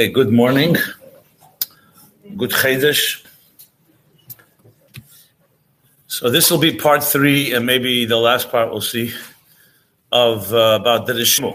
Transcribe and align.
Okay, 0.00 0.08
good 0.08 0.32
morning. 0.32 0.76
Good 2.34 2.52
Chaydish. 2.52 3.22
So 6.06 6.30
this 6.30 6.50
will 6.50 6.56
be 6.56 6.74
part 6.74 7.04
three, 7.04 7.52
and 7.52 7.66
maybe 7.66 8.06
the 8.06 8.16
last 8.16 8.50
part 8.50 8.70
we'll 8.70 8.80
see 8.80 9.12
of 10.10 10.54
uh, 10.54 10.78
about 10.80 11.06
the 11.06 11.12
Rishmu. 11.12 11.54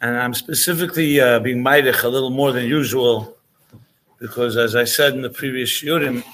And 0.00 0.16
I'm 0.16 0.34
specifically 0.34 1.20
uh, 1.20 1.38
being 1.38 1.62
maidich 1.62 2.02
a 2.02 2.08
little 2.08 2.30
more 2.30 2.50
than 2.50 2.64
usual 2.64 3.36
because, 4.18 4.56
as 4.56 4.74
I 4.74 4.82
said 4.82 5.14
in 5.14 5.22
the 5.22 5.30
previous 5.30 5.70
shurim, 5.70 6.24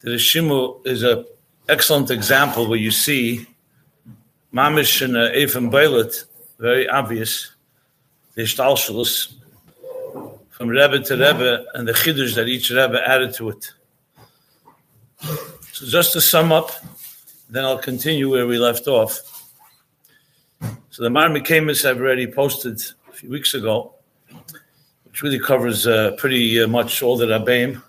the 0.00 0.10
Rishimu 0.10 0.86
is 0.86 1.04
an 1.04 1.24
excellent 1.70 2.10
example 2.10 2.68
where 2.68 2.78
you 2.78 2.90
see 2.90 3.46
Mamish 4.52 5.02
and 5.02 5.16
uh, 5.16 5.70
Bailet, 5.70 6.24
very 6.58 6.88
obvious, 6.88 7.52
the 8.34 8.42
Shtalshalus, 8.42 9.34
from 10.50 10.68
Rebbe 10.68 11.00
to 11.00 11.14
Rebbe, 11.14 11.64
and 11.74 11.88
the 11.88 11.92
Chiddush 11.92 12.34
that 12.34 12.48
each 12.48 12.70
Rebbe 12.70 13.00
added 13.06 13.34
to 13.34 13.48
it. 13.48 13.72
So 15.72 15.86
just 15.86 16.12
to 16.12 16.20
sum 16.20 16.52
up, 16.52 16.70
then 17.48 17.64
I'll 17.64 17.78
continue 17.78 18.30
where 18.30 18.46
we 18.46 18.58
left 18.58 18.86
off. 18.86 19.20
So 20.90 21.02
the 21.02 21.08
Marmikamis 21.08 21.88
I've 21.88 21.98
already 21.98 22.26
posted 22.26 22.82
a 23.08 23.12
few 23.12 23.30
weeks 23.30 23.54
ago, 23.54 23.94
which 25.04 25.22
really 25.22 25.38
covers 25.38 25.86
uh, 25.86 26.12
pretty 26.18 26.62
uh, 26.62 26.66
much 26.66 27.02
all 27.02 27.16
the 27.16 27.26
Rabbeim. 27.26 27.82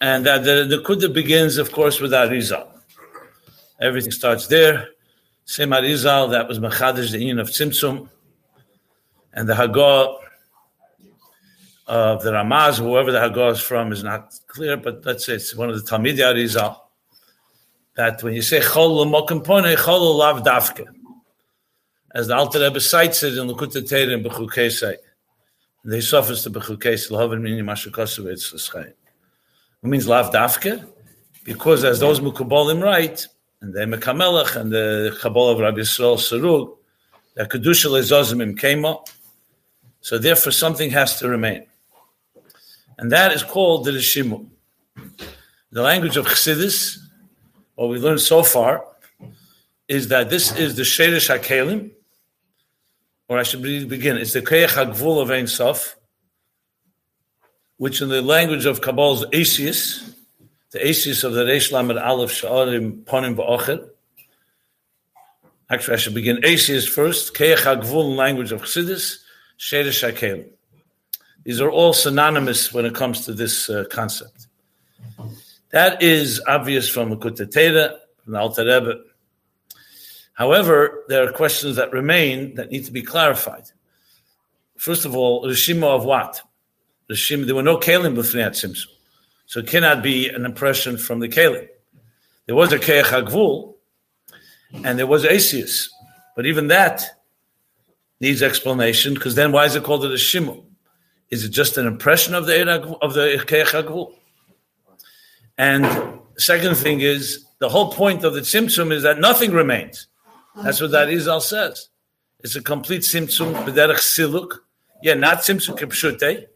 And 0.00 0.26
uh, 0.26 0.38
the, 0.38 0.82
Kudah 0.84 1.12
begins, 1.12 1.56
of 1.56 1.72
course, 1.72 2.00
with 2.00 2.12
Arizal. 2.12 2.73
Everything 3.80 4.12
starts 4.12 4.46
there. 4.46 4.88
Same 5.44 5.70
Arizal, 5.70 6.30
that 6.30 6.48
was 6.48 6.58
Machadish, 6.58 7.10
the 7.10 7.18
Union 7.18 7.38
of 7.40 7.48
Tzimtzum. 7.48 8.08
And 9.32 9.48
the 9.48 9.54
Hagah 9.54 10.16
of 11.86 12.22
the 12.22 12.30
Ramaz, 12.30 12.78
whoever 12.78 13.12
the 13.12 13.18
Hagah 13.18 13.52
is 13.52 13.60
from, 13.60 13.92
is 13.92 14.02
not 14.04 14.32
clear, 14.46 14.76
but 14.76 15.04
let's 15.04 15.26
say 15.26 15.34
it's 15.34 15.54
one 15.54 15.70
of 15.70 15.76
the 15.76 15.90
Talmidei 15.90 16.20
Arizal. 16.20 16.78
That 17.96 18.22
when 18.22 18.34
you 18.34 18.42
say 18.42 18.60
Chol 18.60 19.04
Mokampone, 19.06 19.76
Chol 19.76 20.16
Lav. 20.16 20.46
As 22.14 22.28
the 22.28 22.36
Alter 22.36 22.60
Rebbe 22.60 22.80
cites 22.80 23.24
it 23.24 23.36
in 23.36 23.48
Lukutei 23.48 23.86
Teir 23.88 24.14
and 24.14 24.24
Bechukesai. 24.24 24.96
They 25.84 26.00
suffers 26.00 26.44
to 26.44 26.50
Bechukesai, 26.50 27.10
Lahavin 27.10 27.40
Mini 27.40 27.60
Mashukosov, 27.60 28.26
it's 28.26 28.52
L'schayim. 28.54 28.86
It 28.86 28.96
means 29.82 30.06
Lav 30.06 30.32
Dafke, 30.32 30.86
because 31.42 31.84
as 31.84 32.00
those 32.00 32.20
Mukubolim 32.20 32.82
write, 32.82 33.26
and 33.64 33.72
the 33.72 33.96
Mekamelech 33.96 34.56
and 34.56 34.70
the 34.70 35.16
Kabbalah 35.22 35.52
of 35.52 35.60
Rabbi 35.60 35.78
Yisrael 35.78 36.18
Sarug, 36.18 36.76
that 37.34 37.48
Kedusha 37.48 37.88
Lezozim 37.90 38.42
Im 38.42 38.54
Kema, 38.56 39.08
so 40.02 40.18
therefore 40.18 40.52
something 40.52 40.90
has 40.90 41.18
to 41.18 41.30
remain. 41.30 41.64
And 42.98 43.10
that 43.10 43.32
is 43.32 43.42
called 43.42 43.86
the 43.86 43.92
Rishimu. 43.92 44.46
The 45.72 45.80
language 45.80 46.18
of 46.18 46.26
Chassidus, 46.26 46.98
what 47.74 47.88
we 47.88 47.98
learned 47.98 48.20
so 48.20 48.42
far, 48.42 48.84
is 49.88 50.08
that 50.08 50.28
this 50.28 50.54
is 50.58 50.76
the 50.76 50.82
Sheresh 50.82 51.34
HaKelim, 51.34 51.90
or 53.28 53.38
I 53.38 53.44
should 53.44 53.62
begin, 53.62 54.18
it's 54.18 54.34
the 54.34 54.42
Keach 54.42 54.68
HaGvul 54.68 55.22
of 55.22 55.30
Ein 55.30 55.46
Sof, 55.46 55.96
which 57.78 58.02
in 58.02 58.10
the 58.10 58.20
language 58.20 58.66
of 58.66 58.82
Kabbal's 58.82 59.24
Asius, 59.32 60.13
the 60.74 60.84
Asius 60.84 61.22
of 61.22 61.34
the 61.34 61.44
Reish 61.44 61.70
Lamed 61.70 61.96
Aleph 61.96 62.32
Sha'arim 62.32 63.04
Ponim 63.04 63.36
Ba'ocher. 63.36 63.88
Actually, 65.70 65.94
I 65.94 65.96
should 65.98 66.14
begin 66.14 66.44
Asius 66.44 66.84
first. 66.88 67.32
Keach 67.32 67.58
HaGvul 67.58 68.16
language 68.16 68.50
of 68.50 68.62
Chassidus, 68.62 69.18
Sheresh 69.56 70.02
HaKelim. 70.12 70.48
These 71.44 71.60
are 71.60 71.70
all 71.70 71.92
synonymous 71.92 72.72
when 72.72 72.86
it 72.86 72.94
comes 72.94 73.24
to 73.26 73.32
this 73.32 73.70
uh, 73.70 73.84
concept. 73.88 74.48
That 75.70 76.02
is 76.02 76.42
obvious 76.48 76.88
from 76.88 77.10
the 77.10 77.18
Kutatera, 77.18 77.96
from 78.24 78.32
the 78.32 78.40
Alter 78.40 78.64
Rebbe. 78.64 78.98
However, 80.32 81.04
there 81.06 81.22
are 81.22 81.30
questions 81.30 81.76
that 81.76 81.92
remain 81.92 82.56
that 82.56 82.72
need 82.72 82.84
to 82.86 82.92
be 82.92 83.02
clarified. 83.02 83.70
First 84.76 85.04
of 85.04 85.14
all, 85.14 85.44
Rishima 85.44 85.84
of 85.84 86.04
what? 86.04 86.42
Rishima, 87.08 87.46
there 87.46 87.54
were 87.54 87.62
no 87.62 87.76
Kalim 87.76 88.16
B'fnei 88.16 88.50
Simsu. 88.50 88.86
So 89.46 89.60
it 89.60 89.66
cannot 89.66 90.02
be 90.02 90.28
an 90.28 90.44
impression 90.44 90.96
from 90.96 91.20
the 91.20 91.28
Kalim. 91.28 91.68
There 92.46 92.54
was 92.54 92.72
a 92.72 92.78
Keach 92.78 93.04
HaGvul, 93.04 93.74
and 94.84 94.98
there 94.98 95.06
was 95.06 95.24
Asius. 95.24 95.88
But 96.36 96.46
even 96.46 96.68
that 96.68 97.04
needs 98.20 98.42
explanation, 98.42 99.14
because 99.14 99.34
then 99.34 99.52
why 99.52 99.66
is 99.66 99.76
it 99.76 99.84
called 99.84 100.04
a 100.04 100.14
Shimu? 100.14 100.64
Is 101.30 101.44
it 101.44 101.50
just 101.50 101.76
an 101.78 101.86
impression 101.86 102.34
of 102.34 102.46
the 102.46 102.70
of 103.00 103.14
the 103.14 103.42
Keach 103.46 103.66
HaGvul? 103.66 104.12
And 105.56 106.20
second 106.36 106.76
thing 106.76 107.00
is, 107.00 107.44
the 107.60 107.68
whole 107.68 107.92
point 107.92 108.24
of 108.24 108.34
the 108.34 108.40
Tzimtzum 108.40 108.92
is 108.92 109.04
that 109.04 109.20
nothing 109.20 109.52
remains. 109.52 110.08
That's 110.62 110.80
what 110.80 110.90
that 110.90 111.08
Izal 111.08 111.40
says. 111.40 111.88
It's 112.40 112.56
a 112.56 112.62
complete 112.62 113.02
Tzimtzum, 113.02 113.54
B'derech 113.64 113.98
Siluk. 113.98 114.58
Yeah, 115.02 115.14
not 115.14 115.38
Tzimtzum 115.38 115.78
Kipshute, 115.78 116.46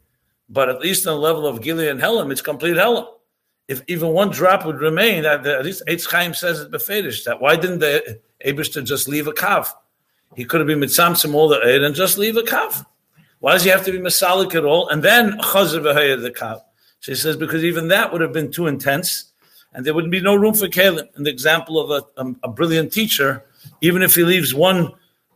but 0.49 0.69
at 0.69 0.81
least 0.81 1.07
on 1.07 1.15
the 1.15 1.21
level 1.21 1.47
of 1.47 1.63
Gilead 1.63 1.89
and 1.89 2.01
Helam, 2.01 2.33
it's 2.33 2.41
complete 2.41 2.77
Helam. 2.77 3.07
If 3.69 3.83
even 3.87 4.09
one 4.09 4.31
drop 4.31 4.65
would 4.65 4.81
remain, 4.81 5.27
at 5.27 5.45
least 5.65 5.83
Eitz 5.87 6.11
Chaim 6.11 6.33
says 6.33 6.61
it 6.61 6.71
befedish 6.71 7.25
that 7.25 7.41
why 7.41 7.57
didn't 7.57 7.81
the 7.81 8.19
Abishter 8.45 8.83
just 8.83 9.09
leave 9.09 9.27
a 9.27 9.33
kav? 9.33 9.69
He 10.37 10.45
could 10.45 10.61
have 10.61 10.67
been 10.67 10.81
mitzamtzim 10.81 11.35
all 11.35 11.49
the 11.49 11.61
aid 11.67 11.83
and 11.83 11.95
just 11.95 12.17
leave 12.17 12.37
a 12.37 12.43
kav. 12.43 12.87
Why 13.41 13.53
does 13.53 13.65
he 13.65 13.71
have 13.71 13.85
to 13.85 13.93
be 13.93 13.99
masalik 13.99 14.55
at 14.55 14.65
all? 14.65 14.89
And 14.89 15.03
then 15.03 15.39
chazav 15.39 15.83
the 16.23 16.31
kav. 16.31 16.63
She 17.01 17.15
says 17.15 17.37
because 17.37 17.63
even 17.63 17.89
that 17.89 18.11
would 18.11 18.21
have 18.21 18.33
been 18.33 18.51
too 18.51 18.67
intense, 18.67 19.33
and 19.73 19.85
there 19.85 19.95
would 19.95 20.11
be 20.11 20.21
no 20.21 20.35
room 20.35 20.55
for 20.55 20.67
kalim. 20.67 21.07
In 21.17 21.25
the 21.25 21.31
example 21.31 21.79
of 21.79 21.91
a, 21.91 22.23
a, 22.23 22.35
a 22.45 22.49
brilliant 22.49 22.93
teacher, 22.93 23.45
even 23.81 24.03
if 24.03 24.15
he 24.15 24.25
leaves 24.25 24.55
one 24.55 24.93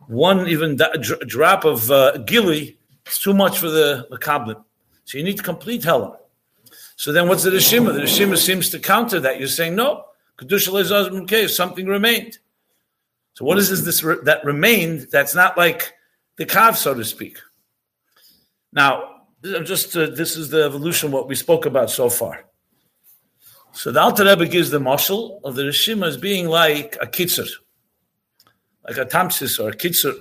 one 0.07 0.47
even 0.47 0.75
da, 0.75 0.91
drop 0.93 1.63
of 1.65 1.89
uh, 1.89 2.17
gili, 2.19 2.77
it's 3.05 3.19
too 3.19 3.33
much 3.33 3.59
for 3.59 3.69
the, 3.69 4.07
the. 4.09 4.63
So 5.05 5.17
you 5.17 5.23
need 5.23 5.37
to 5.37 5.43
complete 5.43 5.81
helam. 5.81 6.15
So 6.95 7.11
then 7.11 7.27
what's 7.27 7.43
the 7.43 7.51
Rishima? 7.51 7.93
The 7.93 8.01
Rishima 8.01 8.37
seems 8.37 8.69
to 8.69 8.79
counter 8.79 9.19
that. 9.19 9.39
You're 9.39 9.47
saying, 9.47 9.75
no, 9.75 10.05
Kedusha 10.37 11.43
if 11.43 11.51
something 11.51 11.85
remained. 11.85 12.39
So 13.33 13.45
what 13.45 13.57
is 13.57 13.83
this, 13.83 14.01
that 14.23 14.41
remained 14.45 15.07
that's 15.11 15.35
not 15.35 15.57
like 15.57 15.93
the 16.37 16.45
Kav, 16.45 16.75
so 16.75 16.93
to 16.93 17.03
speak? 17.03 17.39
Now, 18.71 19.21
just 19.43 19.95
uh, 19.97 20.07
this 20.07 20.37
is 20.37 20.49
the 20.49 20.63
evolution 20.63 21.11
what 21.11 21.27
we 21.27 21.35
spoke 21.35 21.65
about 21.65 21.89
so 21.89 22.09
far. 22.09 22.45
So 23.71 23.91
the 23.91 23.99
Alter 23.99 24.25
Rebbe 24.25 24.45
gives 24.47 24.69
the 24.69 24.79
marshal 24.79 25.41
of 25.43 25.55
the 25.55 25.63
Rishima 25.63 26.07
as 26.07 26.17
being 26.17 26.47
like 26.47 26.95
a 27.01 27.07
kitzer, 27.07 27.49
like 28.87 28.97
a 28.97 29.05
tamsis 29.05 29.59
or 29.59 29.69
a 29.69 29.75
kitzer 29.75 30.13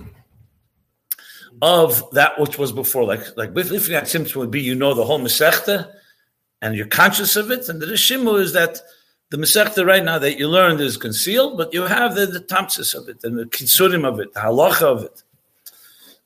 of 1.63 2.11
that 2.11 2.39
which 2.41 2.59
was 2.59 2.73
before. 2.73 3.05
Like 3.05 3.37
like 3.37 3.55
with 3.55 3.71
Lifnat 3.71 4.03
Simtzum 4.03 4.37
would 4.37 4.51
be 4.51 4.61
you 4.61 4.75
know 4.75 4.93
the 4.93 5.05
whole 5.05 5.21
Masechta 5.21 5.91
and 6.61 6.75
you're 6.75 6.87
conscious 6.87 7.37
of 7.37 7.51
it. 7.53 7.69
And 7.69 7.81
the 7.81 7.87
Rishimu 7.87 8.39
is 8.41 8.53
that 8.53 8.81
the 9.31 9.37
Masechta 9.37 9.87
right 9.87 10.05
now 10.05 10.19
that 10.19 10.39
you 10.39 10.49
learned 10.49 10.81
is 10.81 10.97
concealed, 10.97 11.57
but 11.57 11.73
you 11.73 11.83
have 11.83 12.17
the, 12.17 12.27
the 12.27 12.41
tamsis 12.41 12.95
of 12.95 13.09
it 13.09 13.23
and 13.23 13.39
the 13.39 13.45
kitzurim 13.45 14.05
of 14.07 14.19
it, 14.19 14.35
the 14.35 14.41
halacha 14.41 14.83
of 14.83 15.05
it. 15.05 15.23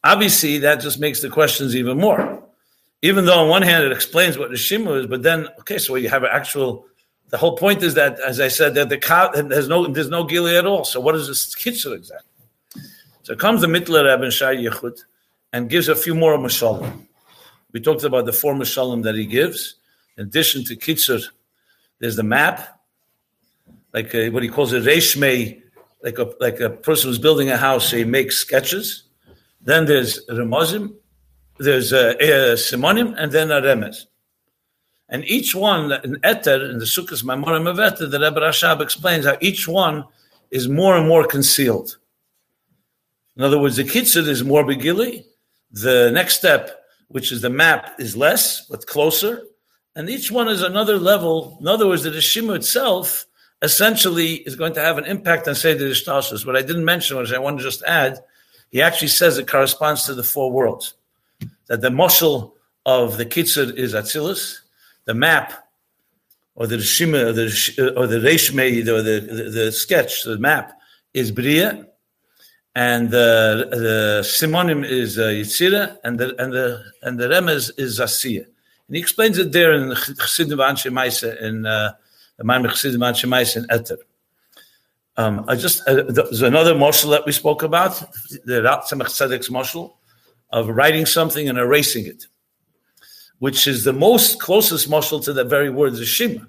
Obviously, 0.03 0.59
that 0.59 0.81
just 0.81 0.99
makes 0.99 1.21
the 1.21 1.29
questions 1.29 1.77
even 1.77 1.99
more. 1.99 2.43
Even 3.03 3.27
though 3.27 3.41
on 3.41 3.51
one 3.51 3.63
hand 3.63 3.85
it 3.85 3.93
explains 3.93 4.39
what 4.39 4.51
Rishimu 4.51 5.03
is, 5.03 5.07
but 5.07 5.23
then 5.23 5.49
okay, 5.61 5.77
so 5.79 5.95
you 5.97 6.09
have 6.09 6.25
an 6.25 6.31
actual. 6.33 6.87
The 7.29 7.37
whole 7.37 7.57
point 7.57 7.83
is 7.83 7.95
that, 7.95 8.21
as 8.21 8.41
I 8.41 8.49
said, 8.49 8.75
that 8.77 8.89
the 8.89 9.47
there's 9.49 9.69
no 9.69 9.87
there's 9.87 10.09
no 10.09 10.25
gili 10.25 10.57
at 10.57 10.65
all. 10.65 10.85
So 10.85 10.99
what 11.01 11.15
is 11.15 11.27
this 11.29 11.55
kitzur 11.55 11.95
exactly? 11.95 12.31
So 13.25 13.35
comes 13.35 13.61
the 13.61 13.67
Mittler 13.67 14.11
Rebbe 14.11 14.31
Shai 14.31 14.57
Yechud 14.57 15.03
and 15.57 15.71
gives 15.71 15.89
a 15.89 15.97
few 15.97 16.15
more 16.15 16.37
mashalim. 16.37 17.07
We 17.73 17.81
talked 17.81 18.05
about 18.05 18.27
the 18.27 18.33
four 18.35 18.55
mashalim 18.55 19.03
that 19.05 19.15
he 19.15 19.25
gives. 19.25 19.77
In 20.19 20.27
addition 20.27 20.65
to 20.65 20.77
Kitzur, 20.77 21.23
there's 21.99 22.17
the 22.17 22.23
map, 22.23 22.79
like 23.95 24.15
a, 24.15 24.29
what 24.29 24.43
he 24.43 24.51
calls 24.51 24.75
a 24.75 24.81
reshmei, 24.81 25.63
like 26.03 26.19
a 26.19 26.31
like 26.41 26.61
a 26.61 26.69
person 26.69 27.09
who's 27.09 27.19
building 27.19 27.49
a 27.49 27.57
house, 27.57 27.91
he 27.91 28.05
makes 28.05 28.37
sketches. 28.37 29.05
Then 29.63 29.87
there's 29.87 30.27
remozim, 30.27 30.95
there's 31.57 31.91
uh, 31.91 32.15
a, 32.21 32.53
a 32.53 32.55
simonim, 32.57 33.15
and 33.17 33.33
then 33.33 33.51
a 33.51 33.63
remes. 33.63 34.05
And 35.09 35.25
each 35.25 35.55
one, 35.55 35.93
in 36.05 36.17
Eter, 36.17 36.71
in 36.71 36.79
the 36.81 36.85
Sukkot 36.85 37.25
Maimorim 37.25 37.67
of 37.67 37.79
Eter, 37.79 38.11
the 38.11 38.21
Rebbe 38.21 38.41
Rashab 38.41 38.83
explains 38.83 39.25
how 39.25 39.39
each 39.41 39.67
one 39.67 40.05
is 40.51 40.69
more 40.69 40.97
and 40.99 41.09
more 41.09 41.27
concealed. 41.27 41.97
In 43.37 43.43
other 43.43 43.59
words, 43.59 43.77
the 43.77 43.85
kitzur 43.85 44.27
is 44.29 44.43
more 44.43 44.65
begili, 44.65 45.25
the 45.71 46.11
next 46.13 46.37
step, 46.37 46.85
which 47.09 47.33
is 47.33 47.43
the 47.43 47.51
map, 47.51 47.99
is 47.99 48.17
less, 48.17 48.67
but 48.67 48.87
closer. 48.87 49.43
And 49.95 50.11
each 50.11 50.31
one 50.31 50.49
is 50.49 50.63
another 50.63 50.99
level. 50.99 51.57
In 51.61 51.69
other 51.69 51.87
words, 51.87 52.03
the 52.03 52.11
Rishima 52.11 52.57
itself, 52.57 53.27
essentially 53.63 54.35
is 54.35 54.57
going 54.57 54.75
to 54.75 54.81
have 54.81 54.99
an 54.99 55.05
impact 55.05 55.49
on 55.49 55.55
Seder 55.55 55.87
Ishtalshus. 55.87 56.47
What 56.47 56.57
I 56.57 56.63
didn't 56.63 56.85
mention, 56.85 57.17
which 57.17 57.33
I 57.33 57.39
want 57.39 57.59
to 57.59 57.65
just 57.65 57.83
add, 57.85 58.21
he 58.71 58.83
actually 58.83 59.09
says 59.09 59.39
it 59.39 59.49
corresponds 59.49 60.05
to 60.05 60.15
the 60.15 60.23
four 60.23 60.51
worlds. 60.53 60.95
That 61.69 61.81
the 61.81 61.91
muscle 61.91 62.57
of 62.85 63.17
the 63.17 63.27
Kitzur 63.27 63.77
is 63.77 63.95
Atzilus, 63.95 64.59
the 65.05 65.15
map, 65.15 65.53
or 66.55 66.67
the 66.67 66.81
Shima, 66.81 67.27
or 67.27 67.33
the, 67.33 67.95
or 67.97 68.07
the 68.07 68.19
Reshme, 68.19 68.87
or 68.89 69.03
the, 69.03 69.21
the, 69.21 69.51
the 69.51 69.73
sketch, 69.73 70.25
the 70.25 70.39
map, 70.39 70.73
is 71.13 71.31
Bria, 71.31 71.87
and 72.77 73.11
the, 73.11 73.69
the 73.71 74.21
Simonim 74.23 74.85
is 74.87 75.19
uh, 75.19 75.23
Yitzira, 75.23 75.97
and 76.05 76.21
the, 76.21 76.39
and 76.39 76.53
the, 76.53 76.85
and 77.01 77.19
the 77.19 77.27
Remez 77.27 77.71
is 77.79 77.99
Asiya. 77.99 78.45
And 78.45 78.97
he 78.97 78.99
explains 78.99 79.39
it 79.39 79.51
there 79.51 79.73
in 79.73 79.95
Chassidim 79.95 80.59
Anshe 80.59 80.93
Maisa, 80.93 81.41
in 81.41 81.65
uh, 81.65 81.95
the 82.37 82.45
Maimon 82.45 82.69
Chassidim 82.69 83.01
Anshe 83.01 83.27
Maisa 83.27 83.57
in 83.57 83.65
Eter. 83.69 83.97
Um, 85.17 85.47
I 85.49 85.57
just 85.57 85.89
uh, 85.89 86.03
there's 86.03 86.43
another 86.43 86.75
morsel 86.75 87.09
that 87.13 87.25
we 87.25 87.33
spoke 87.33 87.63
about, 87.63 87.99
the 88.45 88.61
Ratzamach 88.61 89.07
Tzedek's 89.07 89.51
morsel 89.51 89.97
of 90.53 90.69
writing 90.69 91.07
something 91.07 91.49
and 91.49 91.57
erasing 91.57 92.05
it, 92.05 92.27
which 93.39 93.67
is 93.67 93.85
the 93.85 93.95
most 93.95 94.39
closest 94.39 94.91
morsel 94.91 95.19
to 95.21 95.33
the 95.33 95.45
very 95.45 95.71
word 95.71 95.97
Shema. 95.97 96.45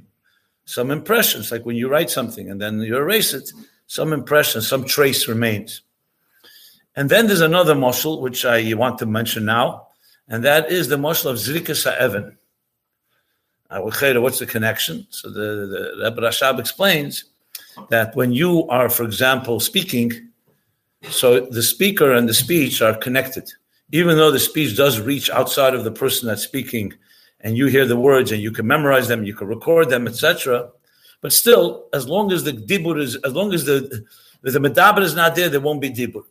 Some 0.66 0.92
impressions, 0.92 1.54
like 1.54 1.66
when 1.66 1.78
you 1.78 1.88
write 1.88 2.10
something 2.10 2.52
and 2.52 2.60
then 2.60 2.82
you 2.82 2.98
erase 2.98 3.34
it, 3.34 3.50
some 3.86 4.12
impression, 4.12 4.62
some 4.62 4.84
trace 4.84 5.30
remains. 5.30 5.84
And 6.98 7.12
then 7.12 7.28
there's 7.28 7.42
another 7.42 7.76
morsel 7.76 8.22
which 8.22 8.44
I 8.44 8.74
want 8.74 8.98
to 8.98 9.06
mention 9.06 9.46
now, 9.46 9.88
and 10.28 10.44
that 10.44 10.72
is 10.72 10.88
the 10.88 10.98
morsel 10.98 11.30
of 11.30 11.38
Zrika 11.38 11.76
Sa'evan. 11.76 12.36
What's 13.70 14.40
the 14.40 14.48
connection? 14.48 15.06
So 15.12 15.30
the, 15.30 15.94
the 16.00 16.04
Rebbe 16.04 16.22
Rashab 16.22 16.58
explains 16.60 17.26
that 17.90 18.16
when 18.16 18.34
you 18.34 18.68
are, 18.70 18.90
for 18.90 19.04
example, 19.04 19.60
speaking, 19.60 20.30
so 21.04 21.42
the 21.42 21.62
speaker 21.62 22.14
and 22.14 22.28
the 22.28 22.34
speech 22.34 22.82
are 22.82 22.96
connected. 22.96 23.48
Even 23.92 24.18
though 24.18 24.32
the 24.32 24.40
speech 24.40 24.76
does 24.76 25.00
reach 25.00 25.30
outside 25.30 25.76
of 25.76 25.84
the 25.84 25.92
person 25.92 26.28
that's 26.28 26.42
speaking, 26.42 26.94
and 27.42 27.56
you 27.56 27.68
hear 27.68 27.86
the 27.86 27.96
words 27.96 28.32
and 28.32 28.42
you 28.42 28.52
can 28.52 28.66
memorize 28.66 29.08
them, 29.08 29.24
you 29.24 29.36
can 29.36 29.48
record 29.48 29.90
them, 29.90 30.08
etc. 30.08 30.72
But 31.22 31.32
still, 31.32 31.86
as 31.94 32.10
long 32.10 32.32
as 32.32 32.44
the 32.44 32.54
dibur 32.54 33.00
is, 33.00 33.18
as 33.18 33.34
long 33.34 33.54
as 33.54 33.66
the 33.66 34.04
the 34.42 34.60
medaber 34.60 35.02
is 35.02 35.14
not 35.14 35.36
there, 35.36 35.48
there 35.48 35.62
won't 35.62 35.82
be 35.82 35.92
dibur. 35.92 36.24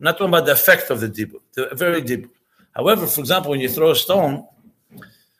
I'm 0.00 0.04
not 0.04 0.18
talking 0.18 0.28
about 0.28 0.46
the 0.46 0.52
effect 0.52 0.90
of 0.90 1.00
the 1.00 1.08
dibur, 1.08 1.40
the 1.54 1.74
very 1.74 2.02
dibur. 2.02 2.30
However, 2.72 3.06
for 3.06 3.20
example, 3.20 3.50
when 3.52 3.60
you 3.60 3.68
throw 3.68 3.90
a 3.90 3.96
stone, 3.96 4.46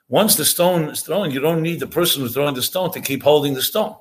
once 0.09 0.37
the 0.37 0.45
stone 0.45 0.91
is 0.91 1.03
thrown, 1.03 1.31
you 1.31 1.41
don't 1.41 1.63
need 1.63 1.81
the 1.81 1.87
person 1.87 2.23
who's 2.23 2.35
throwing 2.35 2.55
the 2.55 2.63
stone 2.63 2.93
to 2.93 3.01
keep 3.01 3.23
holding 3.23 3.55
the 3.55 3.63
stone 3.63 3.97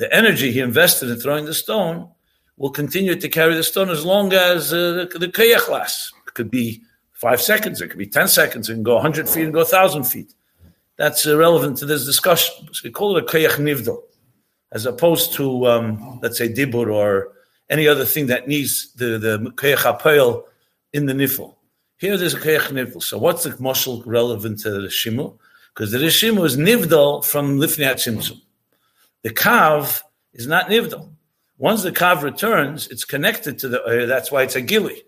the 0.00 0.12
energy 0.16 0.50
he 0.50 0.60
invested 0.60 1.10
in 1.10 1.20
throwing 1.20 1.44
the 1.44 1.52
stone 1.52 2.08
will 2.56 2.70
continue 2.70 3.14
to 3.14 3.28
carry 3.28 3.54
the 3.54 3.62
stone 3.62 3.90
as 3.90 4.02
long 4.02 4.32
as 4.32 4.72
uh, 4.72 5.06
the, 5.12 5.18
the 5.18 5.28
kayach 5.28 5.68
lasts. 5.68 6.12
It 6.26 6.32
could 6.32 6.50
be 6.50 6.82
five 7.12 7.40
seconds, 7.42 7.82
it 7.82 7.88
could 7.88 7.98
be 7.98 8.06
10 8.06 8.26
seconds, 8.26 8.70
it 8.70 8.74
can 8.74 8.82
go 8.82 8.94
100 8.94 9.28
feet 9.28 9.44
and 9.44 9.52
go 9.52 9.60
1,000 9.60 10.04
feet. 10.04 10.32
That's 10.96 11.26
irrelevant 11.26 11.76
to 11.78 11.86
this 11.86 12.06
discussion. 12.06 12.68
So 12.72 12.80
we 12.84 12.90
call 12.90 13.14
it 13.18 13.24
a 13.24 13.26
kayach 13.26 13.58
nivdal, 13.58 14.00
as 14.72 14.86
opposed 14.86 15.34
to, 15.34 15.66
um, 15.66 16.18
let's 16.22 16.38
say, 16.38 16.50
dibur 16.50 16.90
or 16.90 17.32
any 17.70 17.88
other 17.88 18.04
thing 18.04 18.26
that 18.26 18.48
needs 18.48 18.92
the, 18.94 19.18
the 19.18 19.38
apel 19.38 20.44
in 20.92 21.06
the 21.06 21.14
nifl. 21.14 21.54
Here 21.96 22.16
there's 22.16 22.34
a 22.34 22.40
kayach 22.40 22.68
nivdal. 22.68 23.02
So 23.02 23.16
what's 23.16 23.44
the 23.44 23.50
mushal 23.50 24.02
relevant 24.04 24.60
to 24.60 24.70
the 24.70 24.88
shimu? 24.88 25.38
Because 25.72 25.92
the 25.92 25.98
shimu 25.98 26.44
is 26.44 26.56
nivdal 26.56 27.24
from 27.24 27.58
lifnei 27.58 27.94
tzimtzum. 27.94 28.40
The 29.22 29.30
kav 29.30 30.02
is 30.34 30.46
not 30.46 30.66
nivdal. 30.66 31.08
Once 31.56 31.82
the 31.82 31.92
kav 31.92 32.22
returns, 32.22 32.88
it's 32.88 33.04
connected 33.04 33.58
to 33.60 33.68
the 33.68 33.82
uh, 33.82 34.06
That's 34.06 34.32
why 34.32 34.42
it's 34.42 34.56
a 34.56 34.62
gili. 34.62 35.04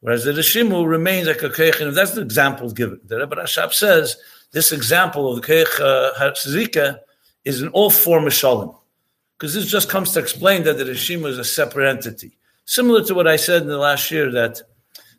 Whereas 0.00 0.24
the 0.24 0.32
Rishimu 0.32 0.88
remains 0.88 1.28
like 1.28 1.42
a 1.42 1.50
keich. 1.50 1.94
That's 1.94 2.12
the 2.12 2.22
example 2.22 2.70
given. 2.70 3.00
The 3.04 3.18
Rebbe 3.18 3.36
Rashab 3.36 3.74
says 3.74 4.16
this 4.50 4.72
example 4.72 5.30
of 5.30 5.42
the 5.42 5.46
keich 5.46 5.78
uh, 5.78 6.98
is 7.44 7.62
in 7.62 7.68
all 7.68 7.90
four 7.90 8.20
mishalim. 8.20 8.74
Because 9.40 9.54
this 9.54 9.64
just 9.64 9.88
comes 9.88 10.12
to 10.12 10.20
explain 10.20 10.64
that 10.64 10.76
the 10.76 10.84
Rishimu 10.84 11.26
is 11.26 11.38
a 11.38 11.44
separate 11.44 11.88
entity. 11.88 12.36
Similar 12.66 13.02
to 13.04 13.14
what 13.14 13.26
I 13.26 13.36
said 13.36 13.62
in 13.62 13.68
the 13.68 13.78
last 13.78 14.10
year, 14.10 14.30
that 14.32 14.60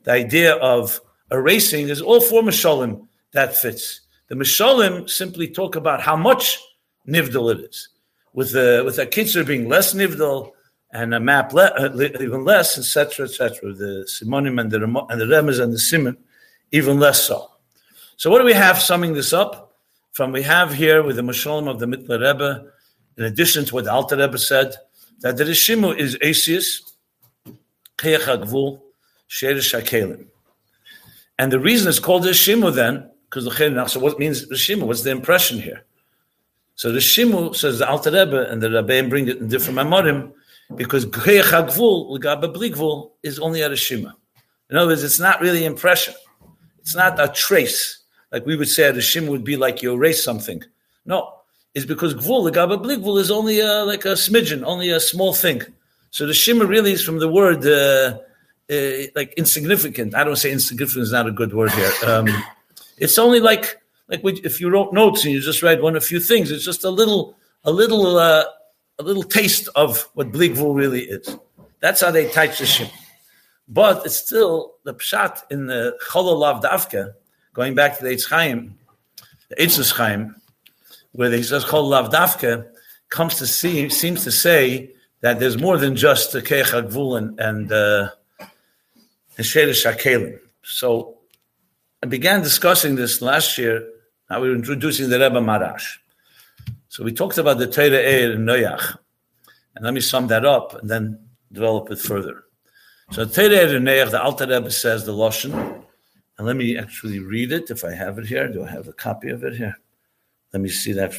the 0.04 0.12
idea 0.12 0.58
of 0.58 1.02
erasing 1.32 1.90
is 1.90 2.04
all 2.04 2.22
four 2.22 2.44
mishalim 2.44 3.08
that 3.32 3.58
fits. 3.58 4.02
The 4.28 4.36
mishalim 4.36 5.10
simply 5.10 5.48
talk 5.48 5.76
about 5.76 6.02
how 6.02 6.16
much 6.16 6.60
nivdal 7.08 7.56
it 7.56 7.62
is 7.72 7.90
with 8.34 8.52
the 8.52 8.84
with 8.86 9.00
a 9.00 9.08
kitzer 9.08 9.44
being 9.46 9.68
less 9.68 9.96
nivdal 9.96 10.52
and 10.94 11.16
a 11.16 11.20
map 11.20 11.52
le, 11.54 11.66
uh, 11.66 12.10
even 12.20 12.46
less, 12.46 12.78
etc., 12.78 13.26
etc. 13.26 13.74
The 13.74 14.08
simonim 14.08 14.62
and 14.62 14.70
the 14.70 14.82
Rem- 14.82 15.08
and 15.10 15.20
the 15.20 15.26
remez 15.26 15.60
and 15.60 15.74
the 15.74 15.80
simon 15.80 16.16
even 16.72 17.00
less 17.00 17.24
so. 17.24 17.50
So 18.18 18.30
what 18.30 18.38
do 18.38 18.46
we 18.46 18.54
have 18.54 18.80
summing 18.80 19.14
this 19.14 19.34
up? 19.34 19.74
From 20.12 20.32
we 20.32 20.44
have 20.44 20.76
here 20.76 21.02
with 21.02 21.16
the 21.16 21.24
Mashalim 21.24 21.68
of 21.68 21.80
the 21.80 21.88
Mittler 21.88 22.22
Rebbe, 22.22 22.72
in 23.18 23.24
addition 23.24 23.66
to 23.66 23.76
what 23.76 23.86
the 23.86 23.92
Alter 23.92 24.18
Rebbe 24.18 24.38
said, 24.38 24.76
that 25.22 25.38
the 25.38 25.44
Rishimu 25.44 25.98
is 25.98 26.18
Asius, 26.22 26.82
Keyach 27.98 28.22
HaGvul. 28.22 28.82
And 31.40 31.52
the 31.52 31.60
reason 31.60 31.88
it's 31.88 32.00
called 32.00 32.24
Rishimu 32.24 32.74
then, 32.74 33.10
because 33.30 33.46
the 33.46 33.88
so 33.88 34.00
what 34.00 34.20
means 34.20 34.48
Rishimu? 34.48 34.84
What's 34.84 35.04
the 35.04 35.12
impression 35.12 35.60
here? 35.60 35.86
So 36.76 36.92
the 36.92 37.00
Shimu 37.00 37.56
says 37.56 37.80
the 37.80 37.88
Alter 37.88 38.12
Rebbe 38.12 38.50
and 38.50 38.62
the 38.62 38.68
Rabbeim 38.68 39.10
bring 39.10 39.28
it 39.28 39.38
in 39.38 39.48
different 39.48 39.78
Mamorim 39.78 40.34
because 40.76 41.06
Gheich 41.06 41.44
HaGvul, 41.44 43.12
is 43.24 43.40
only 43.40 43.62
a 43.62 43.76
Shima. 43.76 44.16
In 44.70 44.78
other 44.78 44.88
words, 44.88 45.04
it's 45.04 45.20
not 45.20 45.42
really 45.42 45.66
impression. 45.66 46.14
It's 46.80 46.96
not 46.96 47.20
a 47.20 47.28
trace. 47.28 48.00
Like 48.32 48.46
we 48.46 48.56
would 48.56 48.70
say 48.70 48.90
a 48.90 49.02
Shima 49.02 49.30
would 49.30 49.44
be 49.44 49.58
like 49.58 49.82
you 49.82 49.94
erase 49.94 50.24
something. 50.24 50.64
No, 51.06 51.41
it's 51.74 51.86
because 51.86 52.14
Gvul, 52.14 52.44
L'gabe 52.44 52.82
Bligvul, 52.84 53.20
is 53.20 53.32
only 53.32 53.60
a, 53.60 53.84
like 53.86 54.06
a 54.06 54.14
smidgen, 54.14 54.64
only 54.64 54.90
a 54.90 55.00
small 55.00 55.34
thing. 55.34 55.62
So 56.10 56.28
the 56.28 56.34
Shima 56.34 56.66
really 56.66 56.92
is 56.92 57.04
from 57.04 57.20
the 57.20 57.30
word 57.30 57.66
uh, 57.66 58.20
uh, 58.70 59.08
like 59.16 59.34
insignificant. 59.38 60.14
I 60.16 60.24
don't 60.24 60.36
say 60.36 60.52
insignificant 60.52 61.04
is 61.04 61.12
not 61.12 61.28
a 61.28 61.32
good 61.32 61.54
word 61.54 61.72
here. 61.72 61.92
Um, 62.06 62.28
it's 62.98 63.18
only 63.18 63.40
like 63.40 63.82
like 64.12 64.22
if 64.44 64.60
you 64.60 64.70
wrote 64.70 64.92
notes 64.92 65.24
and 65.24 65.34
you 65.34 65.40
just 65.40 65.64
read 65.64 65.82
one 65.82 65.96
a 65.96 66.02
few 66.02 66.20
things, 66.20 66.52
it's 66.52 66.66
just 66.66 66.84
a 66.84 66.90
little, 66.90 67.38
a 67.64 67.72
little, 67.72 68.18
uh, 68.18 68.44
a 69.00 69.04
little 69.04 69.24
taste 69.24 69.70
of 69.76 70.10
what 70.14 70.34
Bligvul 70.34 70.76
really 70.76 71.04
is. 71.04 71.38
That's 71.80 72.02
how 72.02 72.12
they 72.12 72.28
teach 72.28 72.60
the 72.60 72.66
ship. 72.66 72.90
But 73.70 74.06
it's 74.06 74.18
still 74.18 74.74
the 74.84 74.94
pshat 74.94 75.44
in 75.50 75.68
the 75.68 75.98
Chololav 76.06 76.62
Davka, 76.62 77.14
going 77.54 77.74
back 77.74 77.98
to 77.98 78.04
the 78.04 78.10
Eitz 78.10 78.28
Chaim, 78.28 78.78
the 79.50 79.56
Eitz 79.56 79.78
where 81.12 81.32
he 81.32 81.44
says 81.44 81.66
Chololav 81.66 82.12
Davka 82.12 82.68
comes 83.10 83.36
to 83.36 83.48
see, 83.48 83.90
seems 83.90 84.24
to 84.24 84.32
say 84.32 84.92
that 85.22 85.40
there's 85.40 85.58
more 85.58 85.78
than 85.78 85.96
just 85.96 86.32
the 86.32 86.42
Keich 86.42 86.74
and, 87.18 87.40
and, 87.40 87.72
uh, 87.72 88.10
and 88.40 89.46
Shakelim. 89.46 90.40
So 90.64 91.18
I 92.02 92.08
began 92.08 92.42
discussing 92.42 92.96
this 92.96 93.22
last 93.22 93.58
year 93.58 93.88
now 94.32 94.40
we're 94.40 94.56
introducing 94.56 95.10
the 95.10 95.20
Rebbe 95.20 95.42
Marash. 95.42 95.98
So 96.88 97.04
we 97.04 97.12
talked 97.12 97.38
about 97.38 97.58
the 97.58 97.68
Torah 97.68 97.90
Eir 97.90 98.36
in 98.36 98.46
Noach. 98.46 98.96
And 99.76 99.84
let 99.84 99.94
me 99.94 100.00
sum 100.00 100.28
that 100.28 100.46
up 100.46 100.74
and 100.74 100.90
then 100.90 101.20
develop 101.52 101.92
it 101.92 102.00
further. 102.00 102.46
So 103.12 103.26
Torah 103.26 103.50
Eir 103.50 103.76
in 103.76 103.84
Noach, 103.84 104.10
the 104.10 104.24
Alter 104.24 104.48
Rebbe 104.48 104.72
says 104.72 105.06
the 105.06 105.12
Lashon. 105.12 105.84
And 106.38 106.48
let 106.48 106.56
me 106.56 106.78
actually 106.78 107.20
read 107.20 107.52
it 107.52 107.70
if 107.70 107.84
I 107.84 107.94
have 107.94 108.20
it 108.20 108.28
here. 108.28 108.48
Do 108.48 108.64
I 108.64 108.70
have 108.70 108.88
a 108.88 108.94
copy 108.94 109.32
of 109.32 109.44
it 109.44 109.58
here? 109.58 109.78
Let 110.54 110.62
me 110.62 110.70
see 110.70 110.94
that. 110.94 111.12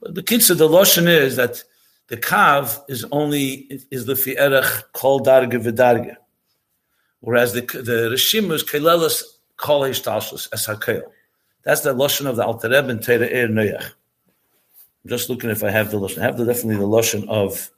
The 0.00 0.22
of 0.50 0.58
the 0.58 0.68
Lashon 0.68 1.08
is 1.08 1.36
that 1.36 1.62
the 2.08 2.16
Kav 2.16 2.82
is 2.88 3.04
only, 3.10 3.82
is 3.90 4.06
the 4.06 4.14
Fi'erech 4.14 4.84
Kol 4.92 5.20
Darge 5.20 5.52
V'Darge. 5.52 6.16
Whereas 7.20 7.52
the, 7.52 7.62
the 7.62 8.12
is 8.12 8.62
Kelelas 8.62 9.22
Kol 9.56 9.82
Hishtalshus 9.82 10.48
as 10.52 10.66
HaKel. 10.66 11.02
That's 11.64 11.80
the 11.80 11.92
lashon 11.92 12.26
of 12.26 12.36
the 12.36 12.44
Alter 12.44 12.68
Rebbe 12.68 12.88
and 12.90 13.00
Teira 13.00 13.28
Er 13.32 13.48
Noach. 13.48 13.82
I'm 13.82 15.08
just 15.08 15.28
looking 15.28 15.50
if 15.50 15.64
I 15.64 15.70
have 15.70 15.90
the 15.90 15.98
lashon. 15.98 16.18
I 16.18 16.22
have 16.26 16.38
the, 16.38 16.44
definitely 16.44 16.76
the 16.76 16.86
lashon 16.86 17.28
of 17.28 17.70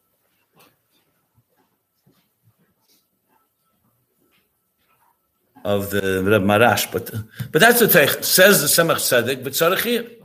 of 5.64 5.90
the 5.90 6.22
Reb 6.24 6.42
Maharash, 6.42 6.92
but 6.92 7.10
but 7.50 7.60
that's 7.60 7.80
the 7.80 7.86
teich. 7.86 8.22
Says 8.22 8.60
the 8.60 8.66
Tzemach 8.66 8.96
Tzedek, 8.96 9.42
but 9.42 9.54
Tzarech 9.54 10.17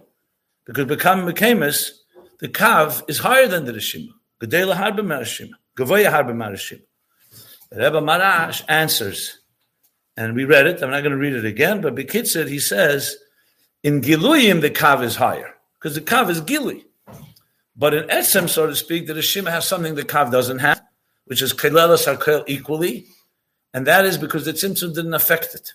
because 0.66 0.86
become 0.86 1.26
Mekamis, 1.26 1.92
the 2.40 2.48
Kav 2.48 3.04
is 3.10 3.20
higher 3.20 3.48
than 3.48 3.66
the 3.66 3.74
Rishima. 3.74 4.10
Gedela 4.42 4.76
Harbe 4.76 5.00
Marashima, 5.00 5.52
Gavoya 5.78 6.12
Harbe 6.12 6.34
Marashima. 6.34 6.82
The 7.70 7.78
Rebbe 7.78 8.02
Maharash 8.02 8.64
answers, 8.68 9.40
and 10.16 10.36
we 10.36 10.46
read 10.46 10.68
it. 10.68 10.84
I'm 10.84 10.92
not 10.92 11.02
going 11.02 11.12
to 11.12 11.18
read 11.18 11.34
it 11.34 11.46
again, 11.46 11.82
but 11.82 11.96
Bekitzer 11.96 12.48
he 12.48 12.60
says 12.60 13.18
in 13.84 14.02
Giluyim, 14.02 14.62
the 14.62 14.70
Kav 14.70 15.04
is 15.04 15.16
higher 15.16 15.54
because 15.76 15.96
the 15.96 16.02
Kav 16.02 16.30
is 16.30 16.42
Gili. 16.42 16.86
But 17.76 17.94
in 17.94 18.04
Etzem, 18.10 18.48
so 18.48 18.68
to 18.68 18.76
speak, 18.76 19.08
the 19.08 19.14
Rishima 19.14 19.50
has 19.50 19.68
something 19.68 19.96
the 19.96 20.04
Kav 20.04 20.32
doesn't 20.32 20.60
have, 20.60 20.82
which 21.26 21.42
is 21.42 21.54
Kelelas 21.54 22.06
Hakel 22.06 22.44
equally, 22.48 23.08
and 23.74 23.88
that 23.88 24.06
is 24.06 24.18
because 24.18 24.46
the 24.46 24.54
Tzimtzum 24.54 24.94
didn't 24.94 25.14
affect 25.14 25.56
it. 25.56 25.74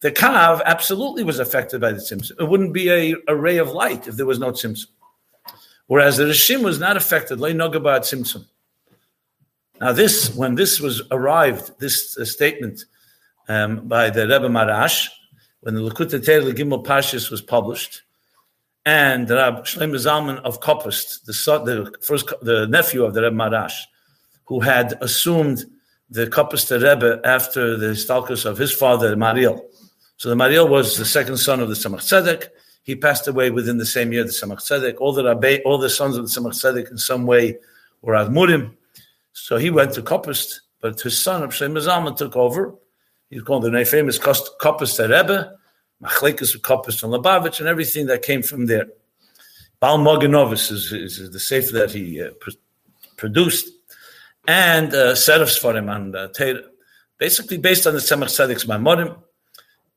The 0.00 0.10
Kav 0.10 0.62
absolutely 0.64 1.24
was 1.24 1.38
affected 1.38 1.80
by 1.80 1.92
the 1.92 1.98
Tzimtzum. 1.98 2.40
It 2.40 2.48
wouldn't 2.48 2.72
be 2.72 2.88
a, 2.88 3.16
a 3.28 3.36
ray 3.36 3.58
of 3.58 3.70
light 3.70 4.08
if 4.08 4.16
there 4.16 4.26
was 4.26 4.38
no 4.38 4.50
Tzimtzum. 4.50 4.86
Whereas 5.86 6.16
the 6.16 6.24
Rishim 6.24 6.62
was 6.62 6.78
not 6.78 6.96
affected, 6.96 7.40
Lei 7.40 7.52
Nogabad 7.52 8.00
Tzimtzum. 8.00 8.46
Now, 9.80 9.92
this, 9.92 10.34
when 10.34 10.54
this 10.54 10.78
was 10.80 11.02
arrived, 11.10 11.78
this 11.80 12.16
uh, 12.18 12.24
statement 12.24 12.84
um, 13.48 13.88
by 13.88 14.10
the 14.10 14.22
Rebbe 14.22 14.48
Marash, 14.48 15.08
when 15.60 15.74
the 15.74 15.80
Likkutei 15.80 16.24
Torah 16.24 16.52
Gimel 16.52 16.84
Parshas 16.84 17.30
was 17.30 17.42
published, 17.42 18.02
and 18.86 19.28
Rabbi 19.28 19.62
Shlomo 19.62 19.96
Zalman 19.96 20.38
of 20.42 20.60
Kopist, 20.60 21.24
the, 21.24 21.34
son, 21.34 21.64
the 21.64 21.92
first, 22.02 22.32
the 22.42 22.66
nephew 22.66 23.04
of 23.04 23.14
the 23.14 23.22
Rebbe 23.22 23.36
Marash, 23.36 23.74
who 24.44 24.60
had 24.60 24.94
assumed 25.02 25.64
the 26.08 26.26
Kopist 26.26 26.70
Rebbe 26.70 27.20
after 27.24 27.76
the 27.76 27.94
stalkers 27.94 28.44
of 28.44 28.58
his 28.58 28.72
father 28.72 29.14
Mariel. 29.16 29.66
So 30.20 30.28
the 30.28 30.36
Mariel 30.36 30.68
was 30.68 30.98
the 30.98 31.06
second 31.06 31.38
son 31.38 31.60
of 31.60 31.70
the 31.70 31.74
Tzemach 31.74 32.00
Tzedek. 32.00 32.48
He 32.82 32.94
passed 32.94 33.26
away 33.26 33.48
within 33.48 33.78
the 33.78 33.86
same 33.86 34.12
year, 34.12 34.22
the 34.22 34.28
Tzemach 34.28 34.58
Tzedek. 34.58 34.96
All 35.00 35.14
the 35.14 35.24
Rabbe, 35.24 35.62
all 35.64 35.78
the 35.78 35.88
sons 35.88 36.14
of 36.18 36.24
the 36.24 36.28
Tzemach 36.28 36.52
Tzedek 36.52 36.90
in 36.90 36.98
some 36.98 37.24
way 37.24 37.56
were 38.02 38.12
Admurim. 38.12 38.76
So 39.32 39.56
he 39.56 39.70
went 39.70 39.94
to 39.94 40.02
Kopist, 40.02 40.60
but 40.82 41.00
his 41.00 41.18
son, 41.18 41.40
Shlomo 41.48 41.78
Zalman, 41.78 42.18
took 42.18 42.36
over. 42.36 42.74
He's 43.30 43.40
called 43.40 43.62
the 43.62 43.84
famous 43.86 44.18
Kopist 44.18 45.00
Rebbe 45.00 45.54
Machlekes 46.02 46.52
with 46.52 46.60
Kopis 46.60 47.02
and 47.02 47.14
Lubavitch 47.14 47.60
and 47.60 47.66
everything 47.66 48.04
that 48.08 48.20
came 48.20 48.42
from 48.42 48.66
there. 48.66 48.88
Baal 49.80 49.96
Magen 49.96 50.32
Avos 50.32 50.70
is, 50.70 50.92
is, 50.92 51.30
the 51.30 51.40
sefer 51.40 51.72
that 51.72 51.92
he 51.92 52.20
uh, 52.20 52.32
pr- 52.38 52.50
produced, 53.16 53.70
and 54.46 54.92
uh, 54.92 55.12
of 55.12 55.16
Sfarim 55.16 55.90
on 55.90 56.14
uh, 56.14 56.28
Teira, 56.28 56.62
basically 57.16 57.56
based 57.56 57.86
on 57.86 57.94
the 57.94 58.00
Tzemach 58.00 58.26
Tzedek's 58.26 58.66
Maimorim. 58.66 59.16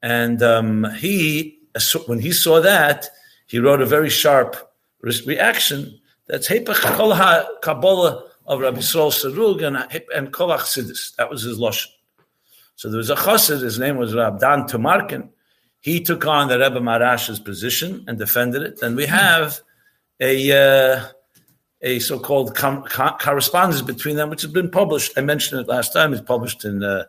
And 0.03 0.43
um, 0.43 0.83
he, 0.99 1.57
when 2.05 2.19
he 2.19 2.33
saw 2.33 2.61
that, 2.61 3.09
he 3.47 3.57
wrote 3.57 3.81
a 3.81 3.85
very 3.85 4.09
sharp 4.09 4.55
reaction 5.01 5.99
that's 6.27 6.47
Hepech 6.47 6.81
Kol 6.95 7.15
Kabbalah 7.61 8.29
of 8.45 8.59
Rabbi 8.59 8.79
Yisrael 8.79 9.11
Sarug 9.11 9.65
and, 9.65 10.03
and 10.13 10.33
Kol 10.33 10.49
Achsidis. 10.49 11.15
That 11.15 11.29
was 11.29 11.43
his 11.43 11.57
Lashon. 11.57 11.87
So 12.75 12.89
there 12.89 12.97
was 12.97 13.09
a 13.09 13.15
chassid, 13.15 13.61
his 13.61 13.79
name 13.79 13.97
was 13.97 14.13
Rab 14.13 14.39
Dan 14.39 14.63
Tumarkin, 14.63 15.29
he 15.79 16.01
took 16.01 16.25
on 16.25 16.47
the 16.47 16.59
Rebbe 16.59 16.79
Maharash's 16.79 17.39
position 17.39 18.03
and 18.07 18.17
defended 18.17 18.61
it. 18.61 18.81
And 18.81 18.95
we 18.95 19.05
have 19.05 19.59
a 20.19 20.51
uh, 20.51 21.05
a 21.81 21.99
so-called 21.99 22.55
com- 22.55 22.83
co- 22.83 23.17
correspondence 23.19 23.81
between 23.81 24.15
them, 24.15 24.29
which 24.29 24.41
has 24.41 24.51
been 24.51 24.71
published. 24.71 25.11
I 25.17 25.21
mentioned 25.21 25.61
it 25.61 25.67
last 25.67 25.93
time. 25.93 26.13
It's 26.13 26.21
published 26.21 26.63
in 26.65 26.83
uh, 26.83 27.03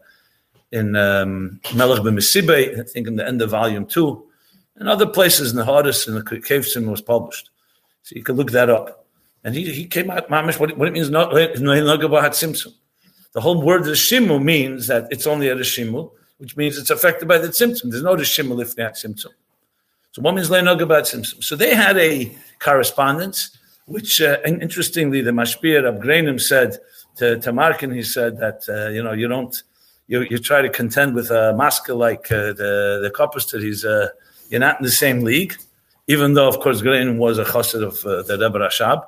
in 0.74 0.96
um, 0.96 1.60
Melech 1.74 2.00
I 2.00 2.82
think 2.92 3.06
in 3.06 3.16
the 3.16 3.26
end 3.26 3.40
of 3.40 3.50
volume 3.50 3.86
two, 3.86 4.26
and 4.76 4.88
other 4.88 5.06
places 5.06 5.52
in 5.52 5.56
the 5.56 5.64
Hardest 5.64 6.08
and 6.08 6.16
the 6.16 6.40
Cave 6.40 6.66
was 6.90 7.00
published. 7.00 7.50
So 8.02 8.16
you 8.16 8.24
can 8.24 8.36
look 8.36 8.50
that 8.50 8.68
up. 8.68 9.06
And 9.44 9.54
he, 9.54 9.72
he 9.72 9.86
came 9.86 10.10
out, 10.10 10.28
mamish, 10.28 10.58
what, 10.58 10.76
what 10.76 10.88
it 10.88 10.92
means, 10.92 11.10
not, 11.10 11.32
The 11.32 13.40
whole 13.40 13.62
word 13.62 13.82
of 13.82 13.94
Shimu 13.94 14.42
means 14.42 14.88
that 14.88 15.06
it's 15.10 15.26
only 15.26 15.48
a 15.48 15.56
Shimu, 15.56 16.10
which 16.38 16.56
means 16.56 16.76
it's 16.76 16.90
affected 16.90 17.28
by 17.28 17.38
the 17.38 17.48
Tzimtzum. 17.48 17.90
There's 17.90 18.02
no 18.02 18.16
Rishim 18.16 18.48
Lifnat 18.48 18.92
Tzimtzum. 18.92 19.32
So 20.12 20.22
one 20.22 20.34
means 20.34 20.50
Leinog 20.50 20.82
about 20.82 21.04
Tzimtzum. 21.04 21.44
So 21.44 21.54
they 21.54 21.74
had 21.74 21.96
a 21.98 22.36
correspondence, 22.58 23.56
which, 23.86 24.20
uh, 24.20 24.38
and 24.44 24.60
interestingly, 24.60 25.20
the 25.20 25.30
Mashpir 25.30 25.86
of 25.86 25.96
Grainim 25.96 26.40
said 26.40 26.78
to, 27.18 27.36
Tumarkin, 27.36 27.94
he 27.94 28.02
said 28.02 28.38
that, 28.38 28.64
uh, 28.68 28.90
you 28.90 29.02
know, 29.02 29.12
you 29.12 29.28
don't, 29.28 29.62
you, 30.06 30.22
you 30.30 30.38
try 30.38 30.62
to 30.62 30.68
contend 30.68 31.14
with 31.14 31.30
a 31.30 31.54
masker 31.56 31.94
like 31.94 32.30
uh, 32.30 32.52
the, 32.52 33.00
the 33.02 33.12
Kopster, 33.14 33.60
he's, 33.60 33.84
uh, 33.84 34.08
you're 34.48 34.60
not 34.60 34.78
in 34.78 34.84
the 34.84 34.90
same 34.90 35.20
league, 35.20 35.54
even 36.06 36.34
though, 36.34 36.48
of 36.48 36.60
course, 36.60 36.82
Grainim 36.82 37.18
was 37.18 37.38
a 37.38 37.44
chassid 37.44 37.82
of 37.82 38.04
uh, 38.04 38.22
the 38.22 38.38
Rebbe 38.38 38.58
Rashab. 38.58 39.04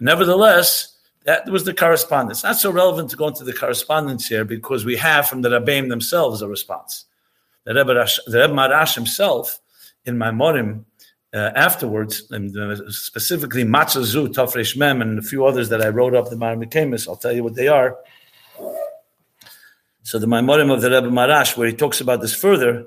Nevertheless, 0.00 0.96
that 1.24 1.48
was 1.48 1.64
the 1.64 1.72
correspondence. 1.72 2.42
Not 2.42 2.56
so 2.56 2.70
relevant 2.70 3.10
to 3.10 3.16
go 3.16 3.28
into 3.28 3.44
the 3.44 3.52
correspondence 3.52 4.26
here 4.26 4.44
because 4.44 4.84
we 4.84 4.96
have 4.96 5.28
from 5.28 5.42
the 5.42 5.48
Rabbeim 5.48 5.88
themselves 5.88 6.42
a 6.42 6.48
response. 6.48 7.06
The 7.64 7.74
Rebbe, 7.74 7.94
Rash, 7.94 8.18
the 8.26 8.40
Rebbe 8.40 8.52
Maharash 8.52 8.94
himself, 8.94 9.60
in 10.04 10.16
Maimorim, 10.16 10.84
uh, 11.32 11.50
afterwards, 11.56 12.30
and 12.30 12.56
uh, 12.56 12.90
specifically 12.90 13.64
Matzazu, 13.64 14.28
Tafresh 14.28 14.76
Mem, 14.76 15.02
and 15.02 15.18
a 15.18 15.22
few 15.22 15.46
others 15.46 15.68
that 15.70 15.82
I 15.82 15.88
wrote 15.88 16.14
up 16.14 16.28
the 16.28 16.36
Maimonides, 16.36 17.08
I'll 17.08 17.16
tell 17.16 17.32
you 17.32 17.42
what 17.42 17.54
they 17.54 17.68
are. 17.68 17.96
So 20.04 20.18
the 20.18 20.26
Maimorim 20.26 20.70
of 20.70 20.82
the 20.82 20.90
Rebbe 20.90 21.08
Marash, 21.08 21.56
where 21.56 21.66
he 21.66 21.72
talks 21.72 21.98
about 21.98 22.20
this 22.20 22.34
further, 22.34 22.84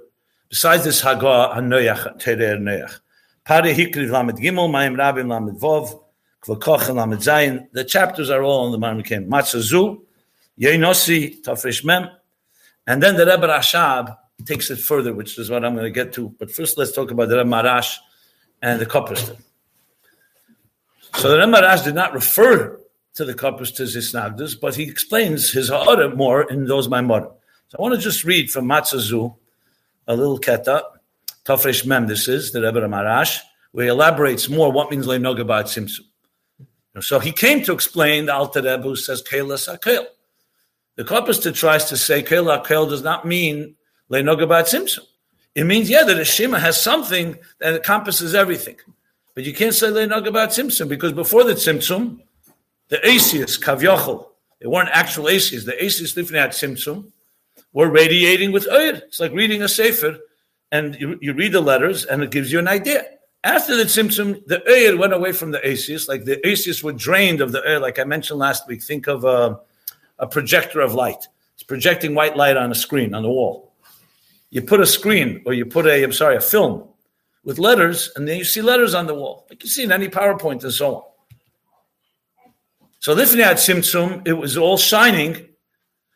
besides 0.50 0.83
this 0.83 1.01
Hagah, 1.01 1.55
Hanoyach, 1.55 2.21
Terer 2.21 2.59
Noyach, 2.59 3.00
Pari 3.43 3.74
Hikriv 3.74 4.12
Lamed 4.12 4.38
Gimel, 4.38 4.71
Maim 4.71 4.93
Rabim 4.93 5.27
Lamed 5.27 5.59
Vov, 5.59 6.00
Kvakoch 6.43 6.93
Lamed 6.93 7.17
Zayin. 7.17 7.71
the 7.71 7.83
chapters 7.83 8.29
are 8.29 8.43
all 8.43 8.65
on 8.65 8.71
the 8.71 8.77
Marmikim. 8.77 9.27
Matzazu, 9.27 10.00
Yeinosi, 10.62 11.41
Tafresh 11.41 11.83
Mem. 11.83 12.07
And 12.86 13.01
then 13.01 13.17
the 13.17 13.25
Rebbe 13.25 13.47
Rashab 13.47 14.15
takes 14.45 14.69
it 14.69 14.77
further, 14.77 15.12
which 15.15 15.39
is 15.39 15.50
what 15.50 15.65
I'm 15.65 15.74
going 15.74 15.86
to 15.86 15.91
get 15.91 16.13
to. 16.13 16.29
But 16.38 16.51
first, 16.51 16.77
let's 16.77 16.91
talk 16.91 17.09
about 17.09 17.29
the 17.29 17.38
Rebbe 17.38 17.50
Marash 17.50 17.97
and 18.62 18.79
the 18.79 18.86
Kopperster. 18.86 19.41
So 21.15 21.31
the 21.31 21.39
Rebbe 21.39 21.51
Marash 21.51 21.83
did 21.83 21.95
not 21.95 22.13
refer 22.13 22.79
to 23.17 23.25
the 23.25 23.33
Kopperster's 23.33 23.95
Isnagdas, 23.95 24.59
but 24.59 24.75
he 24.75 24.83
explains 24.83 25.51
his 25.51 25.69
Ha'ara 25.69 26.15
more 26.15 26.43
in 26.43 26.65
those 26.65 26.88
Maimorim. 26.88 27.33
So 27.69 27.75
I 27.77 27.81
want 27.81 27.95
to 27.95 28.00
just 28.00 28.24
read 28.24 28.51
from 28.51 28.65
Matzazu 28.65 29.36
a 30.07 30.15
little 30.15 30.39
keta, 30.39 30.83
Tafresh 31.43 31.83
Mem, 31.83 32.05
this 32.05 32.27
is, 32.27 32.51
the 32.51 32.62
Rebbe 32.62 32.79
Marash, 32.81 33.39
where 33.71 33.86
he 33.86 33.89
elaborates 33.89 34.50
more 34.50 34.71
what 34.71 34.91
means 34.91 35.07
Leinogabat 35.07 35.65
Simsu. 35.65 36.01
So 37.01 37.19
he 37.19 37.31
came 37.31 37.63
to 37.63 37.74
explain 37.74 38.27
the 38.27 38.33
Alter 38.36 38.62
Rebbe 38.62 38.83
who 38.83 38.95
says 38.95 39.24
Kelas 39.24 39.67
Akel. 39.67 40.05
The 40.95 41.03
Kopista 41.03 41.53
tries 41.53 41.86
to 41.86 41.97
say 41.97 42.21
Kelah 42.21 42.63
Akel 42.63 42.88
does 42.88 43.01
not 43.01 43.25
mean 43.25 43.75
Leinogabat 44.12 44.65
Simsim. 44.71 45.05
It 45.55 45.65
means, 45.65 45.89
yeah, 45.89 46.03
that 46.03 46.19
a 46.19 46.25
Shema 46.25 46.59
has 46.59 46.79
something 46.79 47.39
that 47.59 47.74
encompasses 47.74 48.36
everything. 48.36 48.77
But 49.33 49.43
you 49.43 49.53
can't 49.53 49.74
say 49.74 49.88
Leinogabat 49.88 50.50
Simsim 50.50 50.88
because 50.88 51.13
before 51.13 51.43
the 51.43 51.53
Simsum, 51.53 52.19
the 52.89 53.06
Asius, 53.08 53.58
Kavyochel, 53.58 54.27
they 54.60 54.67
weren't 54.67 54.89
actual 54.91 55.29
Asius. 55.29 55.65
The 55.65 55.84
Asius 55.84 56.15
living 56.15 56.38
at 56.38 56.51
Simsum 56.51 57.12
were 57.74 57.89
radiating 57.89 58.51
with 58.51 58.67
oil. 58.72 58.96
It's 58.96 59.20
like 59.20 59.32
reading 59.32 59.62
a 59.62 59.67
Sefer 59.67 60.17
and 60.72 60.96
you, 61.00 61.17
you 61.22 61.34
read 61.34 61.51
the 61.51 61.62
letters 61.62 62.06
and 62.06 62.24
it 62.24 62.32
gives 62.32 62.51
you 62.51 62.60
an 62.60 62.67
idea. 62.67 63.06
After 63.44 63.77
the 63.77 63.84
Tzimtzum, 63.84 64.46
the 64.48 64.58
Eir 64.67 64.98
went 64.98 65.13
away 65.13 65.32
from 65.32 65.51
the 65.51 65.65
Asius, 65.65 66.08
like 66.08 66.25
the 66.25 66.46
Asius 66.46 66.84
were 66.84 66.91
drained 66.91 67.39
of 67.39 67.51
the 67.51 67.62
Eir, 67.62 67.79
like 67.79 68.00
I 68.00 68.03
mentioned 68.03 68.39
last 68.39 68.67
week. 68.67 68.84
Think 68.84 69.08
of 69.08 69.24
a, 69.24 69.60
a 70.20 70.27
projector 70.27 70.82
of 70.82 70.96
light. 70.96 71.27
It's 71.53 71.63
projecting 71.63 72.13
white 72.15 72.36
light 72.36 72.58
on 72.58 72.72
a 72.72 72.75
screen, 72.75 73.13
on 73.13 73.24
the 73.24 73.29
wall. 73.29 73.74
You 74.50 74.62
put 74.63 74.82
a 74.82 74.86
screen, 74.86 75.44
or 75.46 75.53
you 75.53 75.65
put 75.65 75.86
a, 75.86 76.03
I'm 76.03 76.13
sorry, 76.13 76.36
a 76.36 76.41
film 76.41 76.88
with 77.44 77.60
letters, 77.60 78.12
and 78.15 78.27
then 78.27 78.38
you 78.38 78.44
see 78.44 78.62
letters 78.62 78.94
on 78.94 79.08
the 79.08 79.13
wall, 79.13 79.46
like 79.50 79.63
you 79.63 79.70
see 79.70 79.84
in 79.84 79.91
any 79.91 80.08
PowerPoint 80.08 80.63
and 80.63 80.74
so 80.74 80.96
on. 80.96 81.03
So 83.00 83.16
Lifnei 83.16 83.54
Tzimtzum, 83.54 84.27
it 84.27 84.34
was 84.34 84.58
all 84.58 84.77
shining, 84.77 85.48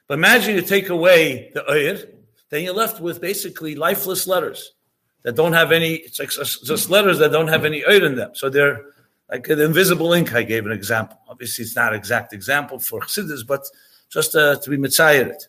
but 0.08 0.16
imagine 0.16 0.56
you 0.56 0.62
take 0.62 0.90
away 0.90 1.52
the 1.54 1.62
Eir, 1.62 2.10
then 2.50 2.64
you're 2.64 2.74
left 2.74 3.00
with 3.00 3.22
basically 3.22 3.76
lifeless 3.76 4.28
letters 4.28 4.74
that 5.24 5.36
don't 5.36 5.54
have 5.54 5.72
any, 5.72 5.96
it's 5.96 6.20
like 6.20 6.30
just 6.30 6.90
letters 6.90 7.20
that 7.20 7.32
don't 7.32 7.48
have 7.48 7.66
any 7.66 7.86
oil 7.86 8.06
in 8.06 8.16
them. 8.16 8.32
So 8.34 8.50
they're 8.50 8.84
like 9.30 9.48
an 9.50 9.62
invisible 9.62 10.14
ink. 10.14 10.34
I 10.34 10.44
gave 10.44 10.66
an 10.66 10.72
example. 10.72 11.18
Obviously, 11.30 11.64
it's 11.64 11.76
not 11.76 11.94
an 11.94 12.00
exact 12.00 12.34
example 12.34 12.80
for 12.80 13.02
Chassidus, 13.02 13.46
but 13.46 13.66
just 14.10 14.36
uh, 14.36 14.58
to 14.58 14.70
be 14.70 14.78
mitzayirit. 14.78 15.48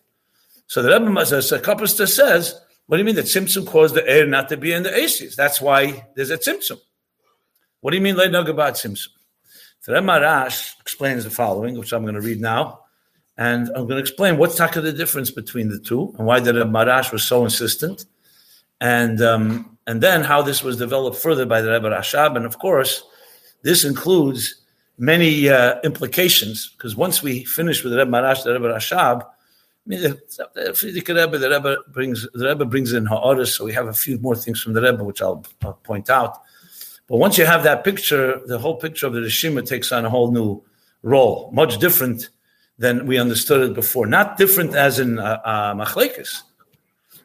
So 0.66 0.82
the 0.82 0.90
Rebbe, 0.90 1.10
Kapista 1.10 2.08
says, 2.08 2.60
what 2.86 2.96
do 2.96 3.00
you 3.00 3.04
mean 3.04 3.16
that 3.16 3.24
Tzimtzum 3.24 3.66
caused 3.66 3.94
the 3.94 4.08
air 4.08 4.26
not 4.26 4.48
to 4.50 4.56
be 4.56 4.72
in 4.72 4.82
the 4.82 4.94
Aces? 4.94 5.34
That's 5.34 5.60
why 5.60 6.06
there's 6.14 6.30
a 6.30 6.38
Tzimtzum. 6.38 6.78
What 7.80 7.90
do 7.90 7.96
you 7.96 8.02
mean, 8.02 8.14
Leidnog 8.14 8.48
about 8.48 8.74
Tzimtzum? 8.74 9.08
The 9.84 9.94
Rebbe 9.94 10.06
Marash 10.06 10.80
explains 10.80 11.24
the 11.24 11.30
following, 11.30 11.76
which 11.76 11.92
I'm 11.92 12.02
going 12.02 12.14
to 12.14 12.20
read 12.20 12.40
now. 12.40 12.80
And 13.38 13.68
I'm 13.68 13.86
going 13.86 13.96
to 13.96 13.98
explain 13.98 14.36
what's 14.36 14.56
the 14.56 14.94
difference 14.96 15.30
between 15.30 15.68
the 15.68 15.78
two 15.78 16.14
and 16.18 16.26
why 16.26 16.38
the 16.40 16.54
Rebbe 16.54 16.70
Marash 16.70 17.12
was 17.12 17.24
so 17.24 17.44
insistent 17.44 18.04
and 18.82 19.22
um, 19.22 19.78
and 19.86 20.00
then 20.00 20.22
how 20.22 20.42
this 20.42 20.62
was 20.62 20.76
developed 20.76 21.16
further 21.16 21.46
by 21.46 21.60
the 21.62 21.70
Rebbe 21.70 21.88
Rashab, 21.88 22.36
and 22.36 22.44
of 22.44 22.58
course, 22.58 23.04
this 23.62 23.84
includes 23.84 24.56
many 24.98 25.48
uh, 25.48 25.80
implications 25.82 26.74
because 26.76 26.96
once 26.96 27.22
we 27.22 27.44
finish 27.44 27.82
with 27.82 27.92
the 27.92 27.98
Rebbe 27.98 28.10
Marash, 28.10 28.42
the 28.42 28.52
Rebbe 28.52 28.68
Rashab, 28.68 29.22
I 29.22 29.28
mean, 29.86 30.02
the, 30.02 30.20
the, 30.54 31.14
Rebbe, 31.14 31.38
the 31.38 31.50
Rebbe 31.50 31.76
brings 31.88 32.26
the 32.34 32.48
Rebbe 32.48 32.64
brings 32.64 32.92
in 32.92 33.06
Ha'aris, 33.06 33.54
so 33.54 33.64
we 33.64 33.72
have 33.72 33.86
a 33.86 33.92
few 33.92 34.18
more 34.18 34.34
things 34.34 34.60
from 34.60 34.72
the 34.72 34.82
Rebbe 34.82 35.04
which 35.04 35.22
I'll, 35.22 35.44
I'll 35.62 35.74
point 35.74 36.10
out. 36.10 36.42
But 37.12 37.18
once 37.18 37.36
you 37.36 37.44
have 37.44 37.62
that 37.64 37.84
picture, 37.84 38.40
the 38.46 38.58
whole 38.58 38.76
picture 38.76 39.06
of 39.06 39.12
the 39.12 39.20
Rishima 39.20 39.68
takes 39.68 39.92
on 39.92 40.06
a 40.06 40.08
whole 40.08 40.32
new 40.32 40.62
role, 41.02 41.50
much 41.52 41.76
different 41.76 42.30
than 42.78 43.06
we 43.06 43.18
understood 43.18 43.68
it 43.68 43.74
before. 43.74 44.06
Not 44.06 44.38
different 44.38 44.74
as 44.74 44.98
in 44.98 45.18
uh, 45.18 45.38
uh, 45.44 45.74
Machlekes, 45.74 46.40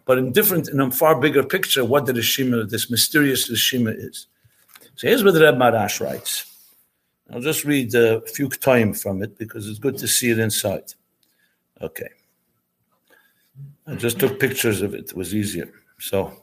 but 0.04 0.18
in 0.18 0.34
different, 0.34 0.68
in 0.68 0.82
a 0.82 0.92
far 0.92 1.18
bigger 1.18 1.42
picture, 1.42 1.86
what 1.86 2.06
the 2.06 2.12
Rishima, 2.12 2.70
this 2.70 2.92
mysterious 2.92 3.50
Rishima 3.50 3.96
is. 3.98 4.28
So 4.96 5.08
here's 5.08 5.24
what 5.24 5.36
the 5.36 5.42
Reb 5.42 5.56
Marash 5.56 6.02
writes. 6.02 6.70
I'll 7.32 7.40
just 7.40 7.64
read 7.64 7.96
a 7.96 8.20
few 8.20 8.50
time 8.50 8.92
from 8.92 9.24
it 9.24 9.38
because 9.38 9.70
it's 9.70 9.80
good 9.80 9.98
to 10.00 10.08
see 10.10 10.32
it 10.32 10.40
inside. 10.40 10.92
Okay. 11.82 12.10
I 13.88 13.96
just 13.96 14.20
took 14.20 14.38
pictures 14.38 14.82
of 14.82 14.94
it. 14.94 15.12
It 15.12 15.16
was 15.16 15.34
easier. 15.34 15.72
So 15.98 16.34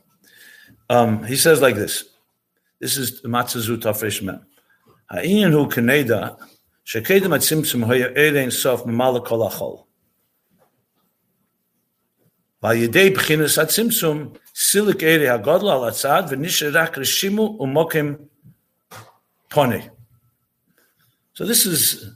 um, 0.88 1.24
he 1.24 1.36
says 1.36 1.60
like 1.60 1.74
this. 1.74 2.08
This 2.80 2.96
is 2.96 3.22
Matzazu 3.22 3.76
Tafresh 3.76 4.22
Mem. 4.22 4.44
Ha'inyan 5.08 5.52
hu 5.52 5.68
keneda 5.68 6.36
shekedem 6.84 7.32
atzimtzum 7.32 7.84
hoya 7.84 8.10
erein 8.10 8.52
sof 8.52 8.84
mamala 8.84 9.24
kol 9.24 9.48
achol. 9.48 9.86
Vayidei 12.62 13.14
b'chinas 13.14 13.62
atzimtzum 13.62 14.36
silik 14.52 15.02
ere 15.02 15.26
hagodla 15.26 15.72
al 15.72 15.90
atzad 15.92 16.30
v'nisher 16.30 16.74
rak 16.74 16.94
reshimu 16.94 17.58
umokim 17.60 18.26
pone. 19.50 19.90
So 21.34 21.46
this 21.46 21.66
is 21.66 22.10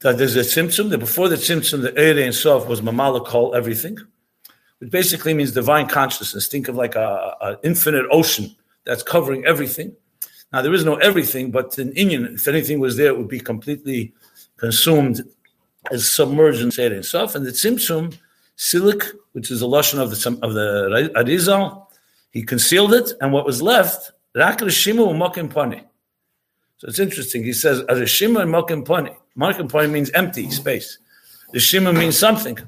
that 0.00 0.16
there's 0.16 0.36
a 0.36 0.40
tzimtzum. 0.40 0.88
That 0.88 0.98
before 0.98 1.28
the 1.28 1.36
tzimtzum, 1.36 1.82
the 1.82 1.96
ere 1.98 2.24
and 2.24 2.34
sof 2.34 2.66
was 2.66 2.80
mamala 2.80 3.26
kol 3.26 3.54
everything, 3.54 3.98
which 4.78 4.90
basically 4.90 5.34
means 5.34 5.52
divine 5.52 5.86
consciousness. 5.86 6.48
Think 6.48 6.68
of 6.68 6.76
like 6.76 6.94
a, 6.94 7.36
a 7.42 7.58
infinite 7.62 8.06
ocean 8.10 8.56
that's 8.84 9.02
covering 9.02 9.44
everything. 9.44 9.94
Now 10.52 10.62
there 10.62 10.72
is 10.72 10.84
no 10.84 10.96
everything, 10.96 11.50
but 11.50 11.78
in 11.78 11.92
Inyan, 11.92 12.34
if 12.34 12.48
anything 12.48 12.80
was 12.80 12.96
there, 12.96 13.08
it 13.08 13.18
would 13.18 13.28
be 13.28 13.40
completely 13.40 14.14
consumed 14.56 15.22
as 15.90 16.10
submerged 16.10 16.60
in 16.60 16.70
Seder 16.70 17.02
Sof. 17.02 17.34
And 17.34 17.44
the 17.44 17.50
Tzimtzum, 17.50 18.16
Silik, 18.56 19.10
which 19.32 19.50
is 19.50 19.62
a 19.62 19.66
lashon 19.66 19.98
of 19.98 20.10
the 20.10 20.38
of 20.42 20.54
the 20.54 21.10
Arizal, 21.16 21.86
he 22.30 22.42
concealed 22.42 22.94
it, 22.94 23.12
and 23.20 23.32
what 23.32 23.46
was 23.46 23.62
left, 23.62 24.12
Rak 24.34 24.58
Rishimu 24.58 25.08
Umokim 25.14 25.52
Pani. 25.52 25.82
So 26.78 26.88
it's 26.88 26.98
interesting. 26.98 27.42
He 27.44 27.52
says 27.52 27.82
Rishima 27.82 28.42
and 28.42 28.52
Mokim 28.52 28.84
Pani. 28.84 29.10
Mokim 29.36 29.70
Pani 29.70 29.88
means 29.88 30.10
empty 30.10 30.50
space. 30.50 30.98
Rishima 31.54 31.96
means 31.96 32.18
something, 32.18 32.58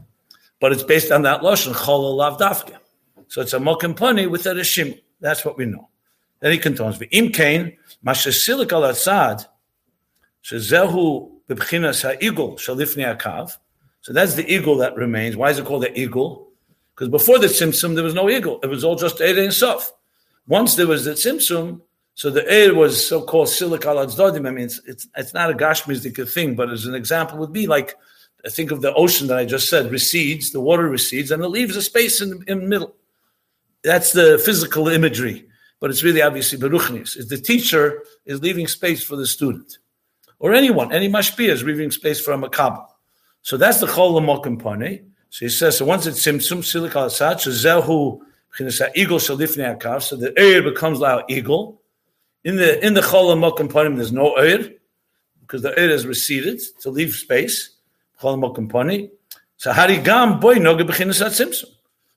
but 0.61 0.73
it's 0.73 0.83
based 0.83 1.13
on 1.13 1.23
that 1.23 1.43
lashon 1.43 1.73
Chol 1.75 2.17
Lav 2.17 2.39
Dafke. 2.39 2.77
So 3.29 3.41
it's 3.41 3.53
a 3.53 3.59
Mokim 3.59 3.95
Pani 3.97 4.27
with 4.27 4.47
a 4.47 4.51
Rishima. 4.51 5.01
That's 5.21 5.45
what 5.45 5.57
we 5.57 5.67
know. 5.67 5.90
Then 6.41 6.53
he 6.53 6.59
continues, 6.59 6.99
"V'im 6.99 7.33
kain 7.33 7.77
mashasilik 8.05 8.73
al 8.73 8.83
atzad 8.83 9.47
shezehu 10.43 11.31
b'bchinas 11.49 12.03
ha'igul 12.03 12.57
shalifnei 12.57 13.17
akav." 13.17 13.57
So 14.01 14.13
that's 14.13 14.35
the 14.35 14.51
eagle 14.51 14.77
that 14.79 14.97
remains. 14.97 15.37
Why 15.37 15.51
is 15.51 15.59
it 15.59 15.67
called 15.67 15.83
the 15.83 15.99
eagle? 15.99 16.49
Because 16.95 17.11
before 17.11 17.39
the 17.39 17.47
tzimtzum, 17.47 17.95
there 17.95 18.05
was 18.05 18.15
no 18.15 18.29
eagle. 18.31 18.61
It 18.63 18.69
was 18.69 18.85
all 18.85 18.97
just 18.97 19.21
Eid 19.21 19.39
and 19.39 19.53
Sof. 19.53 19.93
Once 20.47 20.75
there 20.75 20.87
was 20.87 21.05
the 21.05 21.13
tzimtzum, 21.13 21.81
so 22.15 22.31
the 22.31 22.51
Eid 22.51 22.73
was 22.73 23.07
so-called 23.07 23.49
silik 23.49 23.85
al 23.85 24.07
atzdodim. 24.07 24.47
I 24.47 24.51
mean, 24.51 24.65
it's, 24.65 24.81
it's, 24.87 25.09
it's 25.17 25.35
not 25.35 25.51
a 25.51 25.55
gashmizik 25.55 26.29
thing, 26.29 26.57
but 26.57 26.71
as 26.71 26.87
an 26.87 26.95
example 26.95 27.39
would 27.39 27.53
be 27.53 27.67
like, 27.67 27.95
I 28.45 28.49
think 28.49 28.71
of 28.71 28.81
the 28.81 28.93
ocean 28.95 29.27
that 29.29 29.39
I 29.39 29.45
just 29.45 29.69
said, 29.69 29.91
recedes, 29.91 30.51
the 30.51 30.61
water 30.61 30.89
recedes, 30.89 31.31
and 31.31 31.43
it 31.43 31.49
leaves 31.49 31.77
a 31.77 31.83
space 31.83 32.23
in, 32.23 32.43
in 32.47 32.61
the 32.61 32.67
middle. 32.67 32.95
That's 33.85 34.13
the 34.13 34.39
physical 34.45 34.89
imagery 34.89 35.47
but 35.81 35.91
it's 35.91 36.03
really 36.03 36.23
obviously 36.23 36.59
beruchnis. 36.59 37.17
Is 37.17 37.29
the 37.29 37.39
teacher 37.39 38.05
is 38.27 38.41
leaving 38.43 38.69
space 38.69 39.03
for 39.03 39.17
the 39.17 39.27
student, 39.27 39.79
or 40.39 40.53
anyone, 40.53 40.93
any 40.93 41.09
mashpia 41.09 41.49
is 41.49 41.65
leaving 41.65 41.91
space 41.91 42.21
for 42.21 42.33
a 42.33 42.39
makabel. 42.39 42.87
So 43.43 43.57
that's 43.57 43.81
the 43.81 43.87
chol 43.87 44.21
lamokim 44.21 44.63
pane. 44.63 45.13
So 45.31 45.47
he 45.47 45.49
says, 45.49 45.79
so 45.79 45.85
once 45.85 46.07
it's 46.07 46.21
simsum 46.21 46.59
silik 46.59 46.95
al 46.95 47.07
asad, 47.07 47.39
zehu 47.39 48.21
eagle 48.95 49.19
shalifnei 49.19 49.79
akav. 49.79 50.03
So 50.03 50.17
the 50.17 50.39
air 50.39 50.63
becomes 50.63 51.01
like 51.01 51.25
eagle. 51.29 51.81
In 52.45 52.57
the 52.57 52.85
in 52.85 52.95
the 52.95 53.01
chol 53.01 53.35
lamokim 53.35 53.73
pane, 53.73 53.97
there's 53.97 54.13
no 54.13 54.35
air 54.35 54.69
because 55.41 55.63
the 55.63 55.77
air 55.79 55.91
is 55.91 56.07
receded 56.07 56.61
to 56.81 56.91
leave 56.91 57.15
space. 57.15 57.71
Chol 58.21 58.39
lamokim 58.39 58.71
pane. 58.71 59.11
So 59.57 59.73
harigam 59.73 60.41
boy 60.41 60.57
noga 60.57 60.83
bechinas 60.83 61.25
at 61.25 61.33
simsum. 61.33 61.71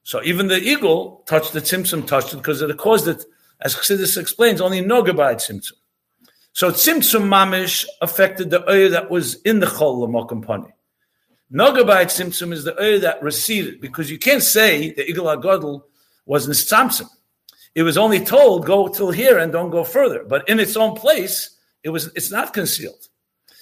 So 0.03 0.21
even 0.23 0.47
the 0.47 0.59
eagle 0.59 1.23
touched 1.25 1.53
the 1.53 1.61
tzimtzum, 1.61 2.05
touched 2.05 2.33
it 2.33 2.37
because 2.37 2.61
it 2.61 2.77
caused 2.77 3.07
it 3.07 3.23
as 3.63 3.75
Chassidus 3.75 4.17
explains, 4.19 4.61
only 4.61 4.81
Noga 4.81 5.15
by 5.15 5.35
Tzimtzum. 5.35 5.73
So 6.51 6.69
Tzimtzum 6.69 7.23
Mamish 7.23 7.85
affected 8.01 8.49
the 8.51 8.69
oil 8.69 8.91
that 8.91 9.09
was 9.09 9.41
in 9.41 9.59
the 9.59 9.65
Chol 9.65 10.07
Lamokim 10.07 10.45
Pani. 10.45 10.71
Noga 11.51 11.87
by 11.87 12.05
Tzimtzum 12.05 12.53
is 12.53 12.63
the 12.63 12.79
oil 12.79 12.99
that 12.99 13.23
receded, 13.23 13.81
because 13.81 14.11
you 14.11 14.19
can't 14.19 14.43
say 14.43 14.91
the 14.91 15.03
Igel 15.03 15.25
HaGodl 15.25 15.83
was 16.25 16.47
Nitzamtzum. 16.47 17.09
It 17.75 17.83
was 17.83 17.97
only 17.97 18.23
told, 18.23 18.65
go 18.65 18.87
till 18.87 19.11
here 19.11 19.39
and 19.39 19.51
don't 19.51 19.71
go 19.71 19.83
further. 19.83 20.23
But 20.23 20.47
in 20.47 20.59
its 20.59 20.77
own 20.77 20.95
place, 20.95 21.57
it 21.83 21.89
was 21.89 22.11
it's 22.15 22.31
not 22.31 22.53
concealed. 22.53 23.07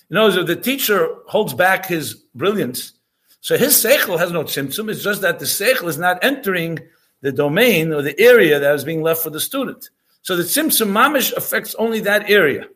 You 0.10 0.16
know, 0.16 0.28
if 0.28 0.46
the 0.46 0.56
teacher 0.58 1.16
holds 1.28 1.54
back 1.54 1.86
his 1.86 2.16
brilliance, 2.36 2.94
so 3.40 3.58
his 3.58 3.74
seichel 3.74 4.20
has 4.20 4.32
no 4.32 4.44
tzimtzum. 4.44 4.92
It's 4.92 5.04
just 5.04 5.22
that 5.22 5.40
the 5.40 5.46
seichel 5.46 5.88
is 5.88 5.98
not 5.98 6.24
entering 6.24 6.80
the 7.22 7.32
domain 7.32 7.94
or 7.94 8.02
the 8.02 8.20
area 8.20 8.60
that 8.60 8.76
is 8.76 8.84
being 8.84 9.02
left 9.02 9.24
for 9.24 9.30
the 9.30 9.40
student. 9.40 9.90
So 10.24 10.36
the 10.36 10.44
Tzimtzum 10.44 10.90
Mamish 10.90 11.34
affects 11.34 11.74
only 11.76 12.00
that 12.02 12.30
area. 12.30 12.68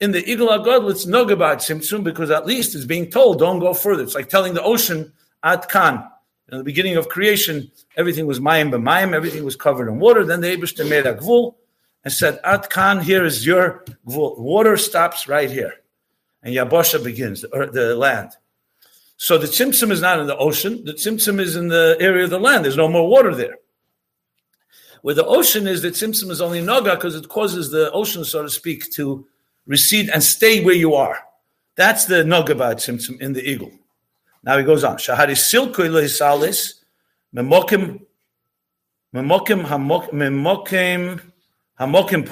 In 0.00 0.12
the 0.12 0.22
Igul 0.22 0.48
HaGodl, 0.48 0.90
it's 0.90 1.06
Nogabat 1.06 1.56
Tzimtzum 1.56 2.04
because 2.04 2.30
at 2.30 2.46
least 2.46 2.74
it's 2.74 2.84
being 2.84 3.10
told, 3.10 3.40
don't 3.40 3.58
go 3.58 3.74
further. 3.74 4.02
It's 4.04 4.14
like 4.14 4.28
telling 4.28 4.54
the 4.54 4.62
ocean, 4.62 5.12
At 5.42 5.68
Kan. 5.68 6.04
In 6.50 6.58
the 6.58 6.64
beginning 6.64 6.96
of 6.96 7.08
creation, 7.08 7.70
everything 7.96 8.26
was 8.26 8.40
Mayim 8.40 8.70
b'Mayim, 8.70 9.12
everything 9.12 9.44
was 9.44 9.56
covered 9.56 9.88
in 9.88 9.98
water. 9.98 10.24
Then 10.24 10.40
the 10.40 10.56
Abishter 10.56 10.88
made 10.88 11.06
a 11.06 11.14
Gvul 11.14 11.56
and 12.04 12.12
said, 12.12 12.38
At 12.44 12.70
Kan, 12.70 13.00
here 13.00 13.24
is 13.24 13.44
your 13.44 13.84
Gvul. 14.06 14.38
Water 14.38 14.76
stops 14.76 15.26
right 15.26 15.50
here. 15.50 15.74
And 16.42 16.54
Yabosha 16.54 17.02
begins, 17.02 17.42
the, 17.42 17.70
the 17.72 17.96
land. 17.96 18.30
So 19.16 19.36
the 19.36 19.48
Tzimtzum 19.48 19.90
is 19.90 20.00
not 20.00 20.20
in 20.20 20.28
the 20.28 20.36
ocean. 20.36 20.84
The 20.84 20.92
Tzimtzum 20.92 21.40
is 21.40 21.56
in 21.56 21.66
the 21.66 21.96
area 21.98 22.24
of 22.24 22.30
the 22.30 22.38
land. 22.38 22.64
There's 22.64 22.76
no 22.76 22.88
more 22.88 23.08
water 23.08 23.34
there. 23.34 23.58
Where 25.02 25.14
the 25.14 25.24
ocean 25.24 25.66
is, 25.66 25.82
the 25.82 25.90
tzimtzum 25.90 26.30
is 26.30 26.40
only 26.40 26.60
naga 26.60 26.94
because 26.96 27.14
it 27.14 27.28
causes 27.28 27.70
the 27.70 27.90
ocean, 27.92 28.24
so 28.24 28.42
to 28.42 28.50
speak, 28.50 28.90
to 28.92 29.26
recede 29.66 30.08
and 30.10 30.22
stay 30.22 30.64
where 30.64 30.74
you 30.74 30.94
are. 30.94 31.18
That's 31.76 32.06
the 32.06 32.24
naga 32.24 32.52
about 32.52 32.78
tzimtzum 32.78 33.20
in 33.20 33.32
the 33.32 33.48
eagle. 33.48 33.70
Now 34.42 34.58
he 34.58 34.64
goes 34.64 34.84
on. 34.84 34.96
Shahari 34.96 35.32
lehisalis 35.32 36.74
memokim 37.34 38.00
memokim 39.14 39.64
memokim 39.64 41.20
hamokim 41.78 42.24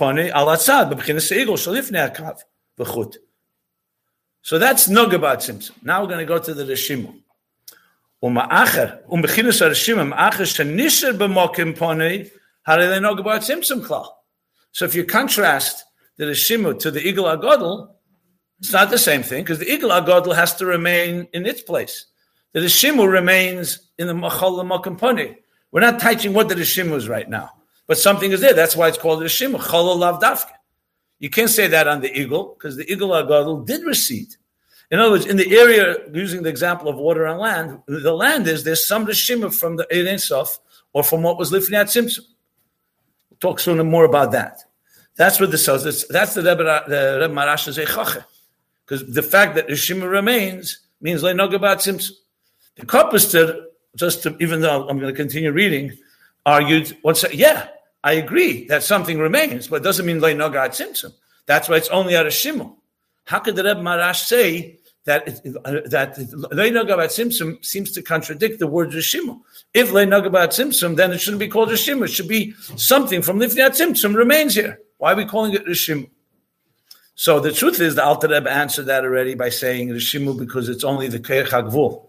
eagle 1.32 1.56
shalifnei 1.56 2.14
akav 2.14 2.42
v'chut. 2.78 3.16
So 4.42 4.58
that's 4.58 4.88
nogabat 4.88 5.38
tzimtzum. 5.38 5.82
Now 5.82 6.02
we're 6.02 6.08
going 6.08 6.20
to 6.20 6.24
go 6.26 6.38
to 6.38 6.54
the 6.54 6.64
um 11.52 11.74
pone 11.74 12.30
how 12.66 12.76
do 12.76 12.88
they 12.88 12.98
know 12.98 13.12
about 13.12 13.42
Simsim 13.42 13.80
Klal? 13.80 14.08
So 14.72 14.84
if 14.84 14.94
you 14.94 15.04
contrast 15.04 15.84
the 16.16 16.24
Shimu 16.24 16.76
to 16.80 16.90
the 16.90 17.00
Igel 17.00 17.24
Agodl, 17.24 17.90
it's 18.58 18.72
not 18.72 18.90
the 18.90 18.98
same 18.98 19.22
thing 19.22 19.44
because 19.44 19.60
the 19.60 19.66
Igel 19.66 19.90
Agodl 19.90 20.34
has 20.34 20.56
to 20.56 20.66
remain 20.66 21.28
in 21.32 21.46
its 21.46 21.62
place. 21.62 22.06
The 22.52 22.60
Shimu 22.60 23.08
remains 23.08 23.88
in 23.98 24.08
the 24.08 24.14
Machal 24.14 24.58
Makampani. 24.64 25.36
We're 25.70 25.80
not 25.80 26.00
teaching 26.00 26.32
what 26.32 26.48
the 26.48 26.56
Shimu 26.56 26.96
is 26.96 27.08
right 27.08 27.28
now, 27.28 27.52
but 27.86 27.98
something 27.98 28.32
is 28.32 28.40
there. 28.40 28.52
That's 28.52 28.74
why 28.74 28.88
it's 28.88 28.98
called 28.98 29.20
the 29.20 29.26
Shimu, 29.26 29.60
Chol 29.60 29.96
Lav 29.96 30.20
Dafka. 30.20 30.50
You 31.20 31.30
can't 31.30 31.50
say 31.50 31.68
that 31.68 31.86
on 31.86 32.00
the 32.00 32.12
Eagle 32.18 32.56
because 32.58 32.76
the 32.76 32.90
Eagle 32.90 33.10
Agodl 33.10 33.64
did 33.64 33.84
recede. 33.84 34.34
In 34.90 34.98
other 34.98 35.12
words, 35.12 35.26
in 35.26 35.36
the 35.36 35.56
area, 35.56 35.98
using 36.12 36.42
the 36.42 36.50
example 36.50 36.88
of 36.88 36.96
water 36.96 37.26
and 37.26 37.38
land, 37.38 37.78
the 37.86 38.12
land 38.12 38.48
is 38.48 38.64
there's 38.64 38.84
some 38.84 39.06
Rishima 39.06 39.54
from 39.54 39.76
the 39.76 39.86
Ein 39.92 40.18
Sof 40.18 40.58
or 40.92 41.04
from 41.04 41.22
what 41.22 41.38
was 41.38 41.52
Lifnei 41.52 41.84
Tzimtzum 41.84 42.24
talk 43.40 43.60
soon 43.60 43.84
more 43.86 44.04
about 44.04 44.32
that. 44.32 44.60
That's 45.16 45.40
what 45.40 45.50
this 45.50 45.64
says. 45.64 46.06
That's 46.08 46.34
the 46.34 46.42
Rebbe, 46.42 46.84
the 46.88 47.18
Rebbe 47.20 47.34
Maharash 47.34 47.72
Zechache. 47.72 48.24
Because 48.84 49.12
the 49.12 49.22
fact 49.22 49.54
that 49.56 49.68
Rishima 49.68 50.08
remains 50.08 50.80
means 51.00 51.22
about 51.54 51.82
Simson. 51.82 52.14
The 52.76 52.86
Kopister, 52.86 53.64
just 53.96 54.22
to, 54.22 54.36
even 54.40 54.60
though 54.60 54.88
I'm 54.88 54.98
going 54.98 55.12
to 55.12 55.16
continue 55.16 55.50
reading, 55.50 55.96
argued, 56.44 56.96
what's 57.02 57.22
that? 57.22 57.34
Yeah, 57.34 57.68
I 58.04 58.12
agree 58.12 58.66
that 58.66 58.82
something 58.82 59.18
remains, 59.18 59.68
but 59.68 59.76
it 59.76 59.84
doesn't 59.84 60.06
mean 60.06 60.20
God 60.20 60.74
Simson. 60.74 61.12
That's 61.46 61.68
why 61.68 61.76
it's 61.76 61.88
only 61.88 62.14
at 62.14 62.26
a 62.26 62.30
Shimon. 62.30 62.76
How 63.24 63.38
could 63.40 63.56
the 63.56 63.64
Rebbe 63.64 63.80
Maharash 63.80 64.24
say 64.26 64.78
that 65.06 65.26
that 65.90 66.16
Leinogabat 66.16 67.10
Simsum 67.10 67.64
seems 67.64 67.92
to 67.92 68.02
contradict 68.02 68.58
the 68.58 68.66
word 68.66 68.90
Rishimu. 68.90 69.40
If 69.72 69.90
Leinogabat 69.90 70.48
Simsum, 70.48 70.96
then 70.96 71.12
it 71.12 71.20
shouldn't 71.20 71.40
be 71.40 71.48
called 71.48 71.70
Rishimu. 71.70 72.04
It 72.04 72.10
should 72.10 72.28
be 72.28 72.52
something 72.76 73.22
from 73.22 73.38
Lifniat 73.38 73.80
Simsum 73.80 74.14
remains 74.14 74.54
here. 74.54 74.80
Why 74.98 75.12
are 75.12 75.16
we 75.16 75.24
calling 75.24 75.54
it 75.54 75.64
Rishimu? 75.64 76.10
So 77.14 77.40
the 77.40 77.52
truth 77.52 77.80
is, 77.80 77.94
the 77.94 78.04
Alter 78.04 78.28
Rebbe 78.28 78.50
answered 78.50 78.86
that 78.86 79.04
already 79.04 79.34
by 79.34 79.48
saying 79.48 79.88
Rishimu 79.88 80.38
because 80.38 80.68
it's 80.68 80.84
only 80.84 81.08
the 81.08 81.20
Keich 81.20 81.48
HaGvul. 81.48 82.04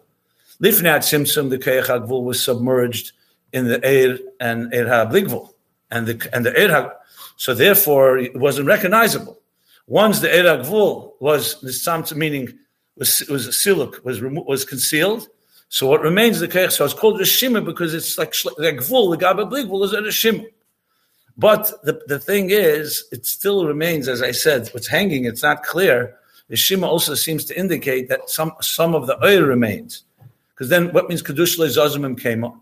Lifnat 0.61 1.03
Simsum, 1.03 1.51
the 1.51 1.59
Keich 1.59 2.07
was 2.23 2.43
submerged 2.43 3.11
in 3.53 3.67
the 3.67 3.77
Eir 3.79 4.19
and 4.39 4.71
Eir 4.73 4.87
HaBligvul. 4.87 5.53
And 5.91 6.07
the, 6.07 6.29
and 6.33 6.45
the 6.45 6.51
Eir 6.51 6.93
so 7.37 7.53
therefore 7.53 8.17
it 8.17 8.35
wasn't 8.35 8.67
recognizable. 8.67 9.39
Once 9.85 10.19
the 10.19 10.27
Eir 10.27 10.63
HaGvul 10.63 11.13
was, 11.21 11.61
the 11.61 11.69
Samts, 11.69 12.13
meaning 12.15 12.57
was, 12.97 13.23
was 13.29 13.47
siluk, 13.49 14.03
was, 14.03 14.21
was 14.21 14.65
concealed, 14.65 15.27
so 15.69 15.87
what 15.87 16.01
remains 16.01 16.39
the 16.39 16.47
Keich, 16.47 16.71
so 16.71 16.85
it's 16.85 16.93
called 16.93 17.19
Rishima 17.19 17.63
because 17.63 17.93
it's 17.93 18.17
like, 18.17 18.33
like 18.57 18.77
Gvul, 18.77 19.11
the 19.11 19.17
Gabe 19.17 19.49
Bligvul 19.49 19.83
is 19.83 19.93
a 19.93 20.01
Rishima. 20.01 20.45
But 21.37 21.71
the, 21.83 22.01
the 22.07 22.19
thing 22.19 22.49
is, 22.49 23.07
it 23.11 23.25
still 23.25 23.65
remains, 23.65 24.07
as 24.07 24.23
I 24.23 24.31
said, 24.31 24.69
what's 24.69 24.87
hanging, 24.87 25.25
it's 25.25 25.43
not 25.43 25.63
clear. 25.63 26.15
The 26.47 26.55
Shima 26.55 26.87
also 26.87 27.13
seems 27.13 27.43
to 27.45 27.59
indicate 27.59 28.07
that 28.09 28.29
some 28.29 28.53
some 28.61 28.95
of 28.95 29.05
the 29.05 29.23
oil 29.23 29.43
remains. 29.43 30.03
Because 30.53 30.69
then 30.69 30.93
what 30.93 31.09
means 31.09 31.21
Kedush 31.21 31.57
Zazimim 31.57 32.19
came 32.19 32.43
up? 32.45 32.57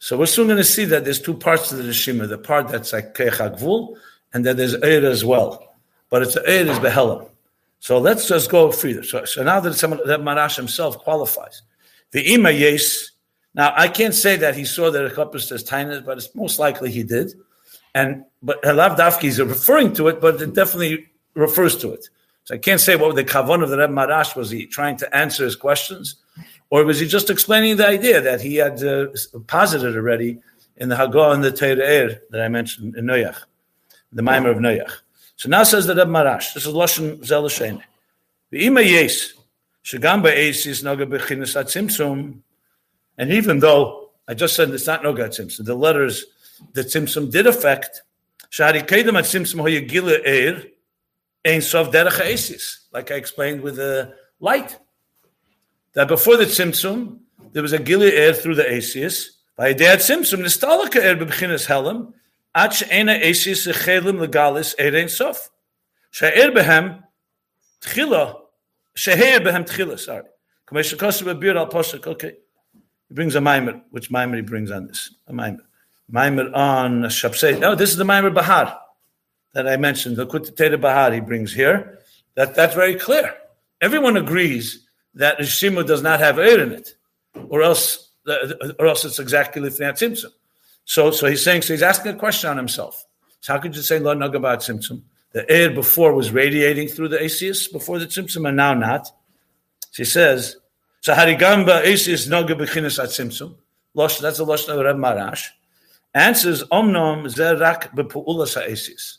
So 0.00 0.18
we're 0.18 0.26
soon 0.26 0.48
going 0.48 0.58
to 0.58 0.64
see 0.64 0.84
that 0.86 1.04
there's 1.04 1.20
two 1.20 1.34
parts 1.34 1.70
to 1.70 1.76
the 1.76 1.92
Shima, 1.92 2.26
the 2.26 2.36
part 2.36 2.68
that's 2.68 2.92
like 2.92 3.14
Kechagvul, 3.14 3.96
and 4.34 4.44
then 4.44 4.56
there's 4.56 4.74
Eir 4.76 5.04
as 5.04 5.24
well. 5.24 5.76
But 6.10 6.22
it's 6.22 6.36
Eir 6.36 6.68
is 6.68 6.78
Behelam. 6.78 7.28
So 7.80 7.98
let's 7.98 8.28
just 8.28 8.50
go 8.50 8.72
further. 8.72 9.02
So, 9.02 9.24
so 9.24 9.42
now 9.44 9.60
that, 9.60 9.74
some, 9.74 9.90
that 10.06 10.20
Marash 10.20 10.56
himself 10.56 10.98
qualifies. 10.98 11.62
The 12.10 12.34
Ima 12.34 12.50
Yes, 12.50 13.12
now, 13.58 13.72
I 13.76 13.88
can't 13.88 14.14
say 14.14 14.36
that 14.36 14.54
he 14.54 14.64
saw 14.64 14.90
that 14.90 15.04
a 15.04 15.10
couple 15.10 15.40
says 15.40 15.64
tiny, 15.64 16.00
but 16.00 16.18
it's 16.18 16.32
most 16.34 16.60
likely 16.60 16.92
he 16.92 17.02
did. 17.02 17.32
And 17.92 18.24
but 18.40 18.62
Halav 18.62 18.96
Dafki 18.96 19.24
is 19.24 19.40
referring 19.40 19.94
to 19.94 20.06
it, 20.06 20.20
but 20.20 20.40
it 20.40 20.54
definitely 20.54 21.08
refers 21.34 21.76
to 21.78 21.92
it. 21.92 22.08
So 22.44 22.54
I 22.54 22.58
can't 22.58 22.80
say 22.80 22.94
what 22.94 23.16
the 23.16 23.24
kavan 23.24 23.62
of 23.64 23.70
the 23.70 23.78
Reb 23.78 23.90
Marash 23.90 24.36
was. 24.36 24.50
He 24.50 24.66
trying 24.66 24.96
to 24.98 25.16
answer 25.16 25.44
his 25.44 25.56
questions, 25.56 26.16
or 26.70 26.84
was 26.84 27.00
he 27.00 27.08
just 27.08 27.30
explaining 27.30 27.78
the 27.78 27.88
idea 27.88 28.20
that 28.20 28.40
he 28.40 28.56
had 28.56 28.80
uh, 28.84 29.08
posited 29.48 29.96
already 29.96 30.38
in 30.76 30.88
the 30.88 30.94
Hagah 30.94 31.34
and 31.34 31.42
the 31.42 31.50
Teir 31.50 32.20
that 32.30 32.40
I 32.40 32.48
mentioned 32.48 32.94
in 32.94 33.06
Noach, 33.06 33.42
the 34.12 34.22
Maimer 34.22 34.50
of 34.50 34.58
Noach. 34.58 34.92
So 35.38 35.48
now 35.48 35.62
says 35.62 35.86
the 35.86 35.94
Reb 35.94 36.08
Marash. 36.08 36.52
This 36.54 36.66
is 36.66 36.74
Lashon 36.74 37.18
Zelashen. 37.20 37.80
The 38.50 38.66
Ima 38.66 38.80
Yes, 38.80 39.34
Shagamba 39.84 40.36
Eis 40.36 40.66
Noga 40.82 41.06
Bechinas 41.06 41.54
Atzimtzum. 41.54 42.40
And 43.16 43.32
even 43.32 43.60
though 43.60 44.10
I 44.26 44.34
just 44.34 44.56
said 44.56 44.70
it's 44.70 44.88
not 44.88 45.02
Nogat 45.04 45.38
Tzimtzum, 45.38 45.64
the 45.64 45.76
letters 45.76 46.24
that 46.72 46.86
Tzimtzum 46.86 47.30
did 47.30 47.46
affect, 47.46 48.02
Shari 48.50 48.80
Kedem 48.80 49.16
at 49.16 49.26
Tzimtzum 49.26 49.62
Hoyagila 49.62 50.26
Eir, 50.26 50.70
Ein 51.46 51.60
Sov 51.60 51.92
Derech 51.92 52.78
like 52.92 53.12
I 53.12 53.14
explained 53.14 53.60
with 53.60 53.76
the 53.76 54.16
light. 54.40 54.76
That 55.92 56.08
before 56.08 56.36
the 56.36 56.46
Tzimtzum, 56.46 57.20
there 57.52 57.62
was 57.62 57.72
a 57.72 57.78
Gilead 57.78 58.12
Eir 58.12 58.36
through 58.36 58.56
the 58.56 58.68
Asius. 58.68 59.36
By 59.56 59.72
Dad 59.72 60.00
Tzimtzum, 60.00 60.38
the 60.38 60.46
Stalaka 60.46 61.00
Eir 61.00 61.16
Bebechinas 61.16 61.68
Helam, 61.68 62.12
Ach 62.60 62.82
Ena 62.90 63.12
Asius 63.12 63.68
Echelim 63.72 64.18
Legalis 64.18 64.74
Eir 64.80 65.00
Ein 65.00 65.08
Sof. 65.08 65.48
Sha'er 66.10 66.50
Behem 66.50 67.04
Tchila, 67.80 68.34
Sheher 68.96 69.38
Behem 69.38 69.64
Tchila, 69.64 69.96
sorry. 69.96 70.24
Kameshakosah 70.66 71.22
Bebir 71.22 71.56
al 71.56 71.68
Posuk, 71.68 72.04
okay. 72.08 72.34
He 73.08 73.14
brings 73.14 73.36
a 73.36 73.40
mimer. 73.40 73.82
Which 73.92 74.10
mimer 74.10 74.34
he 74.34 74.42
brings 74.42 74.72
on 74.72 74.88
this? 74.88 75.14
A 75.28 75.32
mimer. 75.32 75.62
Mimer 76.08 76.52
on 76.52 77.02
Shabsei. 77.04 77.60
No, 77.60 77.76
this 77.76 77.90
is 77.90 77.96
the 77.96 78.04
mimer 78.04 78.30
Bahar 78.30 78.76
that 79.54 79.68
I 79.68 79.76
mentioned. 79.76 80.16
The 80.16 80.26
Kutateta 80.26 80.80
Bahar 80.80 81.12
he 81.12 81.20
brings 81.20 81.54
here. 81.54 82.00
That, 82.34 82.56
that's 82.56 82.74
very 82.74 82.96
clear. 82.96 83.36
Everyone 83.80 84.16
agrees 84.16 84.84
that 85.14 85.38
Rishimu 85.38 85.86
does 85.86 86.02
not 86.02 86.18
have 86.18 86.40
air 86.40 86.60
in 86.60 86.72
it, 86.72 86.96
or 87.50 87.62
else, 87.62 88.10
or 88.80 88.86
else 88.88 89.04
it's 89.04 89.20
exactly 89.20 89.62
Lifnat 89.62 89.92
Tzimtzum. 89.92 90.32
So, 90.88 91.10
so 91.10 91.26
he's 91.26 91.44
saying, 91.44 91.60
so 91.60 91.74
he's 91.74 91.82
asking 91.82 92.12
a 92.12 92.16
question 92.16 92.48
on 92.48 92.56
himself. 92.56 93.04
So 93.40 93.52
how 93.52 93.58
could 93.58 93.76
you 93.76 93.82
say 93.82 93.98
Lo 93.98 94.16
Nagabat 94.16 94.60
Tzimtzum? 94.60 95.02
The 95.32 95.48
air 95.50 95.70
before 95.70 96.14
was 96.14 96.30
radiating 96.30 96.88
through 96.88 97.08
the 97.08 97.22
Asius 97.22 97.70
before 97.70 97.98
the 97.98 98.06
Tzimtzum, 98.06 98.48
and 98.48 98.56
now 98.56 98.72
not. 98.72 99.12
She 99.90 100.06
says, 100.06 100.56
so 101.02 101.12
Harigamba 101.12 101.82
Isis 101.82 102.26
Noga 102.26 102.58
Bechinas 102.58 102.98
at 103.02 103.10
Simsum. 103.10 103.56
Losh, 103.92 104.18
that's 104.18 104.38
the 104.38 104.46
Losh 104.46 104.66
of 104.66 104.82
Reb 104.82 104.96
Marash. 104.96 105.48
Answers 106.14 106.64
Omnom 106.64 107.26
Zerak 107.26 107.94
Bepu'ulas 107.94 108.56
HaEsis. 108.56 109.18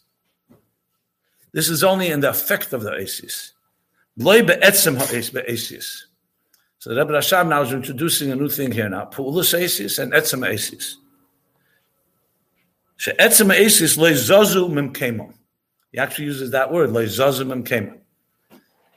This 1.52 1.70
is 1.70 1.84
only 1.84 2.08
in 2.08 2.22
the 2.22 2.30
effect 2.32 2.74
of 2.74 2.82
the 2.82 2.94
Isis. 2.94 3.54
Loi 4.18 4.42
Be'etzem 4.42 4.98
HaEsis. 4.98 6.06
So 6.80 6.96
Rebbe 6.96 7.14
Rashab 7.14 7.48
now 7.48 7.62
is 7.62 7.74
introducing 7.74 8.32
a 8.32 8.36
new 8.36 8.50
thing 8.50 8.72
here 8.72 8.90
now. 8.90 9.06
Pu'ulas 9.06 9.56
HaEsis 9.56 10.00
and 10.00 10.14
Etzem 10.14 10.40
HaEsis. 10.40 10.96
He 15.92 15.98
actually 15.98 16.26
uses 16.26 16.52
that 16.52 16.72
word, 16.72 16.92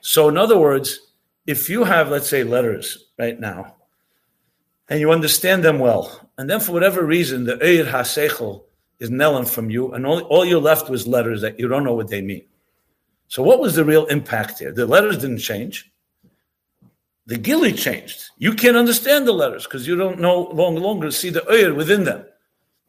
So 0.01 0.29
in 0.29 0.37
other 0.37 0.59
words, 0.59 0.99
if 1.47 1.71
you 1.71 1.85
have, 1.85 2.11
let's 2.11 2.29
say, 2.29 2.43
letters 2.43 3.07
right 3.17 3.39
now, 3.39 3.77
and 4.89 4.99
you 4.99 5.13
understand 5.13 5.65
them 5.65 5.79
well, 5.79 6.29
and 6.37 6.51
then 6.51 6.59
for 6.59 6.73
whatever 6.73 7.05
reason 7.05 7.45
the 7.45 7.57
Eir 7.59 7.87
HaSeichel 7.87 8.65
is 8.99 9.09
nelling 9.11 9.47
from 9.47 9.71
you, 9.71 9.93
and 9.93 10.05
all, 10.05 10.21
all 10.23 10.45
you're 10.45 10.61
left 10.61 10.91
with 10.91 11.07
letters 11.07 11.41
that 11.43 11.61
you 11.61 11.69
don't 11.69 11.85
know 11.85 11.95
what 11.95 12.09
they 12.09 12.23
mean. 12.23 12.45
So 13.29 13.43
what 13.43 13.61
was 13.61 13.77
the 13.77 13.85
real 13.85 14.07
impact 14.07 14.59
here? 14.59 14.73
The 14.73 14.87
letters 14.87 15.19
didn't 15.19 15.39
change. 15.39 15.91
The 17.27 17.39
gili 17.39 17.73
changed. 17.73 18.31
You 18.37 18.53
can't 18.55 18.77
understand 18.77 19.29
the 19.29 19.33
letters 19.33 19.65
because 19.65 19.87
you 19.87 19.95
don't 19.95 20.19
know 20.19 20.51
long 20.53 20.75
longer 20.75 21.13
see 21.13 21.31
the 21.31 21.41
Eir 21.43 21.75
within 21.77 22.03
them. 22.03 22.27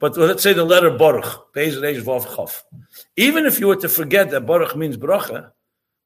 But 0.04 0.18
let's 0.18 0.44
say 0.44 0.52
the 0.52 0.66
letter 0.66 0.92
Baruch, 0.92 1.56
Even 3.16 3.46
if 3.46 3.58
you 3.58 3.68
were 3.68 3.78
to 3.78 3.88
forget 3.88 4.32
that 4.32 4.46
Baruch 4.46 4.76
means 4.76 4.98
bracha, 4.98 5.52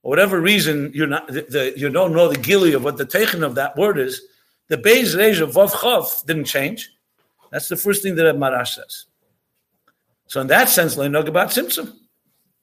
or 0.03 0.09
whatever 0.11 0.39
reason 0.39 0.91
you're 0.93 1.07
not, 1.07 1.25
the, 1.25 1.41
the, 1.49 1.73
you 1.75 1.89
don't 1.89 2.13
know 2.13 2.27
the 2.27 2.37
gili 2.37 2.73
of 2.73 2.83
what 2.83 2.97
the 2.97 3.07
taken 3.07 3.43
of 3.43 3.55
that 3.55 3.75
word 3.75 3.97
is, 3.97 4.21
the 4.67 4.77
Beis 4.77 5.15
Reish 5.15 5.41
of 5.41 5.53
Vav 5.53 5.71
Chav 5.71 6.23
didn't 6.27 6.43
change. 6.45 6.91
That's 7.51 7.69
the 7.69 7.75
first 7.75 8.03
thing 8.03 8.13
that 8.17 8.35
Marash 8.35 8.75
says. 8.75 9.05
So 10.27 10.41
in 10.41 10.47
that 10.47 10.69
sense, 10.69 10.95
Leinog 10.95 11.27
about 11.27 11.49
Tzimtzum. 11.49 11.91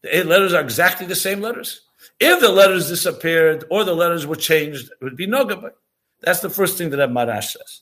The 0.03 0.17
eight 0.17 0.27
letters 0.27 0.53
are 0.53 0.63
exactly 0.63 1.09
the 1.09 1.17
same 1.17 1.41
letters. 1.41 1.81
If 2.21 2.39
the 2.39 2.49
letters 2.49 2.87
disappeared 2.87 3.65
or 3.73 3.83
the 3.83 3.97
letters 3.97 4.25
were 4.25 4.37
changed, 4.37 4.89
it 4.89 5.03
would 5.03 5.17
be 5.17 5.27
Nogabay. 5.27 5.73
That's 6.21 6.39
the 6.39 6.51
first 6.51 6.79
thing 6.79 6.91
that 6.91 7.11
Marash 7.11 7.57
says. 7.57 7.81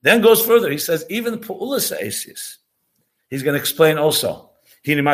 Then 0.00 0.22
goes 0.22 0.40
further. 0.40 0.70
He 0.70 0.78
says, 0.78 1.04
even 1.10 1.40
Pu'ulas 1.40 1.94
Asis. 1.94 2.56
He's 3.30 3.42
going 3.42 3.54
to 3.54 3.60
explain 3.60 3.96
also. 3.96 4.50
Even 4.84 5.04
the 5.04 5.10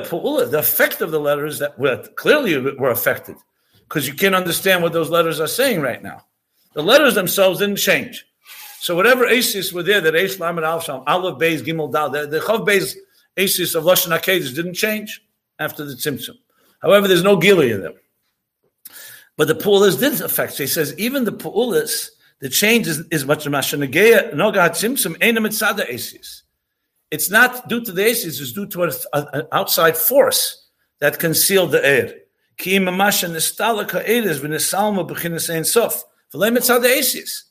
pu'ula, 0.00 0.50
the 0.50 0.58
effect 0.58 1.00
of 1.00 1.10
the 1.10 1.20
letters 1.20 1.58
that 1.58 1.78
were 1.78 2.02
clearly 2.16 2.58
were 2.76 2.90
affected, 2.90 3.36
because 3.80 4.08
you 4.08 4.14
can't 4.14 4.34
understand 4.34 4.82
what 4.82 4.92
those 4.92 5.10
letters 5.10 5.40
are 5.40 5.46
saying 5.46 5.80
right 5.80 6.02
now. 6.02 6.24
The 6.74 6.82
letters 6.82 7.14
themselves 7.14 7.60
didn't 7.60 7.76
change. 7.76 8.26
So 8.80 8.94
whatever 8.94 9.26
asis 9.26 9.72
were 9.72 9.82
there, 9.82 10.00
that 10.00 10.14
Eish 10.14 10.38
Lamed 10.38 10.64
Al 10.64 10.80
Sham, 10.80 11.02
Aleph 11.06 11.38
Beis 11.38 11.62
Gimel 11.62 11.90
Dal, 11.90 12.10
the, 12.10 12.26
the 12.26 12.40
Chav 12.40 12.66
Beis 12.66 12.94
asis 13.36 13.74
of 13.74 13.84
Lashon 13.84 14.16
HaKedesh 14.16 14.54
didn't 14.54 14.74
change 14.74 15.22
after 15.58 15.84
the 15.84 15.94
Tzimtzum. 15.94 16.36
However, 16.82 17.08
there's 17.08 17.22
no 17.22 17.36
Gili 17.36 17.72
in 17.72 17.80
them. 17.80 17.94
But 19.36 19.48
the 19.48 19.54
pu'ulas 19.54 19.98
did 19.98 20.20
affect. 20.20 20.54
So 20.54 20.64
he 20.64 20.66
says 20.66 20.94
even 20.98 21.24
the 21.24 21.32
pu'ulas, 21.32 22.10
the 22.40 22.48
change 22.48 22.86
is, 22.86 23.00
is 23.10 23.24
much 23.24 23.44
Mashanagea 23.44 24.34
Noga 24.34 24.68
Tzimtzum 24.70 25.16
Eina 25.18 25.38
Mitzada 25.38 25.88
asis. 25.88 26.42
It's 27.10 27.30
not 27.30 27.68
due 27.68 27.84
to 27.84 27.92
the 27.92 28.04
aces, 28.04 28.40
it's 28.40 28.52
due 28.52 28.66
to 28.66 28.90
an 29.12 29.46
outside 29.52 29.96
force 29.96 30.68
that 30.98 31.18
concealed 31.18 31.72
the 31.72 31.86
air. 31.86 32.14
Ki 32.56 32.78
imamasha 32.78 33.30
nistalaka 33.30 34.02
eres 34.06 34.40
v'nisalma 34.40 35.08
b'chinas 35.08 35.54
ein 35.54 35.64
sof. 35.64 36.04
The 36.32 36.94
aces. 36.96 37.44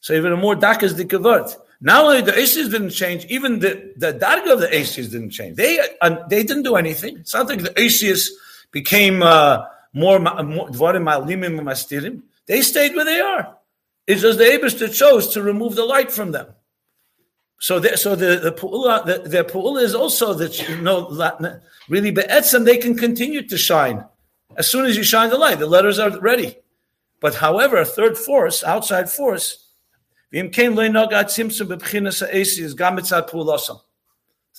So 0.00 0.14
even 0.14 0.32
a 0.32 0.36
more 0.36 0.56
dakas 0.56 0.94
dikavot. 0.94 1.56
Not 1.80 2.04
only 2.04 2.22
the 2.22 2.36
aces 2.36 2.70
didn't 2.70 2.90
change, 2.90 3.24
even 3.26 3.60
the, 3.60 3.92
the 3.96 4.14
darga 4.14 4.54
of 4.54 4.60
the 4.60 4.74
aces 4.74 5.10
didn't 5.10 5.30
change. 5.30 5.56
They 5.56 5.78
uh, 6.00 6.26
they 6.28 6.42
didn't 6.42 6.64
do 6.64 6.74
anything. 6.76 7.18
It's 7.18 7.34
not 7.34 7.48
like 7.48 7.62
the 7.62 7.78
aces 7.80 8.32
became 8.72 9.22
uh, 9.22 9.64
more 9.92 10.18
mastirim. 10.18 11.02
They 12.46 12.62
stayed 12.62 12.96
where 12.96 13.04
they 13.04 13.20
are. 13.20 13.56
It's 14.06 14.22
just 14.22 14.38
the 14.38 14.44
Abishter 14.44 14.92
chose 14.92 15.28
to 15.34 15.42
remove 15.42 15.74
the 15.74 15.84
light 15.84 16.12
from 16.12 16.32
them. 16.32 16.46
So, 17.58 17.80
the, 17.80 17.96
so 17.96 18.14
the 18.14 18.36
the 18.36 18.52
pu'ula, 18.52 19.04
the, 19.06 19.28
the 19.28 19.42
pu'ula 19.44 19.82
is 19.82 19.94
also 19.94 20.34
that 20.34 20.68
you 20.68 20.76
know 20.76 21.08
really 21.88 22.10
be'etzem 22.10 22.64
they 22.64 22.76
can 22.76 22.96
continue 22.96 23.42
to 23.48 23.56
shine 23.56 24.04
as 24.56 24.68
soon 24.70 24.84
as 24.84 24.96
you 24.96 25.02
shine 25.02 25.30
the 25.30 25.38
light. 25.38 25.58
The 25.58 25.66
letters 25.66 25.98
are 25.98 26.18
ready, 26.20 26.56
but 27.20 27.34
however, 27.34 27.78
a 27.78 27.84
third 27.84 28.18
force, 28.18 28.62
outside 28.62 29.10
force, 29.10 29.72
So 30.32 30.42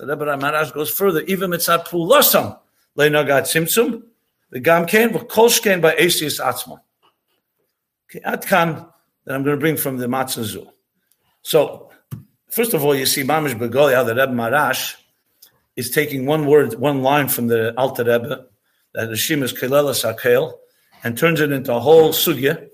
the 0.05 0.15
Rebbe 0.15 0.71
goes 0.73 0.89
further. 0.89 1.21
Even 1.21 1.51
mitzat 1.51 1.88
pulasam 1.88 2.57
leinagat 2.97 3.43
simsum 3.43 4.03
the 4.49 4.60
gam 4.60 4.86
ken 4.86 5.10
v'kolshken 5.10 5.81
by 5.81 5.93
Asius 5.95 6.39
atzma. 6.39 6.79
Okay, 8.10 8.21
atkan 8.21 8.89
that 9.28 9.36
I'm 9.36 9.44
going 9.44 9.58
to 9.58 9.60
bring 9.60 9.76
from 9.76 9.98
the 9.98 10.08
Matzah 10.08 10.66
So, 11.42 11.92
first 12.50 12.74
of 12.74 12.86
all, 12.86 12.96
you 12.96 13.06
see 13.06 13.24
Mamish 13.24 13.60
Begoli 13.60 13.94
how 13.94 14.06
the 14.06 14.16
Rebbe 14.16 14.32
Marash 14.32 14.96
is 15.76 15.90
taking 15.90 16.26
one 16.26 16.46
word, 16.46 16.76
one 16.76 17.04
line 17.04 17.28
from 17.28 17.48
the 17.48 17.78
Alter 17.78 18.06
Rebbe 18.06 18.46
that 18.94 19.10
Rishim 19.10 19.44
is 19.44 19.52
Kelela 19.52 19.94
Sakel 19.94 20.54
and 21.04 21.18
turns 21.18 21.42
it 21.42 21.52
into 21.52 21.74
a 21.74 21.80
whole 21.80 22.12
sugya 22.12 22.70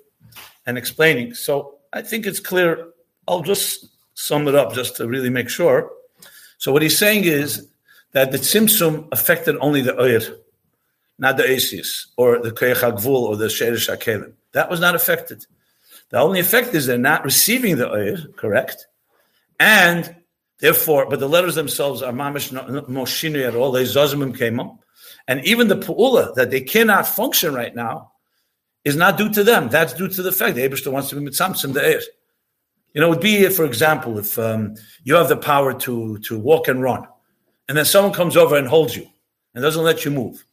and 0.68 0.78
explaining. 0.78 1.34
So 1.34 1.80
I 1.92 2.04
think 2.04 2.28
it's 2.28 2.40
clear. 2.40 2.88
I'll 3.28 3.42
just 3.42 3.88
sum 4.14 4.48
it 4.48 4.54
up 4.54 4.74
just 4.74 4.96
to 4.98 5.08
really 5.08 5.32
make 5.32 5.50
sure. 5.50 5.90
So 6.60 6.72
what 6.72 6.84
he's 6.84 6.98
saying 6.98 7.24
is 7.24 7.68
that 8.12 8.32
the 8.32 8.38
Tzimtzum 8.38 9.08
affected 9.12 9.58
only 9.60 9.82
the 9.82 10.00
Oyer, 10.00 10.22
not 11.18 11.38
the 11.38 11.50
Asius 11.50 12.14
or 12.16 12.38
the 12.38 12.52
Koyach 12.52 13.06
or 13.06 13.36
the 13.38 13.50
Sherish 13.50 13.90
HaKelim. 13.90 14.34
That 14.52 14.70
was 14.70 14.80
not 14.80 14.94
affected. 14.94 15.48
The 16.14 16.20
only 16.20 16.40
effect 16.40 16.76
is 16.76 16.86
they're 16.86 17.00
not 17.00 17.26
receiving 17.26 17.78
the 17.78 17.92
Oyer, 17.92 18.18
correct? 18.36 18.86
And 19.60 20.16
therefore, 20.60 21.10
but 21.10 21.20
the 21.20 21.28
letters 21.28 21.56
themselves 21.56 22.04
are 22.04 22.14
mamish 22.14 22.52
no 22.52 23.02
shinu 23.02 23.48
at 23.48 23.56
all. 23.56 23.72
They 23.72 23.84
zazimim 23.84 24.38
came 24.38 24.60
up. 24.60 24.78
And 25.28 25.44
even 25.44 25.70
the 25.70 25.76
pu'ula 25.76 26.36
that 26.36 26.52
they 26.52 26.62
cannot 26.62 27.08
function 27.08 27.56
right 27.56 27.74
now 27.76 28.12
is 28.86 28.96
not 28.96 29.18
due 29.18 29.32
to 29.32 29.44
them. 29.44 29.70
That's 29.70 29.94
due 29.94 30.08
to 30.08 30.22
the 30.22 30.32
fact 30.32 30.54
the 30.54 30.62
Abishta 30.62 30.92
wants 30.92 31.10
to 31.10 31.16
be 31.16 31.26
mitzamtzim 31.26 31.74
the 31.74 31.84
air. 31.84 32.02
You 32.94 33.02
know, 33.02 33.08
it 33.08 33.10
would 33.10 33.20
be, 33.20 33.50
for 33.50 33.66
example, 33.66 34.20
if 34.20 34.38
um, 34.38 34.76
you 35.04 35.16
have 35.16 35.30
the 35.30 35.38
power 35.38 35.74
to, 35.80 36.20
to 36.20 36.38
walk 36.38 36.68
and 36.68 36.84
run, 36.84 37.08
and 37.68 37.76
then 37.76 37.86
someone 37.86 38.14
comes 38.14 38.38
over 38.38 38.56
and 38.56 38.68
holds 38.68 38.96
you 38.96 39.08
and 39.56 39.64
doesn't 39.64 39.84
let 39.84 40.06
you 40.06 40.12
move. 40.12 40.46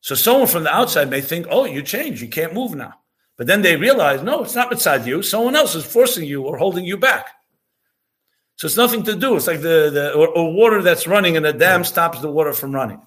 So 0.00 0.14
someone 0.14 0.48
from 0.48 0.62
the 0.62 0.74
outside 0.74 1.10
may 1.10 1.20
think, 1.20 1.46
oh, 1.50 1.66
you 1.66 1.82
changed, 1.82 2.22
you 2.22 2.28
can't 2.28 2.54
move 2.54 2.74
now. 2.74 2.94
But 3.36 3.46
then 3.46 3.62
they 3.62 3.76
realize, 3.76 4.22
no, 4.22 4.44
it's 4.44 4.54
not 4.54 4.70
beside 4.70 5.06
you. 5.06 5.22
Someone 5.22 5.56
else 5.56 5.74
is 5.74 5.84
forcing 5.84 6.24
you 6.24 6.42
or 6.42 6.58
holding 6.58 6.84
you 6.84 6.96
back. 6.96 7.28
So 8.56 8.66
it's 8.66 8.76
nothing 8.76 9.02
to 9.04 9.16
do. 9.16 9.36
It's 9.36 9.46
like 9.46 9.62
the, 9.62 9.90
the 9.90 10.12
or, 10.12 10.28
or 10.28 10.52
water 10.52 10.82
that's 10.82 11.06
running 11.06 11.36
and 11.36 11.44
the 11.44 11.52
dam 11.52 11.84
stops 11.84 12.20
the 12.20 12.30
water 12.30 12.52
from 12.52 12.72
running. 12.72 13.00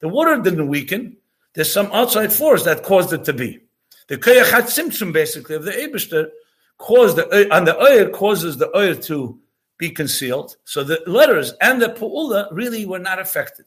The 0.00 0.08
water 0.08 0.38
didn't 0.38 0.68
weaken. 0.68 1.16
There's 1.54 1.72
some 1.72 1.86
outside 1.92 2.32
force 2.32 2.64
that 2.64 2.82
caused 2.82 3.12
it 3.12 3.24
to 3.24 3.32
be. 3.32 3.60
The 4.08 4.18
Kayachat 4.18 4.64
Simtsum, 4.64 5.12
basically, 5.12 5.56
of 5.56 5.64
the 5.64 5.72
Abishter 5.72 6.30
caused 6.78 7.16
the 7.16 7.48
and 7.52 7.66
the 7.66 7.80
oil 7.80 8.08
causes 8.08 8.56
the 8.56 8.76
oil 8.76 8.94
to 8.94 9.38
be 9.78 9.90
concealed. 9.90 10.56
So 10.64 10.82
the 10.84 11.00
letters 11.06 11.54
and 11.60 11.80
the 11.80 11.88
pu'ula 11.88 12.48
really 12.50 12.84
were 12.86 12.98
not 12.98 13.18
affected. 13.18 13.66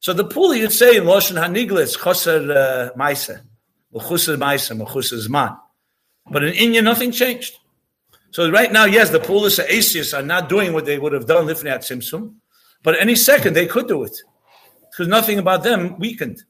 So 0.00 0.12
the 0.12 0.24
pu'ula 0.24 0.58
you'd 0.58 0.72
say 0.72 0.96
in 0.96 1.04
Loshen 1.04 1.36
Haniglis, 1.36 1.98
Choser 1.98 2.50
uh, 2.54 2.92
Maisa, 2.92 3.42
But 6.30 6.44
in 6.44 6.54
India, 6.54 6.82
nothing 6.82 7.12
changed. 7.12 7.58
So 8.30 8.50
right 8.50 8.72
now, 8.72 8.84
yes, 8.84 9.10
the 9.10 9.20
Pulis 9.20 9.64
Asius 9.64 10.12
are 10.12 10.22
not 10.22 10.48
doing 10.48 10.72
what 10.72 10.86
they 10.86 10.98
would 10.98 11.12
have 11.12 11.26
done 11.26 11.46
lifnei 11.46 11.70
at 11.70 11.82
Simsum, 11.82 12.34
but 12.82 13.00
any 13.00 13.14
second 13.14 13.54
they 13.54 13.66
could 13.66 13.86
do 13.86 14.02
it 14.02 14.16
because 14.90 15.06
nothing 15.06 15.38
about 15.38 15.62
them 15.62 15.98
weakened. 15.98 16.42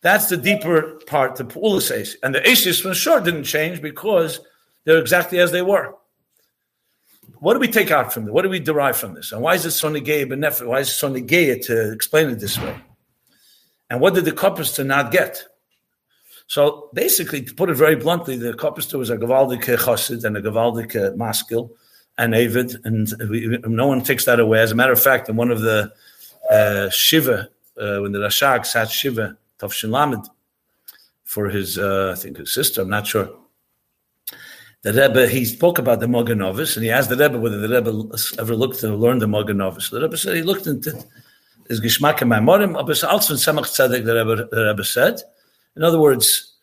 That's 0.00 0.28
the 0.28 0.36
deeper 0.36 1.00
part, 1.06 1.36
the 1.36 1.44
Pulis 1.44 2.16
And 2.22 2.34
the 2.34 2.48
Asius 2.48 2.80
for 2.80 2.94
sure 2.94 3.20
didn't 3.20 3.44
change 3.44 3.82
because 3.82 4.40
they're 4.84 4.98
exactly 4.98 5.38
as 5.38 5.52
they 5.52 5.62
were. 5.62 5.94
What 7.40 7.54
do 7.54 7.60
we 7.60 7.68
take 7.68 7.90
out 7.90 8.12
from 8.12 8.24
this? 8.24 8.32
What 8.32 8.42
do 8.42 8.48
we 8.48 8.60
derive 8.60 8.96
from 8.96 9.14
this? 9.14 9.32
And 9.32 9.42
why 9.42 9.54
is 9.54 9.66
it 9.66 9.72
so 9.72 9.90
negay 9.90 10.28
benefit? 10.28 10.66
Why 10.66 10.80
is 10.80 10.88
it 10.88 10.92
so 10.92 11.12
negay 11.12 11.64
to 11.66 11.92
explain 11.92 12.30
it 12.30 12.40
this 12.40 12.58
way? 12.58 12.80
And 13.90 14.00
what 14.00 14.14
did 14.14 14.24
the 14.24 14.32
to 14.32 14.84
not 14.84 15.12
get? 15.12 15.44
So 16.48 16.90
basically, 16.94 17.42
to 17.42 17.54
put 17.54 17.70
it 17.70 17.74
very 17.74 17.96
bluntly, 17.96 18.36
the 18.36 18.52
Kopister 18.52 18.98
was 18.98 19.10
a 19.10 19.16
Gavaldik 19.16 19.64
Chassid 19.64 20.24
and 20.24 20.36
a 20.36 20.42
Gavaldik 20.42 21.16
Maskil 21.16 21.70
and 22.18 22.34
Avid, 22.34 22.76
and 22.84 23.12
we, 23.28 23.58
no 23.64 23.88
one 23.88 24.02
takes 24.02 24.24
that 24.24 24.40
away. 24.40 24.60
As 24.60 24.70
a 24.70 24.74
matter 24.74 24.92
of 24.92 25.02
fact, 25.02 25.28
in 25.28 25.36
one 25.36 25.50
of 25.50 25.60
the 25.60 25.92
uh, 26.50 26.88
Shiva, 26.90 27.48
uh, 27.78 27.98
when 27.98 28.12
the 28.12 28.20
Rashag 28.20 28.64
sat 28.64 28.90
Shiva, 28.90 29.36
Tavshin 29.58 29.90
Lamed, 29.90 30.24
for 31.24 31.48
his, 31.48 31.76
uh, 31.76 32.14
I 32.16 32.18
think 32.18 32.38
his 32.38 32.52
sister, 32.52 32.82
I'm 32.82 32.88
not 32.88 33.06
sure. 33.06 33.28
The 34.82 34.92
Rebbe, 34.92 35.26
he 35.26 35.44
spoke 35.44 35.78
about 35.78 35.98
the 35.98 36.06
Magen 36.06 36.38
Avos, 36.38 36.76
and 36.76 36.84
he 36.84 36.90
asked 36.90 37.10
the 37.10 37.16
Rebbe 37.16 37.38
whether 37.38 37.58
the 37.58 37.68
Rebbe 37.68 38.16
ever 38.38 38.54
looked 38.54 38.78
to 38.80 38.94
learn 38.94 39.18
the 39.18 39.26
Magen 39.26 39.58
Avos. 39.58 39.90
The 39.90 40.00
Rebbe 40.00 40.16
said 40.16 40.36
he 40.36 40.42
looked 40.42 40.68
into 40.68 40.92
his 41.68 41.80
Gishmak 41.80 42.22
and 42.22 42.30
Maimorim, 42.30 42.74
but 42.74 43.04
also 43.04 43.34
in 43.34 43.40
Tzemach 43.40 43.66
Tzedek, 43.66 44.04
the 44.04 44.14
Rebbe, 44.14 44.48
the 44.50 44.66
Rebbe 44.66 44.84
said, 44.84 45.20
in 45.76 45.82
other 45.82 46.00
words, 46.00 46.54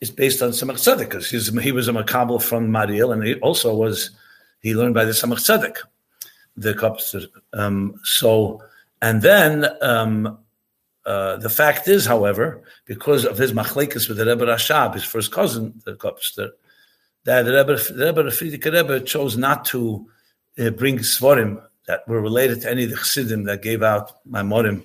it's 0.00 0.10
based 0.10 0.42
on 0.42 0.50
Tzemach 0.50 0.74
Tzedek 0.74 1.10
because 1.10 1.30
he 1.30 1.72
was 1.72 1.88
a 1.88 1.92
makabel 1.92 2.42
from 2.42 2.70
Mariel, 2.70 3.12
and 3.12 3.22
he 3.22 3.34
also 3.36 3.74
was 3.74 4.10
he 4.60 4.74
learned 4.74 4.94
by 4.94 5.04
the 5.04 5.12
Samach 5.12 5.38
Tzedek, 5.38 5.76
the 6.56 6.74
Kopster. 6.74 7.26
Um, 7.52 7.98
so, 8.04 8.62
and 9.00 9.22
then 9.22 9.66
um, 9.80 10.38
uh, 11.06 11.36
the 11.36 11.48
fact 11.48 11.88
is, 11.88 12.04
however, 12.04 12.62
because 12.84 13.24
of 13.24 13.38
his 13.38 13.52
machlekes 13.52 14.08
with 14.08 14.18
the 14.18 14.26
Rebbe 14.26 14.44
Rashab, 14.44 14.94
his 14.94 15.04
first 15.04 15.32
cousin, 15.32 15.80
the 15.84 15.94
Kopster, 15.94 16.50
that 17.24 17.42
the 17.44 17.52
Rebbe, 17.52 17.76
the 17.76 18.06
Rebbe 18.06 18.24
Frierdiker 18.30 18.72
Rebbe 18.72 19.00
chose 19.00 19.36
not 19.36 19.64
to 19.66 20.06
uh, 20.58 20.70
bring 20.70 20.98
svarim 20.98 21.62
that 21.86 22.06
were 22.06 22.20
related 22.20 22.60
to 22.62 22.70
any 22.70 22.84
of 22.84 22.90
the 22.90 22.96
chassidim 22.96 23.44
that 23.44 23.62
gave 23.62 23.82
out 23.82 24.24
Maimorim 24.28 24.84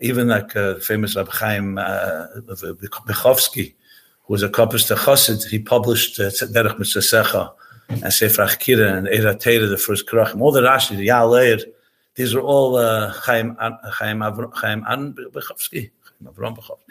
even 0.00 0.28
like 0.28 0.54
uh, 0.56 0.76
famous 0.76 1.16
Rabbi 1.16 1.30
Chaim 1.32 1.78
uh, 1.78 2.26
Bechovsky, 2.36 3.74
who 4.24 4.32
was 4.32 4.42
a 4.42 4.48
Kopister 4.48 4.96
Chassid, 4.96 5.48
he 5.48 5.58
published 5.58 6.20
uh, 6.20 6.30
Derech 6.30 6.76
Mitzasecha 6.76 7.52
and 7.88 8.12
Sefer 8.12 8.42
Achkira 8.42 8.96
and 8.96 9.08
Eira 9.08 9.34
Teira, 9.34 9.68
the 9.68 9.78
first 9.78 10.06
Krachim, 10.06 10.40
all 10.40 10.52
the 10.52 10.60
Rashi, 10.60 10.96
the 10.96 11.08
Ya'aleir, 11.08 11.64
these 12.14 12.34
are 12.34 12.40
all 12.40 12.76
uh, 12.76 13.12
Chaim 13.12 13.56
Chaim 13.92 14.20
Chaim 14.54 14.84
An 14.86 15.14
Bechovsky, 15.14 15.90
Chaim 16.02 16.32
Avram 16.32 16.56
Bechovsky. 16.56 16.90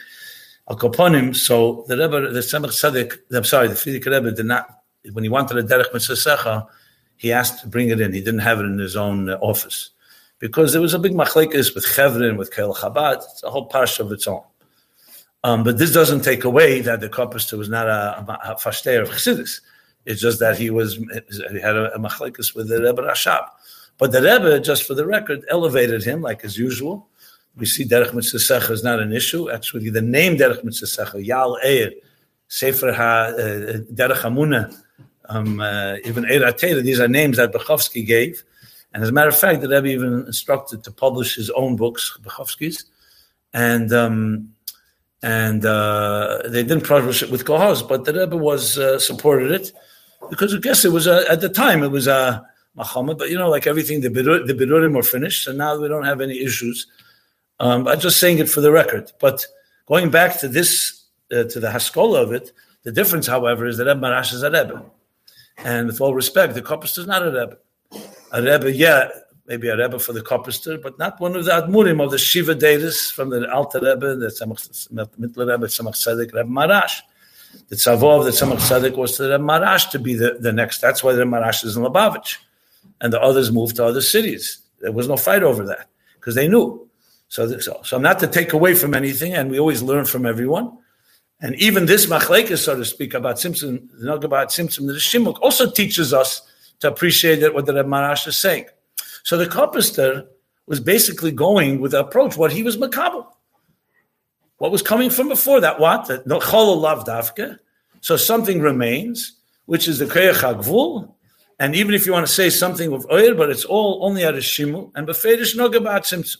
Al 0.70 1.34
so 1.34 1.86
the 1.88 1.98
Rebbe, 1.98 2.30
the 2.32 2.39
Tzemach 2.39 2.72
Tzedek, 2.72 3.20
I'm 3.32 3.43
sorry, 3.43 3.70
the 3.70 3.76
Frierdiker 3.76 4.12
Rebbe 4.12 4.32
did 4.32 4.46
not, 4.46 4.67
when 5.13 5.24
he 5.24 5.30
wanted 5.30 5.58
a 5.58 5.63
Derech 5.63 5.91
Mitzasecha, 5.91 6.67
he 7.15 7.32
asked 7.32 7.62
to 7.62 7.67
bring 7.67 7.89
it 7.89 8.02
in. 8.02 8.12
He 8.13 8.20
didn't 8.20 8.41
have 8.41 8.60
it 8.60 8.65
in 8.65 8.78
his 8.78 8.96
own 8.98 9.30
uh, 9.30 9.38
office 9.41 9.91
because 10.39 10.73
there 10.73 10.82
was 10.82 10.93
a 10.93 11.00
big 11.00 11.13
machlekes 11.13 11.73
with 11.73 11.86
Chevron, 11.86 12.38
with 12.38 12.54
Kel 12.54 12.76
Chabad. 12.76 13.17
It's 13.17 13.43
a 13.43 13.50
whole 13.50 13.67
parsha 13.69 14.02
of 14.02 14.12
its 14.12 14.28
own. 14.28 14.43
Um, 15.43 15.63
but 15.63 15.78
this 15.78 15.93
doesn't 15.93 16.21
take 16.21 16.43
away 16.43 16.82
that 16.82 17.00
the 17.00 17.10
Kopister 17.10 17.58
was 17.58 17.69
not 17.69 17.88
a, 17.88 18.19
a, 18.19 18.52
a 18.52 18.56
fashter 18.56 19.02
of 19.02 19.10
Chassidus. 19.10 19.62
It's 20.06 20.21
just 20.21 20.39
that 20.39 20.58
he 20.58 20.69
was 20.69 20.95
he 20.95 21.60
had 21.60 21.76
a, 21.76 21.93
a 21.93 22.00
machlekes 22.00 22.56
with 22.56 22.69
the 22.69 22.82
Rebbe 22.82 23.02
Rashab. 23.02 23.47
But 23.97 24.12
the 24.12 24.21
Rebbe, 24.21 24.60
just 24.60 24.84
for 24.84 24.93
the 24.93 25.06
record, 25.06 25.43
elevated 25.50 26.04
him 26.04 26.21
like 26.21 26.43
as 26.43 26.58
usual. 26.58 27.08
We 27.56 27.65
see 27.65 27.86
Derech 27.86 28.13
Mitzvah 28.13 28.71
is 28.71 28.84
not 28.84 29.00
an 29.00 29.12
issue. 29.12 29.50
Actually, 29.50 29.89
the 29.89 30.02
name 30.02 30.38
Derech 30.38 30.63
Mitzvah, 30.63 31.23
Yal 31.23 31.58
Eir, 31.65 31.91
Sefer 32.47 32.93
Ha, 32.93 33.04
uh, 33.04 33.34
Derech 33.91 34.21
Hamuna, 34.21 34.76
um, 35.30 35.60
uh, 35.60 35.95
even 36.06 36.23
Eir 36.26 36.84
these 36.84 37.00
are 37.00 37.08
names 37.08 37.38
that 37.38 37.52
Bechovsky 37.52 38.06
gave. 38.06 38.43
And 38.93 39.04
as 39.04 39.10
a 39.10 39.12
matter 39.12 39.30
of 39.30 39.38
fact, 39.38 39.62
the 39.62 39.69
Rebbe 39.69 39.88
even 39.88 40.26
instructed 40.26 40.84
to 40.84 40.91
publish 40.91 41.36
his 41.36 41.50
own 41.52 41.76
books, 41.76 42.17
Bechovsky's, 42.21 42.86
and 43.54 43.91
um, 43.93 44.54
and 45.21 45.65
uh, 45.65 46.41
they 46.45 46.63
didn't 46.63 46.88
publish 46.88 47.23
it 47.23 47.32
with 47.32 47.45
Kohoz, 47.45 47.88
but 47.88 48.06
the 48.06 48.13
Rebbe 48.13 48.38
was 48.38 48.78
uh, 48.78 49.00
supported 49.00 49.52
it 49.52 49.71
because 50.30 50.54
I 50.54 50.60
guess 50.60 50.86
it 50.86 50.91
was 50.91 51.08
a, 51.08 51.30
at 51.30 51.41
the 51.41 51.50
time 51.50 51.84
it 51.84 51.91
was 51.91 52.08
a 52.08 52.45
Muhammad, 52.76 53.17
but 53.17 53.30
you 53.30 53.38
know, 53.38 53.50
like 53.50 53.67
everything, 53.67 54.02
the 54.02 54.10
Birur, 54.10 54.45
the 54.45 54.54
Birurim 54.54 54.95
were 54.95 55.04
finished, 55.04 55.47
and 55.47 55.58
now 55.58 55.80
we 55.80 55.88
don't 55.88 56.06
have 56.06 56.21
any 56.21 56.39
issues. 56.39 56.88
Um, 57.60 57.88
I'm 57.88 58.00
just 58.00 58.19
saying 58.19 58.38
it 58.38 58.50
for 58.50 58.62
the 58.62 58.71
record. 58.71 59.12
But 59.19 59.45
going 59.88 60.12
back 60.12 60.39
to 60.39 60.47
this, 60.47 61.06
uh, 61.32 61.45
to 61.45 61.60
the 61.60 61.69
Haskola 61.69 62.21
of 62.21 62.32
it, 62.32 62.52
the 62.84 62.91
difference, 62.91 63.26
however, 63.26 63.65
is 63.65 63.78
that 63.78 63.88
Rebbe 63.88 64.00
Marash 64.00 64.34
is 64.34 64.43
a 64.43 64.52
Rebbe. 64.52 64.86
And 65.58 65.88
with 65.88 66.00
all 66.00 66.13
respect, 66.13 66.54
the 66.54 66.62
Kopist 66.62 67.00
is 67.00 67.08
not 67.08 67.26
a 67.26 67.32
Rebbe 67.32 67.58
a 68.38 68.41
Rebbe, 68.41 68.71
yeah, 68.71 69.10
maybe 69.47 69.67
a 69.69 69.78
Rebbe 69.78 70.00
for 70.00 70.13
the 70.13 70.21
Kopister, 70.21 70.82
but 70.82 70.97
not 71.00 71.19
one 71.19 71.36
of 71.36 71.45
the 71.45 71.52
Admurim 71.52 72.04
of 72.04 72.12
the 72.12 72.17
Shiva 72.17 72.56
Datas 72.56 73.12
from 73.12 73.30
the 73.30 73.52
Alter 73.52 73.80
Rebbe, 73.80 74.15
the 74.15 74.28
Mittler 75.19 75.52
Rebbe, 75.52 75.67
Tzemach 75.67 75.95
Tzedek, 75.95 76.34
Rebbe 76.34 76.50
Marash. 76.50 77.02
The 77.69 77.76
Tzavov, 77.76 78.26
the 78.26 78.32
Tzemach 78.32 78.58
Tzedek 78.58 78.95
was 78.95 79.17
the 79.17 79.32
Rebbe 79.32 79.43
Marash 79.43 79.89
to 79.91 80.00
be 80.00 80.13
the, 80.13 80.38
the 80.39 80.54
next. 80.54 80.82
That's 80.82 81.04
why 81.04 81.13
the 81.13 81.26
Rebbe 81.26 81.38
Marash 81.38 81.65
is 81.65 81.76
in 81.76 81.84
Lubavitch. 81.84 82.38
And 83.02 83.12
the 83.12 83.21
others 83.21 83.52
moved 83.52 83.78
to 83.78 83.86
other 83.86 84.02
cities. 84.02 84.60
There 84.82 84.91
was 84.91 85.08
no 85.08 85.17
fight 85.17 85.43
over 85.43 85.65
that 85.65 85.89
because 86.15 86.36
they 86.36 86.47
knew. 86.47 86.88
So, 87.30 87.60
so, 87.60 87.82
so 87.84 87.97
not 87.97 88.19
to 88.19 88.28
take 88.28 88.54
away 88.54 88.73
from 88.73 88.93
anything, 88.93 89.34
and 89.34 89.52
we 89.52 89.60
always 89.60 89.82
learn 89.82 90.06
from 90.06 90.26
everyone. 90.26 90.78
And 91.41 91.56
even 91.56 91.86
this 91.86 92.06
machlekes, 92.06 92.60
so 92.60 92.76
to 92.76 92.86
speak, 92.86 93.13
about 93.13 93.36
Tzimtzum, 93.36 93.89
the 94.00 94.13
about 94.13 94.50
Tzimtzum, 94.50 94.88
the 94.88 94.93
Shimuk 94.93 95.39
also 95.41 95.69
teaches 95.69 96.13
us 96.13 96.41
to 96.79 96.87
appreciate 96.87 97.37
that 97.37 97.53
what 97.53 97.65
the 97.65 97.73
Rebbe 97.73 97.87
Marash 97.87 98.27
is 98.27 98.37
saying. 98.37 98.65
So 99.23 99.37
the 99.37 99.45
Kopister 99.45 100.27
was 100.67 100.79
basically 100.79 101.31
going 101.31 101.79
with 101.79 101.91
the 101.91 101.99
approach 101.99 102.37
what 102.37 102.51
he 102.51 102.63
was 102.63 102.77
makabel. 102.77 103.27
What 104.57 104.71
was 104.71 104.81
coming 104.81 105.09
from 105.09 105.29
before 105.29 105.61
that? 105.61 105.79
What? 105.79 106.27
No 106.27 106.39
chol 106.39 106.77
lav 106.77 107.05
davke. 107.05 107.59
So 108.01 108.17
something 108.17 108.59
remains, 108.59 109.33
which 109.65 109.87
is 109.87 109.99
the 109.99 110.05
koyach 110.05 110.41
hagvul. 110.41 111.13
And 111.59 111.75
even 111.75 111.93
if 111.95 112.05
you 112.05 112.11
want 112.11 112.27
to 112.27 112.31
say 112.31 112.49
something 112.49 112.91
with 112.91 113.09
oil, 113.11 113.33
but 113.33 113.49
it's 113.49 113.65
all 113.65 113.99
only 114.03 114.23
at 114.23 114.35
a 114.35 114.39
shimu 114.39 114.91
and 114.95 115.07
befedish 115.07 115.55
nogabat 115.55 116.01
simtzum. 116.01 116.37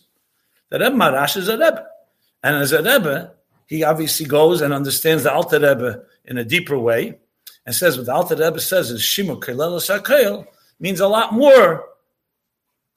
The 0.69 0.80
Rebbe 0.80 0.95
Maharash 0.95 1.38
is 1.38 1.47
a 1.47 1.58
Rebbe. 1.58 1.86
And 2.43 2.58
as 2.58 2.71
a 2.71 2.84
Rebbe, 2.84 3.34
he 3.65 3.84
obviously 3.84 4.26
goes 4.26 4.62
and 4.62 4.73
understands 4.73 5.23
the 5.23 5.34
Alter 5.34 5.60
Rebbe 5.60 6.04
in 6.26 6.38
a 6.38 6.43
deeper 6.43 6.78
way 6.78 7.19
and 7.68 7.76
says 7.76 7.98
what 7.98 8.06
the 8.06 8.14
Alter 8.14 8.36
Rebbe 8.36 8.62
says 8.62 8.90
is 8.90 9.04
Shima 9.04 9.36
Kelelo 9.36 9.78
Sakel 9.78 10.48
means 10.80 11.02
a 11.02 11.08
lot 11.08 11.34
more. 11.34 11.84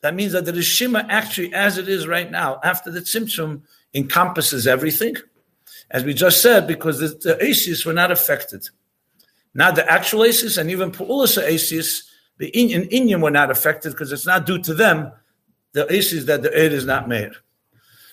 That 0.00 0.14
means 0.14 0.32
that 0.32 0.44
the 0.44 0.52
Rishima 0.52 1.04
actually, 1.08 1.52
as 1.52 1.76
it 1.76 1.88
is 1.88 2.06
right 2.06 2.30
now, 2.30 2.60
after 2.62 2.90
the 2.90 3.00
Tzimtzum, 3.00 3.62
encompasses 3.92 4.68
everything. 4.68 5.16
As 5.90 6.04
we 6.04 6.14
just 6.14 6.40
said, 6.40 6.68
because 6.68 7.00
the, 7.00 7.08
the 7.08 7.44
Asis 7.44 7.84
were 7.84 7.92
not 7.92 8.12
affected. 8.12 8.70
Not 9.54 9.74
the 9.74 9.90
actual 9.90 10.22
Asis 10.22 10.56
and 10.56 10.70
even 10.70 10.92
Pu'ulasa 10.92 11.42
Asis, 11.42 12.08
the 12.38 12.46
in 12.48 12.84
Indian 12.90 13.20
were 13.20 13.32
not 13.32 13.50
affected 13.50 13.90
because 13.90 14.12
it's 14.12 14.24
not 14.24 14.46
due 14.46 14.62
to 14.62 14.72
them, 14.72 15.10
the 15.72 15.92
Asis 15.92 16.26
that 16.26 16.42
the 16.42 16.56
Eid 16.56 16.72
is 16.72 16.86
not 16.86 17.08
made. 17.08 17.32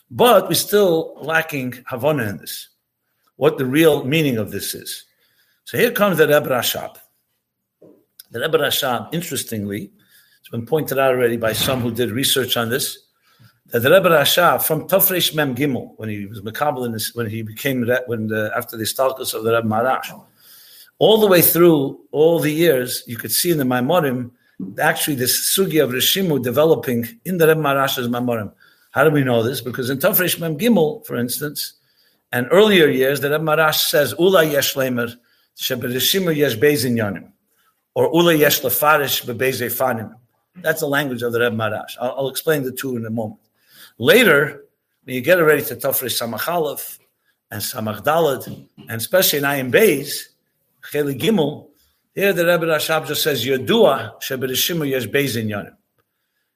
But 0.10 0.48
we're 0.48 0.56
still 0.56 1.14
lacking 1.22 1.84
Havana 1.86 2.24
in 2.24 2.38
this, 2.38 2.70
what 3.36 3.60
the 3.60 3.66
real 3.66 4.04
meaning 4.06 4.38
of 4.38 4.50
this 4.50 4.74
is. 4.74 5.04
So 5.68 5.78
here 5.78 5.92
comes 5.92 6.18
the 6.18 6.26
Rebbe 6.26 6.48
Rashab. 6.48 6.96
The 8.32 8.40
Rebbe 8.40 8.58
Rashab, 8.58 9.14
interestingly, 9.14 9.92
it's 10.40 10.48
been 10.48 10.66
pointed 10.66 10.98
out 10.98 11.14
already 11.14 11.36
by 11.36 11.52
some 11.52 11.82
who 11.82 11.92
did 11.92 12.10
research 12.10 12.56
on 12.56 12.70
this, 12.70 12.98
that 13.66 13.82
the 13.82 13.92
Rebbe 13.92 14.08
Rashab 14.08 14.64
from 14.64 14.88
Tofresh 14.88 15.36
Mem 15.36 15.56
Gimel, 15.56 15.92
when 15.98 16.08
he 16.08 16.26
was 16.26 16.40
Makabal 16.40 17.16
when 17.16 17.30
he 17.30 17.42
became, 17.42 17.86
when 18.06 18.28
the, 18.28 18.50
after 18.56 18.78
the 18.78 18.86
stalkers 18.86 19.34
of 19.34 19.44
the 19.44 19.54
Rebbe 19.54 19.68
Maharash, 19.68 20.26
all 21.00 21.20
the 21.20 21.28
way 21.28 21.42
through 21.42 22.00
all 22.14 22.40
the 22.40 22.54
years, 22.54 23.04
you 23.06 23.18
could 23.18 23.34
see 23.34 23.52
in 23.52 23.58
the 23.58 23.66
Maimorim, 23.66 24.32
actually 24.80 25.16
this 25.16 25.54
sugi 25.54 25.84
of 25.84 25.90
Rishimu 25.90 26.42
developing 26.42 27.10
in 27.26 27.40
the 27.40 27.48
Rebbe 27.50 27.60
Maharash's 27.60 28.08
Maimorim. 28.08 28.54
How 28.92 29.04
do 29.04 29.10
we 29.10 29.22
know 29.22 29.44
this? 29.44 29.60
Because 29.60 29.90
in 29.90 29.98
Tafresh 29.98 30.40
Mem 30.40 30.58
Gimel, 30.58 31.06
for 31.06 31.18
instance, 31.18 31.74
and 32.32 32.48
earlier 32.52 32.88
years, 32.88 33.20
the 33.20 33.30
Rebbe 33.30 33.44
Maharash 33.44 33.90
says, 33.90 34.16
Ula 34.18 34.46
yesh 34.46 34.76
lemer, 34.76 35.14
shebereshimu 35.58 36.36
yesh 36.36 36.56
bezin 36.56 36.98
yanim, 36.98 37.32
or 37.94 38.10
Ula 38.14 38.34
yesh 38.34 38.62
lefarish 38.62 39.26
bebeze 39.26 39.66
fanim. 39.72 40.14
That's 40.56 40.82
the 40.82 40.88
language 40.88 41.22
of 41.22 41.34
the 41.34 41.40
Rebbe 41.40 41.56
Maharash. 41.56 41.98
I'll, 42.00 42.16
I'll, 42.18 42.30
explain 42.30 42.64
the 42.64 42.72
two 42.72 42.98
in 42.98 43.06
a 43.06 43.10
moment. 43.10 43.40
Later, 44.00 44.66
when 45.04 45.16
you 45.16 45.22
get 45.22 45.36
ready 45.36 45.62
to 45.64 45.76
Tafresh 45.76 46.20
Samachalaf 46.20 46.98
and 47.52 47.62
Samach 47.62 48.04
Dalad, 48.04 48.48
and 48.48 48.92
especially 48.92 49.40
in 49.40 49.46
Ayim 49.46 49.72
Beis, 49.72 50.30
Cheli 50.92 51.20
Gimel, 51.20 51.68
here 52.16 52.34
the 52.34 52.46
Rebbe 52.46 52.66
Rashab 52.66 53.08
just 53.08 53.22
says, 53.22 53.46
Yodua 53.46 54.20
shebereshimu 54.22 54.90
yesh 54.90 55.06
bezin 55.06 55.48
yanim. 55.48 55.76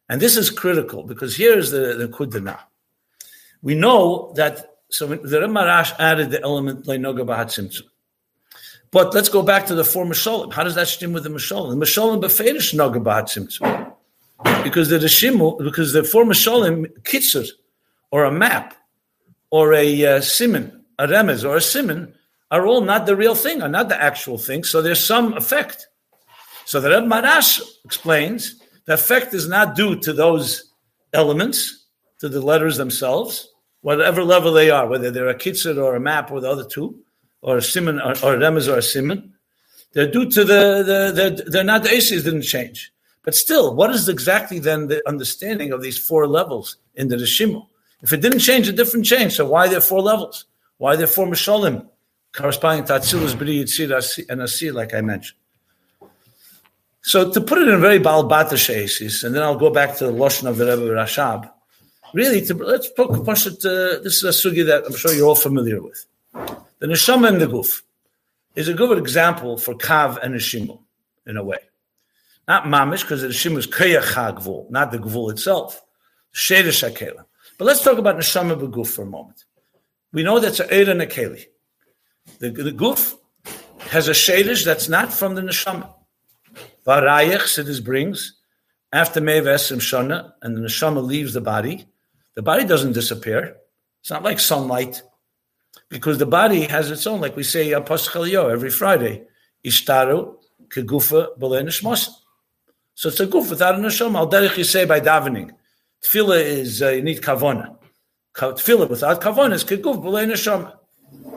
And 0.09 0.19
this 0.19 0.35
is 0.35 0.49
critical 0.49 1.03
because 1.03 1.35
here 1.37 1.57
is 1.57 1.71
the, 1.71 1.93
the 1.93 2.07
kudana. 2.07 2.59
We 3.61 3.75
know 3.75 4.33
that, 4.35 4.75
so 4.89 5.07
the 5.07 5.39
Ramarash 5.39 5.93
added 5.99 6.31
the 6.31 6.41
element 6.41 6.85
Leinoga 6.85 7.25
Bahat 7.25 7.51
But 8.91 9.13
let's 9.13 9.29
go 9.29 9.41
back 9.41 9.67
to 9.67 9.75
the 9.75 9.85
four 9.85 10.05
Mashalim. 10.05 10.51
How 10.51 10.63
does 10.63 10.75
that 10.75 10.87
stem 10.87 11.13
with 11.13 11.23
the 11.23 11.29
Mashalim? 11.29 11.69
The 11.69 11.85
Mashalim 11.85 12.21
Befedish 12.21 12.73
Noga 12.73 13.01
Bahat 13.01 14.63
Because 14.63 14.89
the 14.89 14.99
Rishimu, 14.99 15.59
because 15.59 15.93
the 15.93 16.03
four 16.03 16.25
Mashalim, 16.25 16.87
Kitzur, 17.03 17.47
or 18.11 18.25
a 18.25 18.31
map, 18.31 18.75
or 19.49 19.73
a 19.73 20.05
uh, 20.05 20.17
a 20.17 21.07
remez, 21.07 21.49
or 21.49 21.55
a 21.55 21.61
simon, 21.61 22.13
are 22.51 22.67
all 22.67 22.81
not 22.81 23.05
the 23.05 23.15
real 23.15 23.33
thing, 23.33 23.61
are 23.61 23.69
not 23.69 23.87
the 23.87 24.01
actual 24.01 24.37
thing. 24.37 24.63
So 24.65 24.81
there's 24.81 25.03
some 25.03 25.33
effect. 25.33 25.87
So 26.65 26.81
the 26.81 26.89
Reb 26.89 27.05
Marash 27.05 27.61
explains 27.85 28.61
the 28.85 28.93
effect 28.93 29.33
is 29.33 29.47
not 29.47 29.75
due 29.75 29.99
to 30.01 30.13
those 30.13 30.71
elements, 31.13 31.85
to 32.19 32.29
the 32.29 32.41
letters 32.41 32.77
themselves, 32.77 33.47
whatever 33.81 34.23
level 34.23 34.51
they 34.51 34.69
are, 34.69 34.87
whether 34.87 35.11
they're 35.11 35.29
a 35.29 35.35
kitzur 35.35 35.81
or 35.81 35.95
a 35.95 35.99
map 35.99 36.29
or 36.29 36.41
the 36.41 36.49
other 36.49 36.65
two, 36.65 36.99
or 37.41 37.57
a 37.57 37.61
simon 37.61 37.99
or, 37.99 38.11
or 38.11 38.37
remez 38.37 38.71
or 38.71 38.77
a 38.77 38.81
simon. 38.81 39.33
They're 39.93 40.11
due 40.11 40.29
to 40.29 40.43
the, 40.43 40.83
the, 40.83 41.43
the 41.43 41.49
they're 41.49 41.63
not 41.63 41.83
the 41.83 41.91
aces 41.91 42.23
didn't 42.23 42.43
change. 42.43 42.93
But 43.23 43.35
still, 43.35 43.75
what 43.75 43.91
is 43.91 44.09
exactly 44.09 44.59
then 44.59 44.87
the 44.87 45.07
understanding 45.07 45.71
of 45.71 45.81
these 45.81 45.97
four 45.97 46.27
levels 46.27 46.77
in 46.95 47.07
the 47.09 47.17
Rishimu? 47.17 47.65
If 48.01 48.13
it 48.13 48.21
didn't 48.21 48.39
change, 48.39 48.67
a 48.67 48.71
different 48.71 49.05
change. 49.05 49.33
So 49.33 49.47
why 49.47 49.67
are 49.67 49.69
there 49.69 49.81
four 49.81 50.01
levels? 50.01 50.45
Why 50.77 50.93
are 50.93 50.97
there 50.97 51.07
four 51.07 51.27
Mishalim 51.27 51.87
corresponding 52.33 52.85
to 52.85 52.93
Atzilus, 52.93 53.35
B'ri, 53.35 53.63
Yitzir, 53.63 54.25
and 54.27 54.41
Asir, 54.41 54.73
like 54.73 54.93
I 54.95 55.01
mentioned? 55.01 55.37
So 57.03 57.31
to 57.31 57.41
put 57.41 57.59
it 57.59 57.67
in 57.67 57.81
very 57.81 57.99
balbata 57.99 59.23
and 59.23 59.35
then 59.35 59.43
I'll 59.43 59.57
go 59.57 59.69
back 59.69 59.97
to 59.97 60.07
the 60.07 60.11
Lashon 60.11 60.47
of 60.47 60.57
the 60.57 60.65
Rebbe 60.65 60.93
Rashab. 60.93 61.51
Really, 62.13 62.41
to, 62.45 62.53
let's 62.55 62.89
push 62.89 63.47
it. 63.47 63.63
Uh, 63.65 64.01
this 64.03 64.21
is 64.21 64.23
a 64.23 64.29
sugi 64.29 64.65
that 64.65 64.83
I'm 64.85 64.95
sure 64.95 65.13
you're 65.13 65.27
all 65.27 65.35
familiar 65.35 65.81
with. 65.81 66.05
The 66.81 66.87
neshama 66.87 67.27
and 67.27 67.39
the 67.39 67.45
guf 67.45 67.83
is 68.55 68.67
a 68.67 68.73
good 68.73 68.97
example 68.97 69.55
for 69.55 69.75
kav 69.75 70.17
and 70.23 70.33
neshimu 70.33 70.79
in 71.27 71.37
a 71.37 71.43
way. 71.43 71.59
Not 72.47 72.63
mamish 72.63 73.03
because 73.03 73.21
the 73.21 73.27
neshimu 73.27 73.59
is 73.59 73.67
kayach 73.67 74.71
not 74.71 74.91
the 74.91 74.97
gvul 74.97 75.29
itself. 75.29 75.79
Shedish 76.33 76.81
akela. 76.81 77.27
But 77.59 77.65
let's 77.65 77.83
talk 77.83 77.99
about 77.99 78.15
neshama 78.15 78.59
beguf 78.59 78.87
for 78.87 79.03
a 79.03 79.05
moment. 79.05 79.45
We 80.11 80.23
know 80.23 80.39
that's 80.39 80.59
a 80.59 80.65
eir 80.65 80.89
and 80.89 81.03
a 81.03 81.05
keli. 81.05 81.45
The, 82.39 82.49
the 82.49 82.71
guf 82.71 83.15
has 83.91 84.07
a 84.07 84.13
shadish 84.13 84.65
that's 84.65 84.89
not 84.89 85.13
from 85.13 85.35
the 85.35 85.41
neshama. 85.41 85.93
Varayach, 86.87 87.43
Siddur 87.43 87.85
brings, 87.85 88.39
after 88.91 89.21
Mevesim 89.21 89.77
Shana, 89.77 90.33
and 90.41 90.57
the 90.57 90.61
neshama 90.61 91.05
leaves 91.05 91.33
the 91.35 91.41
body, 91.41 91.85
the 92.33 92.41
body 92.41 92.65
doesn't 92.65 92.93
disappear. 92.93 93.57
It's 93.99 94.09
not 94.09 94.23
like 94.23 94.39
sunlight, 94.39 95.03
because 95.91 96.17
the 96.17 96.25
body 96.25 96.61
has 96.61 96.89
its 96.89 97.05
own, 97.05 97.19
like 97.19 97.35
we 97.35 97.43
say 97.43 97.71
Aposchalio 97.71 98.49
every 98.49 98.71
Friday, 98.71 99.23
Ishtaru 99.63 100.35
kegufa 100.69 101.37
b'le 101.37 102.09
So 102.95 103.09
it's 103.09 103.19
a 103.19 103.27
guf 103.27 103.49
without 103.49 103.75
a 103.75 103.77
neshama. 103.77 104.15
Al 104.15 104.29
derech 104.29 104.57
you 104.57 104.63
say 104.63 104.85
by 104.85 105.01
davening. 105.01 105.51
Tefillah 106.01 106.41
is 106.41 106.81
uh, 106.81 106.89
you 106.89 107.03
need 107.03 107.21
kavona. 107.21 107.77
Tefillah 108.33 108.89
without 108.89 109.21
kavona 109.21 109.53
is 109.53 109.65
keguf 109.65 110.01
b'le 110.01 110.31
neshama. 110.31 110.73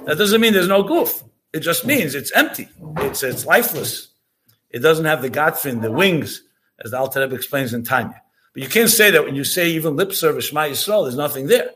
That 0.06 0.18
doesn't 0.18 0.40
mean 0.40 0.52
there's 0.52 0.68
no 0.68 0.84
guf. 0.84 1.24
It 1.52 1.60
just 1.60 1.84
means 1.84 2.14
it's 2.14 2.30
empty. 2.32 2.68
It's 2.98 3.24
it's 3.24 3.44
lifeless. 3.44 4.08
It 4.70 4.78
doesn't 4.80 5.04
have 5.04 5.20
the 5.20 5.30
Godfin, 5.30 5.82
the 5.82 5.90
wings, 5.90 6.42
as 6.84 6.92
the 6.92 6.98
Alter 6.98 7.20
Rebbe 7.20 7.34
explains 7.34 7.74
in 7.74 7.82
Tanya. 7.82 8.20
But 8.52 8.62
you 8.62 8.68
can't 8.68 8.90
say 8.90 9.10
that 9.10 9.24
when 9.24 9.34
you 9.34 9.44
say 9.44 9.70
even 9.70 9.96
lip 9.96 10.12
service, 10.12 10.46
Shema 10.46 10.62
Yisrael, 10.62 11.04
there's 11.04 11.16
nothing 11.16 11.48
there. 11.48 11.70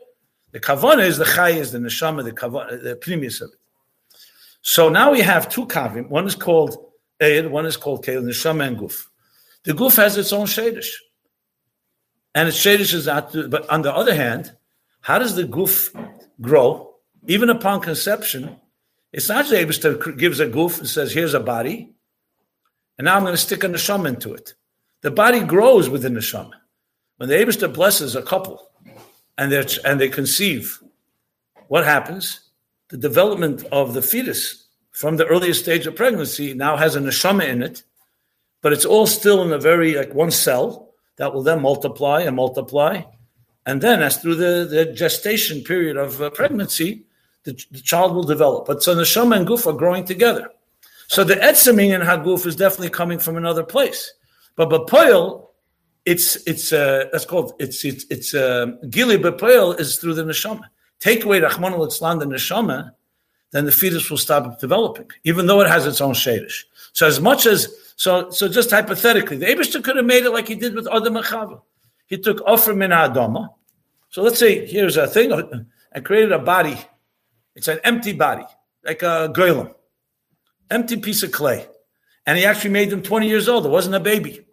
The 0.51 0.59
kavana 0.59 1.05
is 1.05 1.17
the 1.17 1.25
chay, 1.25 1.59
is 1.59 1.71
the 1.71 1.79
neshama, 1.79 2.23
the 2.23 2.31
kavana, 2.31 2.81
the 2.81 2.95
primus 2.95 3.41
of 3.41 3.51
it. 3.51 3.59
So 4.61 4.89
now 4.89 5.11
we 5.11 5.21
have 5.21 5.49
two 5.49 5.65
kavim. 5.67 6.09
One 6.09 6.25
is 6.25 6.35
called 6.35 6.77
Eir, 7.21 7.49
one 7.49 7.65
is 7.65 7.77
called 7.77 8.03
Kel, 8.03 8.21
neshama 8.21 8.67
and 8.67 8.77
guf. 8.77 9.05
The 9.63 9.73
guf 9.73 9.95
has 9.97 10.17
its 10.17 10.33
own 10.33 10.47
shadish. 10.47 10.89
And 12.33 12.47
its 12.47 12.57
shadish 12.57 12.93
is 12.93 13.05
not, 13.05 13.33
but 13.49 13.69
on 13.69 13.81
the 13.81 13.93
other 13.93 14.15
hand, 14.15 14.55
how 15.01 15.19
does 15.19 15.35
the 15.35 15.43
guf 15.43 15.93
grow? 16.41 16.95
Even 17.27 17.49
upon 17.49 17.81
conception, 17.81 18.57
it's 19.11 19.29
not 19.29 19.47
that 19.49 19.67
Abishter 19.67 20.17
gives 20.17 20.39
a 20.39 20.47
goof 20.47 20.79
and 20.79 20.87
says, 20.87 21.11
here's 21.11 21.33
a 21.33 21.39
body, 21.39 21.91
and 22.97 23.05
now 23.05 23.15
I'm 23.15 23.23
going 23.23 23.33
to 23.33 23.37
stick 23.37 23.63
a 23.63 23.67
neshama 23.67 24.09
into 24.09 24.33
it. 24.33 24.53
The 25.01 25.11
body 25.11 25.41
grows 25.41 25.89
within 25.89 26.13
the 26.13 26.19
neshama. 26.19 26.51
When 27.17 27.29
the 27.29 27.35
Abishta 27.35 27.73
blesses 27.73 28.15
a 28.15 28.21
couple 28.21 28.68
and, 29.39 29.79
and 29.85 30.01
they 30.01 30.09
conceive, 30.09 30.79
what 31.69 31.85
happens? 31.85 32.41
The 32.89 32.97
development 32.97 33.63
of 33.71 33.93
the 33.93 34.01
fetus 34.01 34.67
from 34.91 35.15
the 35.15 35.25
earliest 35.25 35.63
stage 35.63 35.87
of 35.87 35.95
pregnancy 35.95 36.53
now 36.53 36.75
has 36.75 36.97
a 36.97 36.99
neshama 36.99 37.47
in 37.47 37.63
it, 37.63 37.83
but 38.61 38.73
it's 38.73 38.85
all 38.85 39.07
still 39.07 39.41
in 39.43 39.53
a 39.53 39.57
very, 39.57 39.93
like 39.93 40.13
one 40.13 40.29
cell 40.29 40.89
that 41.15 41.33
will 41.33 41.41
then 41.41 41.61
multiply 41.61 42.21
and 42.21 42.35
multiply. 42.35 43.01
And 43.65 43.79
then, 43.81 44.01
as 44.01 44.17
through 44.17 44.35
the, 44.35 44.67
the 44.69 44.91
gestation 44.91 45.63
period 45.63 45.95
of 45.95 46.21
uh, 46.21 46.29
pregnancy, 46.31 47.05
the, 47.43 47.53
the, 47.71 47.79
child 47.79 48.13
will 48.13 48.23
develop. 48.23 48.67
But 48.67 48.83
so 48.83 48.93
neshama 48.93 49.37
and 49.37 49.47
guf 49.47 49.65
are 49.65 49.77
growing 49.77 50.03
together. 50.03 50.49
So 51.07 51.23
the 51.23 51.35
etzamin 51.35 51.93
and 51.93 52.03
haguf 52.03 52.45
is 52.45 52.57
definitely 52.57 52.89
coming 52.89 53.19
from 53.19 53.37
another 53.37 53.63
place. 53.63 54.11
But 54.55 54.69
bapoil, 54.69 55.48
it's 56.09 56.35
it's 56.47 56.73
uh, 56.73 57.05
that's 57.11 57.25
called 57.25 57.53
it's 57.59 57.85
it's 57.85 58.03
it's 58.09 58.33
uh, 58.33 58.65
gili 58.89 59.17
bapoil 59.17 59.79
is 59.79 59.97
through 59.97 60.15
the 60.15 60.23
neshama. 60.23 60.63
Take 60.99 61.23
away 61.23 61.39
Rahman 61.39 61.73
al 61.73 61.85
the 61.85 62.25
neshama, 62.25 62.91
then 63.51 63.65
the 63.65 63.71
fetus 63.71 64.09
will 64.09 64.17
stop 64.17 64.59
developing, 64.59 65.09
even 65.23 65.45
though 65.45 65.61
it 65.61 65.67
has 65.67 65.85
its 65.85 66.01
own 66.01 66.13
shadish. 66.13 66.63
So 66.93 67.05
as 67.05 67.21
much 67.21 67.45
as 67.45 67.59
so 67.95 68.31
so 68.31 68.47
just 68.47 68.71
hypothetically, 68.71 69.37
the 69.37 69.45
Abishter 69.45 69.83
could 69.83 69.97
have 69.97 70.05
made 70.05 70.23
it 70.23 70.31
like 70.31 70.47
he 70.47 70.55
did 70.55 70.73
with 70.73 70.87
Adam 70.91 71.15
and 71.15 71.25
Chava. 71.25 71.61
He 72.07 72.17
took 72.17 72.39
Ofra 72.39 72.75
min 72.75 72.89
Adama. 72.89 73.53
So 74.09 74.23
let's 74.23 74.39
say 74.39 74.65
here's 74.65 74.97
a 74.97 75.05
thing 75.05 75.31
and 75.91 76.05
created 76.05 76.31
a 76.31 76.39
body. 76.39 76.77
It's 77.55 77.67
an 77.67 77.79
empty 77.83 78.13
body, 78.13 78.45
like 78.83 79.03
a 79.03 79.31
goylem, 79.31 79.75
empty 80.71 80.97
piece 80.97 81.21
of 81.21 81.31
clay. 81.31 81.67
And 82.25 82.37
he 82.37 82.45
actually 82.45 82.71
made 82.71 82.89
them 82.89 83.03
20 83.03 83.27
years 83.27 83.47
old. 83.47 83.65
It 83.65 83.69
wasn't 83.69 83.95
a 83.95 83.99
baby. 83.99 84.45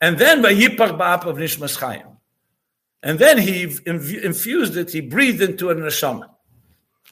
And 0.00 0.18
then 0.18 0.40
by 0.42 0.54
Yipach 0.54 0.98
Ba'ap 0.98 1.26
of 1.26 1.36
Nishmas 1.36 1.76
Chaim. 1.78 2.06
And 3.02 3.18
then 3.18 3.38
he 3.38 3.62
infused 3.62 4.76
it, 4.76 4.90
he 4.90 5.00
breathed 5.00 5.40
into 5.40 5.70
a 5.70 5.74
neshama. 5.74 6.28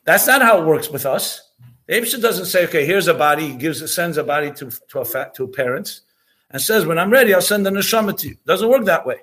That's 0.04 0.26
not 0.26 0.42
how 0.42 0.60
it 0.60 0.66
works 0.66 0.90
with 0.90 1.06
us. 1.06 1.52
Abisha 1.88 2.20
doesn't 2.20 2.46
say, 2.46 2.64
okay, 2.64 2.84
here's 2.84 3.08
a 3.08 3.14
body, 3.14 3.48
he 3.48 3.54
gives 3.54 3.94
sends 3.94 4.18
a 4.18 4.24
body 4.24 4.50
to, 4.52 4.70
to, 4.88 5.00
a, 5.00 5.30
to 5.34 5.48
parents, 5.48 6.02
and 6.50 6.60
says, 6.60 6.84
when 6.84 6.98
I'm 6.98 7.10
ready, 7.10 7.32
I'll 7.32 7.40
send 7.40 7.64
the 7.64 7.70
neshama 7.70 8.18
to 8.18 8.28
you. 8.28 8.36
Doesn't 8.46 8.68
work 8.68 8.84
that 8.84 9.06
way. 9.06 9.20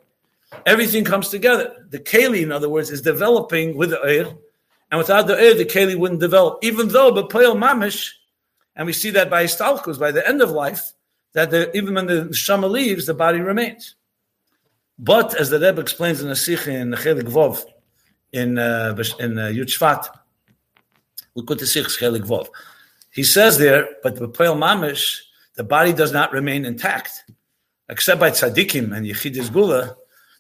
Everything 0.66 1.04
comes 1.04 1.30
together. 1.30 1.86
The 1.90 2.00
keli, 2.00 2.42
in 2.42 2.52
other 2.52 2.70
words, 2.70 2.90
is 2.90 3.02
developing 3.02 3.78
with 3.78 3.92
the 3.92 4.02
air, 4.04 4.26
and 4.90 4.98
without 4.98 5.28
the 5.28 5.40
air, 5.40 5.54
the 5.54 5.66
keli 5.66 5.96
wouldn't 5.96 6.20
develop. 6.20 6.60
Even 6.64 6.88
though, 6.88 7.12
but 7.12 7.30
poel 7.30 7.56
mamish, 7.56 8.10
and 8.76 8.88
we 8.88 8.94
see 8.94 9.12
that 9.12 9.30
by 9.30 9.44
istalkus, 9.44 10.00
by 10.00 10.12
the 10.12 10.28
end 10.28 10.42
of 10.42 10.50
life, 10.50 10.94
that 11.36 11.52
the, 11.52 11.76
even 11.78 11.94
when 11.96 12.08
the 12.08 12.30
neshama 12.32 12.70
leaves, 12.70 13.06
the 13.06 13.14
body 13.14 13.42
remains. 13.42 13.96
But 14.98 15.36
as 15.36 15.50
the 15.50 15.60
Rebbe 15.60 15.82
explains 15.82 16.22
in 16.22 16.30
the 16.30 16.36
Sikh 16.36 16.68
in 16.68 16.92
Chelik 16.94 17.30
Vov, 17.30 17.62
in 18.32 18.58
uh, 18.58 18.96
in 19.20 19.38
uh, 19.38 19.48
Yud 19.48 19.68
Shvat, 19.68 20.08
the 21.36 21.66
Sikh 21.66 21.88
Chelik 21.88 22.24
Vov. 22.24 22.48
He 23.12 23.24
says 23.24 23.58
there, 23.58 23.90
but 24.02 24.16
the 24.16 24.30
Poel 24.30 24.58
Mamish, 24.58 25.20
the 25.56 25.66
body 25.66 25.92
does 25.92 26.14
not 26.14 26.32
remain 26.32 26.64
intact, 26.66 27.26
except 27.90 28.20
by 28.20 28.32
tzaddikim 28.32 28.96
and 28.96 29.06
Yechidis 29.06 29.52
Gula, 29.52 29.96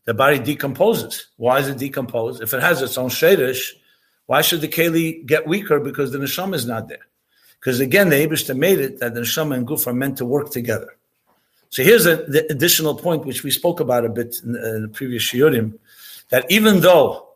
the 0.05 0.13
body 0.13 0.39
decomposes. 0.39 1.27
Why 1.35 1.59
is 1.59 1.67
it 1.67 1.77
decomposed? 1.77 2.41
If 2.41 2.53
it 2.53 2.61
has 2.61 2.81
its 2.81 2.97
own 2.97 3.09
shadish, 3.09 3.71
why 4.27 4.41
should 4.41 4.61
the 4.61 4.69
keli 4.69 5.25
get 5.25 5.45
weaker? 5.45 5.81
Because 5.81 6.13
the 6.13 6.19
neshama 6.19 6.55
is 6.55 6.65
not 6.65 6.87
there. 6.87 7.05
Because 7.65 7.79
again, 7.79 8.09
the 8.09 8.17
Abishta 8.17 8.55
made 8.55 8.77
it 8.77 8.99
that 8.99 9.15
the 9.15 9.21
neshama 9.21 9.55
and 9.55 9.67
guf 9.67 9.87
are 9.87 9.93
meant 9.93 10.19
to 10.19 10.25
work 10.25 10.51
together. 10.51 10.95
So 11.71 11.81
here's 11.81 12.05
a, 12.05 12.17
the 12.17 12.45
additional 12.51 12.93
point 12.93 13.25
which 13.25 13.43
we 13.43 13.49
spoke 13.49 13.79
about 13.79 14.05
a 14.05 14.09
bit 14.09 14.35
in 14.43 14.51
the, 14.51 14.75
in 14.75 14.81
the 14.83 14.87
previous 14.87 15.23
shiurim, 15.23 15.79
that 16.29 16.45
even 16.51 16.81
though 16.81 17.27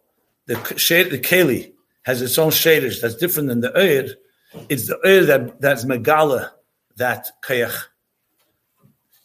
the 0.46 0.56
shade, 0.78 1.10
the 1.10 1.18
keli 1.18 1.72
has 2.04 2.22
its 2.22 2.38
own 2.38 2.52
shadish 2.52 3.02
that's 3.02 3.16
different 3.16 3.50
than 3.50 3.62
the 3.62 3.76
oir, 3.76 4.08
it's 4.70 4.86
the 4.86 5.00
oir 5.04 5.26
that 5.26 5.60
that's 5.60 5.84
megala 5.86 6.52
that 6.98 7.32
kayach. 7.44 7.86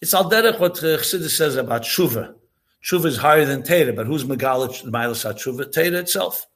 It's 0.00 0.14
al 0.14 0.30
derech 0.30 0.58
what 0.58 0.76
Chassidus 0.76 1.36
says 1.36 1.56
about 1.56 1.82
shuva. 1.82 2.34
Shuva 2.82 3.04
is 3.04 3.18
higher 3.18 3.44
than 3.44 3.62
Teda, 3.62 3.94
but 3.94 4.06
who's 4.06 4.24
megala 4.24 4.70
milas 4.84 5.22
shuva? 5.34 5.70
Teda 5.70 5.98
itself, 5.98 6.46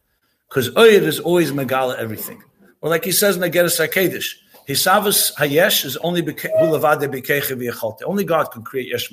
because 0.48 0.74
oir 0.74 1.02
is 1.02 1.20
always 1.20 1.52
megala 1.52 1.98
everything. 1.98 2.42
Or 2.80 2.90
like 2.90 3.04
he 3.04 3.12
says 3.12 3.34
in 3.34 3.40
the 3.40 3.50
Geras 3.50 3.78
Hakedish, 3.78 4.34
Hisavus 4.68 5.34
Hayesh 5.36 5.84
is 5.84 5.96
only 5.98 6.22
Hulavade 6.22 7.12
Bikeche 7.12 8.02
Only 8.04 8.24
God 8.24 8.50
can 8.50 8.62
create 8.62 8.88
Yesh 8.88 9.10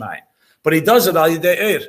But 0.64 0.74
he 0.74 0.82
does 0.82 1.08
it 1.08 1.16
al 1.16 1.30
Yidei 1.30 1.58
Eir. 1.58 1.88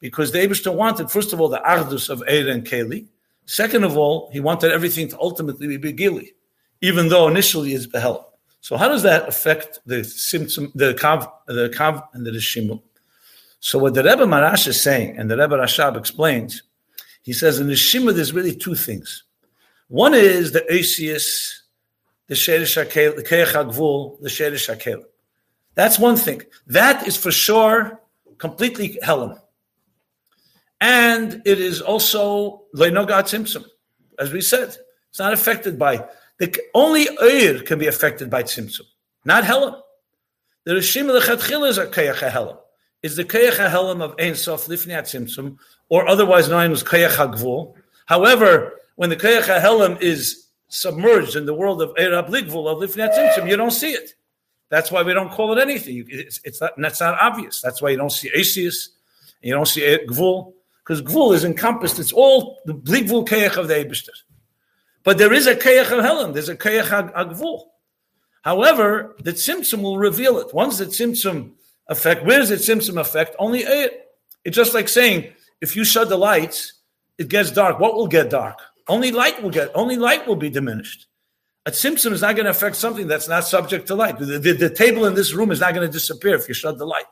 Because 0.00 0.32
the 0.32 0.38
Abishter 0.38 0.74
wanted, 0.74 1.10
first 1.10 1.32
of 1.32 1.40
all, 1.40 1.48
the 1.48 1.58
Ardus 1.58 2.08
of 2.08 2.20
Eir 2.20 2.50
and 2.50 2.64
Keli. 2.64 3.06
Second 3.44 3.84
of 3.84 3.98
all, 3.98 4.30
he 4.32 4.38
wanted 4.38 4.70
everything 4.70 5.08
to 5.08 5.18
ultimately 5.18 5.76
be 5.76 5.92
Gili, 5.92 6.34
even 6.80 7.08
though 7.08 7.26
initially 7.26 7.74
it's 7.74 7.86
Behel. 7.86 8.24
So 8.60 8.76
how 8.76 8.88
does 8.88 9.02
that 9.02 9.28
affect 9.28 9.80
the 9.86 9.96
Tzimtzum, 9.96 10.72
the 10.74 10.94
Kav, 10.94 11.30
the 11.46 11.68
Kav 11.70 12.06
and 12.12 12.24
the 12.24 12.30
Rishimul? 12.30 12.80
So 13.58 13.78
what 13.78 13.94
the 13.94 14.04
Rebbe 14.04 14.24
Marash 14.24 14.68
is 14.68 14.80
saying, 14.80 15.18
and 15.18 15.30
the 15.30 15.36
Rebbe 15.36 15.56
Rashab 15.56 15.96
explains, 15.96 16.62
he 17.22 17.32
says 17.32 17.58
in 17.58 17.66
the 17.66 17.76
Shima 17.76 18.12
there's 18.12 18.32
really 18.32 18.54
two 18.54 18.74
things. 18.74 19.24
One 19.90 20.14
is 20.14 20.52
the 20.52 20.64
Asius 20.72 21.62
the 22.28 22.36
Sherish 22.36 22.80
Hakel, 22.80 23.16
the 23.16 23.24
Keach 23.24 24.20
the 24.20 24.28
Sherish 24.28 24.72
Hakel. 24.72 25.02
That's 25.74 25.98
one 25.98 26.16
thing. 26.16 26.42
That 26.68 27.08
is 27.08 27.16
for 27.16 27.32
sure 27.32 28.00
completely 28.38 29.00
Helen. 29.02 29.36
And 30.80 31.42
it 31.44 31.58
is 31.58 31.80
also 31.80 32.62
Leinogat 32.72 33.24
Tzimtzum. 33.24 33.64
As 34.16 34.32
we 34.32 34.42
said, 34.42 34.76
it's 35.08 35.18
not 35.18 35.32
affected 35.32 35.76
by, 35.76 36.06
the 36.38 36.56
only 36.72 37.06
Eir 37.06 37.66
can 37.66 37.80
be 37.80 37.88
affected 37.88 38.30
by 38.30 38.44
Tzimtzum, 38.44 38.86
not 39.24 39.42
Helen. 39.42 39.74
The 40.66 40.74
Rishim 40.74 41.10
Lechatchil 41.10 41.68
is 41.68 41.78
a 41.78 41.86
Keach 41.88 42.14
HaHelam. 42.14 42.58
Is 43.02 43.16
the 43.16 43.24
Keach 43.24 43.56
HaHelam 43.56 44.02
of 44.02 44.14
Ein 44.20 44.36
Sof 44.36 44.66
Lifniat 44.66 45.02
Tzimtzum, 45.02 45.58
or 45.88 46.06
otherwise 46.06 46.48
known 46.48 46.70
as 46.70 46.84
Keach 46.84 47.16
HaGvul. 47.16 47.74
However, 48.06 48.74
when 49.00 49.08
the 49.08 49.16
Keach 49.16 49.44
HaHelam 49.44 49.98
is 50.02 50.48
submerged 50.68 51.34
in 51.34 51.46
the 51.46 51.54
world 51.54 51.80
of 51.80 51.88
Erab 51.94 52.28
Ligvul, 52.28 52.68
of 52.68 52.86
Lifnat 52.86 53.48
you 53.48 53.56
don't 53.56 53.70
see 53.70 53.92
it. 53.92 54.12
That's 54.68 54.92
why 54.92 55.02
we 55.02 55.14
don't 55.14 55.30
call 55.30 55.56
it 55.56 55.62
anything. 55.62 56.04
It's, 56.06 56.38
it's 56.44 56.60
not, 56.60 56.72
that's 56.76 57.00
not 57.00 57.16
obvious. 57.18 57.62
That's 57.62 57.80
why 57.80 57.88
you 57.88 57.96
don't 57.96 58.12
see 58.12 58.28
Asius, 58.36 58.90
you 59.40 59.54
don't 59.54 59.64
see 59.66 59.80
Gvul, 60.06 60.52
because 60.84 61.00
Gvul 61.00 61.34
is 61.34 61.44
encompassed. 61.44 61.98
It's 61.98 62.12
all 62.12 62.58
the 62.66 62.74
Ligvul 62.74 63.26
Keach 63.26 63.56
of 63.56 63.68
the 63.68 63.74
Eibishter. 63.76 64.10
But 65.02 65.16
there 65.16 65.32
is 65.32 65.46
a 65.46 65.56
Keach 65.56 65.90
of 65.90 66.34
there's 66.34 66.50
a 66.50 66.56
Keach 66.56 66.90
Gvul. 67.14 67.68
However, 68.42 69.16
the 69.22 69.32
Tzimtzum 69.32 69.80
will 69.80 69.96
reveal 69.96 70.36
it. 70.40 70.52
Once 70.52 70.76
the 70.76 70.84
Tzimtzum 70.84 71.52
effect, 71.88 72.26
where 72.26 72.40
does 72.40 72.50
the 72.50 72.56
Tzimtzum 72.56 73.00
affect? 73.00 73.34
Only 73.38 73.60
it. 73.60 74.10
It's 74.44 74.54
just 74.54 74.74
like 74.74 74.90
saying, 74.90 75.32
if 75.62 75.74
you 75.74 75.86
shut 75.86 76.10
the 76.10 76.18
lights, 76.18 76.74
it 77.16 77.28
gets 77.28 77.50
dark. 77.50 77.80
What 77.80 77.94
will 77.94 78.06
get 78.06 78.28
dark? 78.28 78.60
Only 78.90 79.12
light 79.12 79.40
will 79.40 79.50
get, 79.50 79.70
only 79.72 79.96
light 79.96 80.26
will 80.26 80.34
be 80.34 80.50
diminished. 80.50 81.06
A 81.64 81.70
Tzimtzum 81.70 82.10
is 82.10 82.22
not 82.22 82.34
going 82.34 82.46
to 82.46 82.50
affect 82.50 82.74
something 82.74 83.06
that's 83.06 83.28
not 83.28 83.44
subject 83.44 83.86
to 83.86 83.94
light. 83.94 84.18
The, 84.18 84.40
the, 84.40 84.52
the 84.52 84.68
table 84.68 85.04
in 85.06 85.14
this 85.14 85.32
room 85.32 85.52
is 85.52 85.60
not 85.60 85.74
going 85.74 85.86
to 85.86 85.92
disappear 85.92 86.34
if 86.34 86.48
you 86.48 86.54
shut 86.54 86.76
the 86.76 86.86
light, 86.86 87.04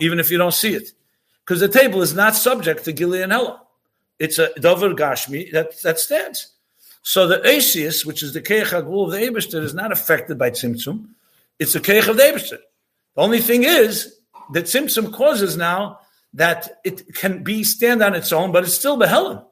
even 0.00 0.18
if 0.18 0.30
you 0.30 0.38
don't 0.38 0.54
see 0.54 0.72
it. 0.72 0.92
Because 1.44 1.60
the 1.60 1.68
table 1.68 2.00
is 2.00 2.14
not 2.14 2.36
subject 2.36 2.86
to 2.86 2.92
Gili 2.94 3.20
and 3.20 3.34
Ella. 3.34 3.60
It's 4.18 4.38
a 4.38 4.48
Dover 4.58 4.94
Gashmi 4.94 5.52
that, 5.52 5.82
that 5.82 5.98
stands. 5.98 6.54
So 7.02 7.28
the 7.28 7.46
Asius, 7.46 8.06
which 8.06 8.22
is 8.22 8.32
the 8.32 8.40
Keich 8.40 8.68
HaGul 8.68 9.04
of 9.04 9.10
the 9.10 9.18
Eberster, 9.18 9.62
is 9.62 9.74
not 9.74 9.92
affected 9.92 10.38
by 10.38 10.52
Tzimtzum. 10.52 11.06
It's 11.58 11.74
the 11.74 11.80
Keich 11.80 12.08
of 12.08 12.16
the 12.16 12.22
Eberster. 12.22 12.60
The 13.14 13.20
only 13.20 13.40
thing 13.40 13.64
is 13.64 14.16
that 14.54 14.64
Tzimtzum 14.64 15.12
causes 15.12 15.58
now 15.58 16.00
that 16.32 16.80
it 16.82 17.14
can 17.14 17.42
be 17.42 17.62
stand 17.62 18.02
on 18.02 18.14
its 18.14 18.32
own, 18.32 18.52
but 18.52 18.64
it's 18.64 18.72
still 18.72 18.98
Behelen 18.98 19.44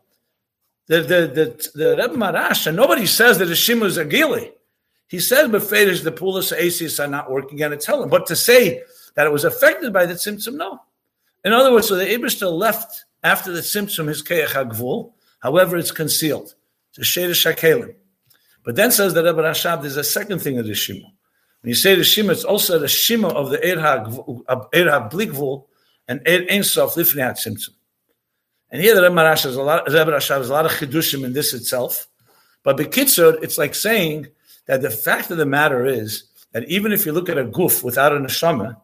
the 0.89 1.03
the 1.03 1.21
the, 1.35 1.71
the 1.75 1.97
Rebbe 1.97 2.15
Maharash, 2.15 2.75
nobody 2.75 3.07
says 3.07 3.39
that 3.39 3.47
the 3.47 3.55
Shima 3.55 3.85
is 3.85 3.97
a 3.97 4.05
Gili. 4.05 4.53
He 5.07 5.21
says 5.21 5.49
Befedish 5.49 6.03
the 6.03 6.13
Pulas 6.13 6.57
Asius 6.57 7.03
are 7.03 7.09
not 7.09 7.31
working 7.31 7.63
and 7.63 7.73
it's 7.73 7.87
Helen. 7.87 8.09
But 8.11 8.27
to 8.27 8.37
say 8.37 8.83
that 9.15 9.27
it 9.27 9.33
was 9.33 9.45
affected 9.45 9.93
by 9.93 10.07
the 10.07 10.15
Tzimtzum, 10.15 10.55
no. 10.55 10.81
In 11.45 11.53
other 11.53 11.73
words, 11.73 11.89
so 11.89 11.97
the 11.97 12.05
Abishta 12.05 12.51
left 12.51 13.07
after 13.25 13.53
the 13.53 13.61
Tzimtzum 13.61 14.09
his 14.09 14.23
Keach 14.23 14.49
HaGvul, 14.49 15.13
however, 15.41 15.77
it's 15.77 15.91
concealed. 15.91 16.55
It's 16.91 16.99
a 16.99 17.21
Sheda 17.21 17.31
Shakelim. 17.31 17.95
But 18.65 18.77
then 18.77 18.91
says 18.91 19.15
the 19.15 19.25
Rebbe 19.25 19.43
Rashab, 19.43 19.81
there's 19.81 19.97
a 19.97 20.05
second 20.05 20.41
thing 20.41 20.59
of 20.59 20.67
the 20.67 20.75
Shima. 20.75 21.07
When 21.63 21.71
you 21.71 21.75
say 21.75 21.95
the 21.95 22.05
Shima, 22.05 22.33
it's 22.33 22.45
also 22.45 22.79
the 22.79 22.89
Shima 22.89 23.29
of 23.29 23.51
the 23.51 23.59
uh, 23.59 24.65
Eir 24.75 25.11
HaBlikvul 25.11 25.65
and 26.07 26.21
Eir 26.21 26.53
Ein 26.53 26.63
Sof 26.65 26.95
Lifnei 26.95 27.31
HaTzimtzum. 27.31 27.71
And 28.71 28.83
here 28.83 28.95
the 28.95 29.03
Rebbe 29.03 29.15
Rash 29.15 29.45
has 29.45 29.57
a 29.57 29.63
lot, 29.63 29.87
Rebbe 29.89 30.11
Rash 30.11 30.29
has 30.29 30.51
a 30.51 30.53
lot 30.53 30.67
of 30.67 30.73
chidushim 30.73 31.25
in 31.25 31.33
this 31.33 31.55
itself. 31.55 32.07
But 32.63 32.77
Bekitzur, 32.77 33.43
it's 33.43 33.59
like 33.59 33.75
saying 33.75 34.29
that 34.67 34.83
the 34.83 34.91
fact 34.91 35.31
of 35.31 35.39
the 35.39 35.47
matter 35.47 35.87
is 35.87 36.25
that 36.53 36.69
even 36.69 36.93
if 36.93 37.07
you 37.07 37.13
look 37.13 37.29
at 37.29 37.39
a 37.39 37.45
goof 37.45 37.83
without 37.83 38.13
a 38.13 38.17
neshama, 38.17 38.77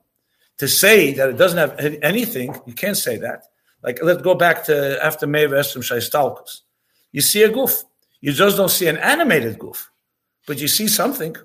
to 0.59 0.69
say 0.69 1.13
that 1.15 1.29
it 1.29 1.37
doesn't 1.37 1.59
have 1.59 1.79
anything, 2.03 2.57
you 2.67 2.73
can't 2.73 2.97
say 2.97 3.17
that. 3.19 3.45
Like 3.83 3.99
let's 4.03 4.23
go 4.23 4.35
back 4.35 4.65
to 4.65 5.05
after 5.05 5.27
Meir 5.27 5.49
Esrim 5.49 5.83
Shaistalkus. 5.83 6.61
You 7.13 7.21
see 7.21 7.43
a 7.43 7.51
goof. 7.51 7.83
You 8.21 8.33
just 8.33 8.57
don't 8.57 8.71
see 8.71 8.87
an 8.87 8.97
animated 8.97 9.59
goof, 9.59 9.91
but 10.47 10.59
you 10.59 10.69
see 10.69 10.89
something. 10.89 11.37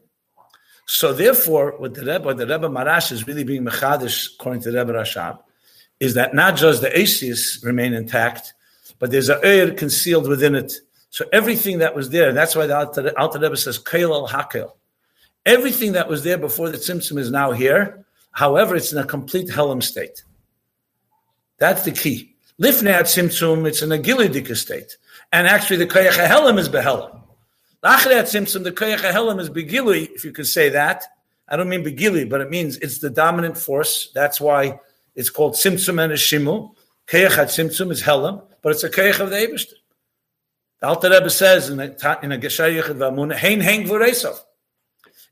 So 0.86 1.14
therefore, 1.14 1.76
what 1.78 1.94
the 1.94 2.02
Rebbe, 2.02 2.24
what 2.24 2.38
the 2.38 2.48
Rebbe 2.48 2.70
Maharash 2.70 3.12
is 3.12 3.28
really 3.28 3.44
being 3.44 3.66
mechadish, 3.66 4.36
according 4.36 4.62
to 4.62 4.72
the 4.72 4.80
Rebbe 4.80 4.94
Rashab, 4.94 5.40
is 6.00 6.14
that 6.14 6.34
not 6.34 6.56
just 6.56 6.82
the 6.82 6.98
Asius 6.98 7.64
remain 7.64 7.94
intact, 7.94 8.54
but 9.00 9.12
there's 9.12 9.30
a 9.30 9.44
air 9.44 9.72
concealed 9.72 10.28
within 10.28 10.56
it. 10.56 10.74
So 11.10 11.26
everything 11.34 11.80
that 11.80 11.96
was 11.96 12.10
there, 12.10 12.34
that's 12.34 12.56
why 12.56 12.68
the 12.68 13.14
Alter 13.18 13.40
Rebbe 13.40 13.58
says 13.58 13.78
Kail 13.78 14.14
al 14.14 14.28
Hakel. 14.28 14.72
Everything 15.46 15.94
that 15.94 16.08
was 16.08 16.24
there 16.24 16.38
before 16.38 16.70
the 16.70 16.78
Tzimtzum 16.78 17.18
is 17.18 17.32
now 17.32 17.52
here. 17.52 18.06
However, 18.32 18.76
it's 18.76 18.92
in 18.92 19.00
a 19.00 19.06
complete 19.06 19.48
Helam 19.48 19.82
state. 19.82 20.24
That's 21.58 21.84
the 21.84 21.92
key. 21.92 22.36
Lifnei 22.62 23.00
Tzimtzum, 23.00 23.68
it's 23.68 23.82
in 23.82 23.92
a 23.92 23.98
Gilidika 23.98 24.56
state. 24.56 24.98
And 25.32 25.48
actually, 25.48 25.78
the 25.78 25.88
Kayach 25.88 26.12
Helam 26.12 26.60
is 26.60 26.70
Behelam. 26.70 27.22
Lachrei 27.84 28.22
Tzimtzum, 28.22 28.64
the 28.64 28.72
Kayach 28.72 29.00
Helam 29.00 29.40
is 29.40 29.50
Begili, 29.50 30.10
if 30.14 30.24
you 30.24 30.32
could 30.32 30.48
say 30.48 30.70
that. 30.70 31.06
I 31.48 31.56
don't 31.56 31.70
mean 31.70 31.84
Begili, 31.84 32.30
but 32.30 32.42
it 32.42 32.50
means 32.50 32.78
it's 32.78 33.00
the 33.00 33.10
dominant 33.10 33.58
force. 33.58 34.12
That's 34.14 34.40
why 34.40 34.80
it's 35.20 35.30
called 35.30 35.56
Tzimtzum 35.56 36.02
and 36.02 36.14
Shimu. 36.14 36.74
Keach 37.06 37.38
at 37.38 37.50
Tzimtzum 37.50 37.92
is 37.92 38.04
Helam, 38.04 38.42
but 38.62 38.72
it's 38.72 38.86
a 38.86 38.90
Keach 38.90 39.20
of 39.20 39.30
the 39.30 39.36
Eberster. 39.36 39.74
The 40.80 40.88
Alter 40.88 41.10
Rebbe 41.10 41.30
says 41.30 41.70
in 41.70 41.78
a, 41.82 41.84
in 42.24 42.32
a 42.32 42.38
Gesher 42.38 42.82
Yechid 42.82 42.96
Vamun, 42.96 43.36
Hein 43.36 43.60
Heng 43.60 43.86
V'Reisov. 43.86 44.40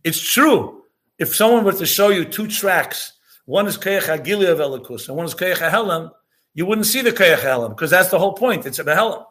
It's 0.04 0.20
true. 0.20 0.84
If 1.18 1.34
someone 1.34 1.64
were 1.64 1.72
to 1.72 1.86
show 1.86 2.10
you 2.10 2.26
two 2.26 2.48
tracks, 2.48 3.14
one 3.46 3.66
is 3.66 3.78
Keach 3.78 4.02
HaGili 4.02 4.52
of 4.52 4.58
Elikus 4.58 5.08
and 5.08 5.16
one 5.16 5.26
is 5.26 5.34
Keach 5.34 5.56
HaHelam, 5.56 6.12
you 6.54 6.66
wouldn't 6.66 6.88
see 6.88 7.02
the 7.02 7.14
Keach 7.14 7.38
HaHelam 7.38 7.70
because 7.70 7.90
that's 7.90 8.10
the 8.10 8.20
whole 8.20 8.34
point. 8.34 8.66
It's 8.66 8.80
a 8.80 8.84
Helam. 8.84 9.24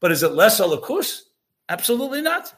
But 0.00 0.12
is 0.12 0.22
it 0.22 0.32
less 0.32 0.60
Elikus? 0.60 1.20
Absolutely 1.68 2.22
not. 2.22 2.54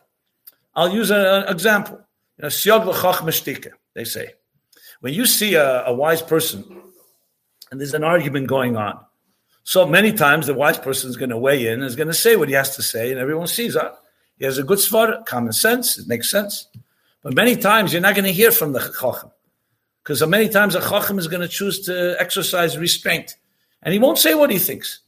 I'll 0.77 0.95
use 0.95 1.11
an 1.11 1.49
example. 1.49 1.99
You 2.39 2.43
know, 2.43 2.49
Siog 2.51 2.87
L'Choch 2.87 3.69
they 3.95 4.05
say. 4.05 4.35
When 5.01 5.13
you 5.13 5.27
see 5.27 5.57
a, 5.57 5.87
a 5.87 5.93
wise 5.93 6.23
person 6.23 6.83
and 7.73 7.81
there's 7.81 7.95
an 7.95 8.05
argument 8.05 8.47
going 8.47 8.77
on, 8.77 9.01
so 9.65 9.87
many 9.87 10.13
times 10.13 10.47
the 10.47 10.53
wise 10.55 10.79
person 10.79 11.09
is 11.09 11.17
going 11.17 11.31
to 11.31 11.39
weigh 11.39 11.69
in, 11.69 11.83
is 11.83 11.97
going 11.97 12.09
to 12.09 12.15
say 12.15 12.37
what 12.37 12.49
he 12.49 12.55
has 12.55 12.77
to 12.77 12.83
say, 12.83 13.11
and 13.11 13.19
everyone 13.19 13.47
sees 13.47 13.75
that. 13.75 13.95
He 14.37 14.45
has 14.45 14.59
a 14.59 14.63
good 14.63 14.79
svar, 14.79 15.25
common 15.25 15.53
sense, 15.53 15.99
it 15.99 16.07
makes 16.07 16.31
sense. 16.31 16.69
But 17.23 17.35
many 17.35 17.57
times 17.57 17.93
you're 17.93 18.03
not 18.03 18.15
going 18.15 18.27
to 18.27 18.33
hear 18.33 18.51
from 18.51 18.73
the 18.73 18.81
chacham, 18.81 19.31
because 20.03 20.25
many 20.27 20.51
times 20.51 20.75
a 20.75 20.81
chacham 20.81 21.19
is 21.19 21.29
going 21.29 21.41
to 21.41 21.49
choose 21.49 21.81
to 21.87 22.15
exercise 22.21 22.77
restraint, 22.77 23.37
and 23.83 23.95
he 23.95 23.99
won't 23.99 24.19
say 24.19 24.35
what 24.35 24.51
he 24.51 24.59
thinks. 24.59 25.01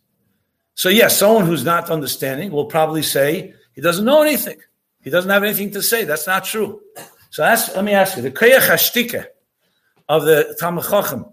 So 0.75 0.89
yes, 0.89 1.19
someone 1.19 1.45
who's 1.45 1.65
not 1.65 1.91
understanding 1.91 2.51
will 2.51 2.67
probably 2.67 3.03
say 3.03 3.55
he 3.75 3.83
doesn't 3.83 4.07
know 4.07 4.23
anything. 4.23 4.59
He 5.03 5.11
doesn't 5.11 5.31
have 5.31 5.45
anything 5.45 5.71
to 5.73 5.83
say. 5.83 6.05
That's 6.05 6.27
not 6.27 6.45
true. 6.45 6.81
So 7.29 7.45
ask, 7.45 7.77
let 7.77 7.85
me 7.85 7.93
ask 7.93 8.17
you, 8.17 8.23
the 8.23 8.31
koyach 8.31 8.69
hashtika 8.69 9.27
of 10.09 10.25
the 10.25 10.57
Talmud 10.59 10.85
Chacham, 10.85 11.27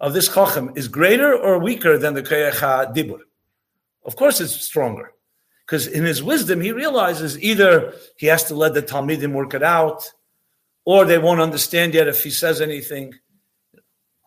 of 0.00 0.14
this 0.14 0.32
Chacham, 0.32 0.72
is 0.76 0.88
greater 0.88 1.34
or 1.34 1.58
weaker 1.58 1.98
than 1.98 2.14
the 2.14 2.22
koyach 2.22 2.94
dibur? 2.94 3.20
Of 4.04 4.16
course 4.16 4.40
it's 4.40 4.54
stronger. 4.54 5.12
Because 5.66 5.86
in 5.86 6.04
his 6.04 6.22
wisdom, 6.22 6.60
he 6.60 6.72
realizes 6.72 7.40
either 7.40 7.94
he 8.16 8.26
has 8.26 8.44
to 8.44 8.54
let 8.54 8.74
the 8.74 8.82
Talmidim 8.82 9.32
work 9.32 9.54
it 9.54 9.62
out, 9.62 10.10
or 10.84 11.04
they 11.04 11.18
won't 11.18 11.40
understand 11.40 11.94
yet 11.94 12.08
if 12.08 12.24
he 12.24 12.30
says 12.30 12.60
anything. 12.60 13.14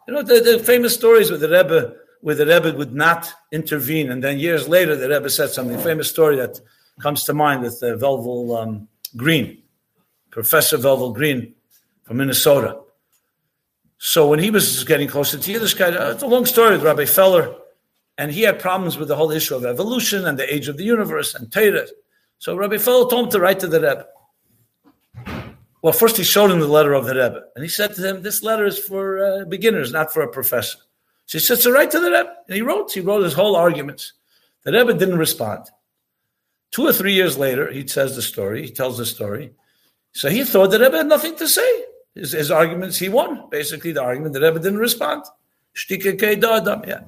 You 0.07 0.13
know, 0.13 0.21
the, 0.21 0.39
the 0.39 0.59
famous 0.59 0.93
stories 0.93 1.31
with 1.31 1.41
the 1.41 1.49
Rebbe, 1.49 1.95
where 2.21 2.35
the 2.35 2.45
Rebbe 2.45 2.77
would 2.77 2.93
not 2.93 3.33
intervene, 3.51 4.09
and 4.09 4.23
then 4.23 4.39
years 4.39 4.69
later 4.69 4.95
the 4.95 5.09
Rebbe 5.09 5.29
said 5.29 5.49
something. 5.49 5.77
Famous 5.79 6.09
story 6.09 6.37
that 6.37 6.61
comes 7.01 7.25
to 7.25 7.33
mind 7.33 7.63
with 7.63 7.81
uh, 7.83 7.97
Velvel 7.97 8.57
um, 8.57 8.87
Green, 9.17 9.63
Professor 10.29 10.77
Velvel 10.77 11.13
Green 11.13 11.55
from 12.03 12.17
Minnesota. 12.17 12.82
So 14.05 14.27
when 14.27 14.39
he 14.39 14.51
was 14.51 14.83
getting 14.83 15.07
closer 15.07 15.37
to 15.37 15.53
Yiddishkeit, 15.53 15.97
uh, 15.97 16.11
it's 16.11 16.23
a 16.23 16.27
long 16.27 16.45
story 16.45 16.71
with 16.71 16.83
Rabbi 16.83 17.05
Feller, 17.05 17.55
and 18.17 18.33
he 18.33 18.41
had 18.41 18.59
problems 18.59 18.97
with 18.97 19.07
the 19.07 19.15
whole 19.15 19.31
issue 19.31 19.55
of 19.55 19.63
evolution 19.63 20.27
and 20.27 20.37
the 20.37 20.53
age 20.53 20.67
of 20.67 20.75
the 20.75 20.83
universe 20.83 21.33
and 21.33 21.49
Torah. 21.49 21.87
So 22.37 22.57
Rabbi 22.57 22.79
Feller 22.79 23.09
told 23.09 23.27
him 23.27 23.31
to 23.31 23.39
write 23.39 23.61
to 23.61 23.67
the 23.67 23.79
Rebbe. 23.79 25.45
Well, 25.81 25.93
first 25.93 26.17
he 26.17 26.23
showed 26.23 26.51
him 26.51 26.59
the 26.59 26.67
letter 26.67 26.91
of 26.91 27.05
the 27.05 27.15
Rebbe, 27.15 27.43
and 27.55 27.63
he 27.63 27.69
said 27.69 27.95
to 27.95 28.05
him, 28.05 28.21
"This 28.21 28.43
letter 28.43 28.65
is 28.65 28.77
for 28.77 29.23
uh, 29.23 29.45
beginners, 29.45 29.93
not 29.93 30.11
for 30.11 30.21
a 30.21 30.27
professor." 30.27 30.79
So 31.25 31.37
he 31.37 31.39
said, 31.39 31.59
"So 31.59 31.71
write 31.71 31.91
to 31.91 32.01
the 32.01 32.11
Rebbe," 32.11 32.33
and 32.49 32.55
he 32.57 32.61
wrote. 32.61 32.91
He 32.91 32.99
wrote 32.99 33.23
his 33.23 33.33
whole 33.33 33.55
arguments. 33.55 34.11
The 34.63 34.73
Rebbe 34.73 34.95
didn't 34.95 35.17
respond. 35.17 35.69
Two 36.71 36.85
or 36.85 36.91
three 36.91 37.13
years 37.13 37.37
later, 37.37 37.71
he 37.71 37.87
says 37.87 38.17
the 38.17 38.21
story. 38.21 38.63
He 38.63 38.69
tells 38.69 38.97
the 38.97 39.05
story. 39.05 39.53
So 40.11 40.29
he 40.29 40.43
thought 40.43 40.71
the 40.71 40.79
Rebbe 40.79 40.97
had 40.97 41.07
nothing 41.07 41.37
to 41.37 41.47
say. 41.47 41.85
His, 42.15 42.31
his 42.31 42.51
arguments, 42.51 42.97
he 42.97 43.09
won. 43.09 43.49
Basically, 43.49 43.91
the 43.91 44.01
argument 44.01 44.33
the 44.33 44.41
Rebbe 44.41 44.59
didn't 44.59 44.79
respond. 44.79 45.23
Yeah. 45.89 47.01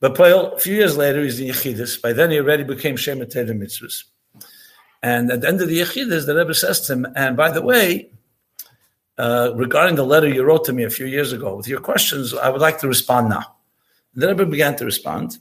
But 0.00 0.18
a 0.18 0.58
few 0.58 0.74
years 0.74 0.96
later, 0.96 1.22
he's 1.22 1.38
in 1.38 1.48
Yechidus. 1.48 2.00
By 2.00 2.12
then, 2.12 2.30
he 2.30 2.38
already 2.38 2.64
became 2.64 2.96
Shema 2.96 3.24
Teda 3.26 3.50
Mitzvahs. 3.50 4.04
And 5.02 5.30
at 5.30 5.40
the 5.42 5.48
end 5.48 5.60
of 5.60 5.68
the 5.68 5.80
Yechidus, 5.80 6.26
the 6.26 6.34
Rebbe 6.34 6.54
says 6.54 6.80
to 6.82 6.94
him, 6.94 7.06
and 7.14 7.36
by 7.36 7.50
the 7.50 7.62
way, 7.62 8.10
uh, 9.18 9.52
regarding 9.54 9.96
the 9.96 10.04
letter 10.04 10.28
you 10.28 10.42
wrote 10.42 10.64
to 10.64 10.72
me 10.72 10.84
a 10.84 10.90
few 10.90 11.06
years 11.06 11.32
ago, 11.32 11.56
with 11.56 11.68
your 11.68 11.80
questions, 11.80 12.34
I 12.34 12.48
would 12.48 12.60
like 12.60 12.78
to 12.80 12.88
respond 12.88 13.28
now. 13.28 13.44
The 14.14 14.28
Rebbe 14.28 14.46
began 14.46 14.76
to 14.76 14.84
respond, 14.84 15.38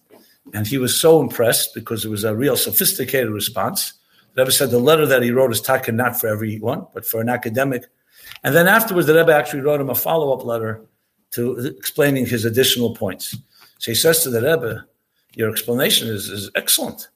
and 0.53 0.67
he 0.67 0.77
was 0.77 0.99
so 0.99 1.21
impressed 1.21 1.73
because 1.73 2.03
it 2.05 2.09
was 2.09 2.23
a 2.23 2.35
real 2.35 2.57
sophisticated 2.57 3.29
response. 3.29 3.93
The 4.33 4.41
Rebbe 4.41 4.51
said 4.51 4.71
the 4.71 4.79
letter 4.79 5.05
that 5.05 5.23
he 5.23 5.31
wrote 5.31 5.51
is 5.51 5.61
taken 5.61 5.95
not 5.95 6.19
for 6.19 6.27
everyone, 6.27 6.87
but 6.93 7.05
for 7.05 7.21
an 7.21 7.29
academic. 7.29 7.85
And 8.43 8.55
then 8.55 8.67
afterwards, 8.67 9.07
the 9.07 9.15
Rebbe 9.15 9.33
actually 9.33 9.61
wrote 9.61 9.81
him 9.81 9.89
a 9.89 9.95
follow 9.95 10.33
up 10.33 10.43
letter 10.45 10.81
to 11.31 11.57
explaining 11.59 12.25
his 12.25 12.45
additional 12.45 12.95
points. 12.95 13.37
So 13.79 13.91
he 13.91 13.95
says 13.95 14.23
to 14.23 14.29
the 14.29 14.41
Rebbe, 14.41 14.85
Your 15.35 15.49
explanation 15.49 16.07
is, 16.07 16.29
is 16.29 16.49
excellent. 16.55 17.09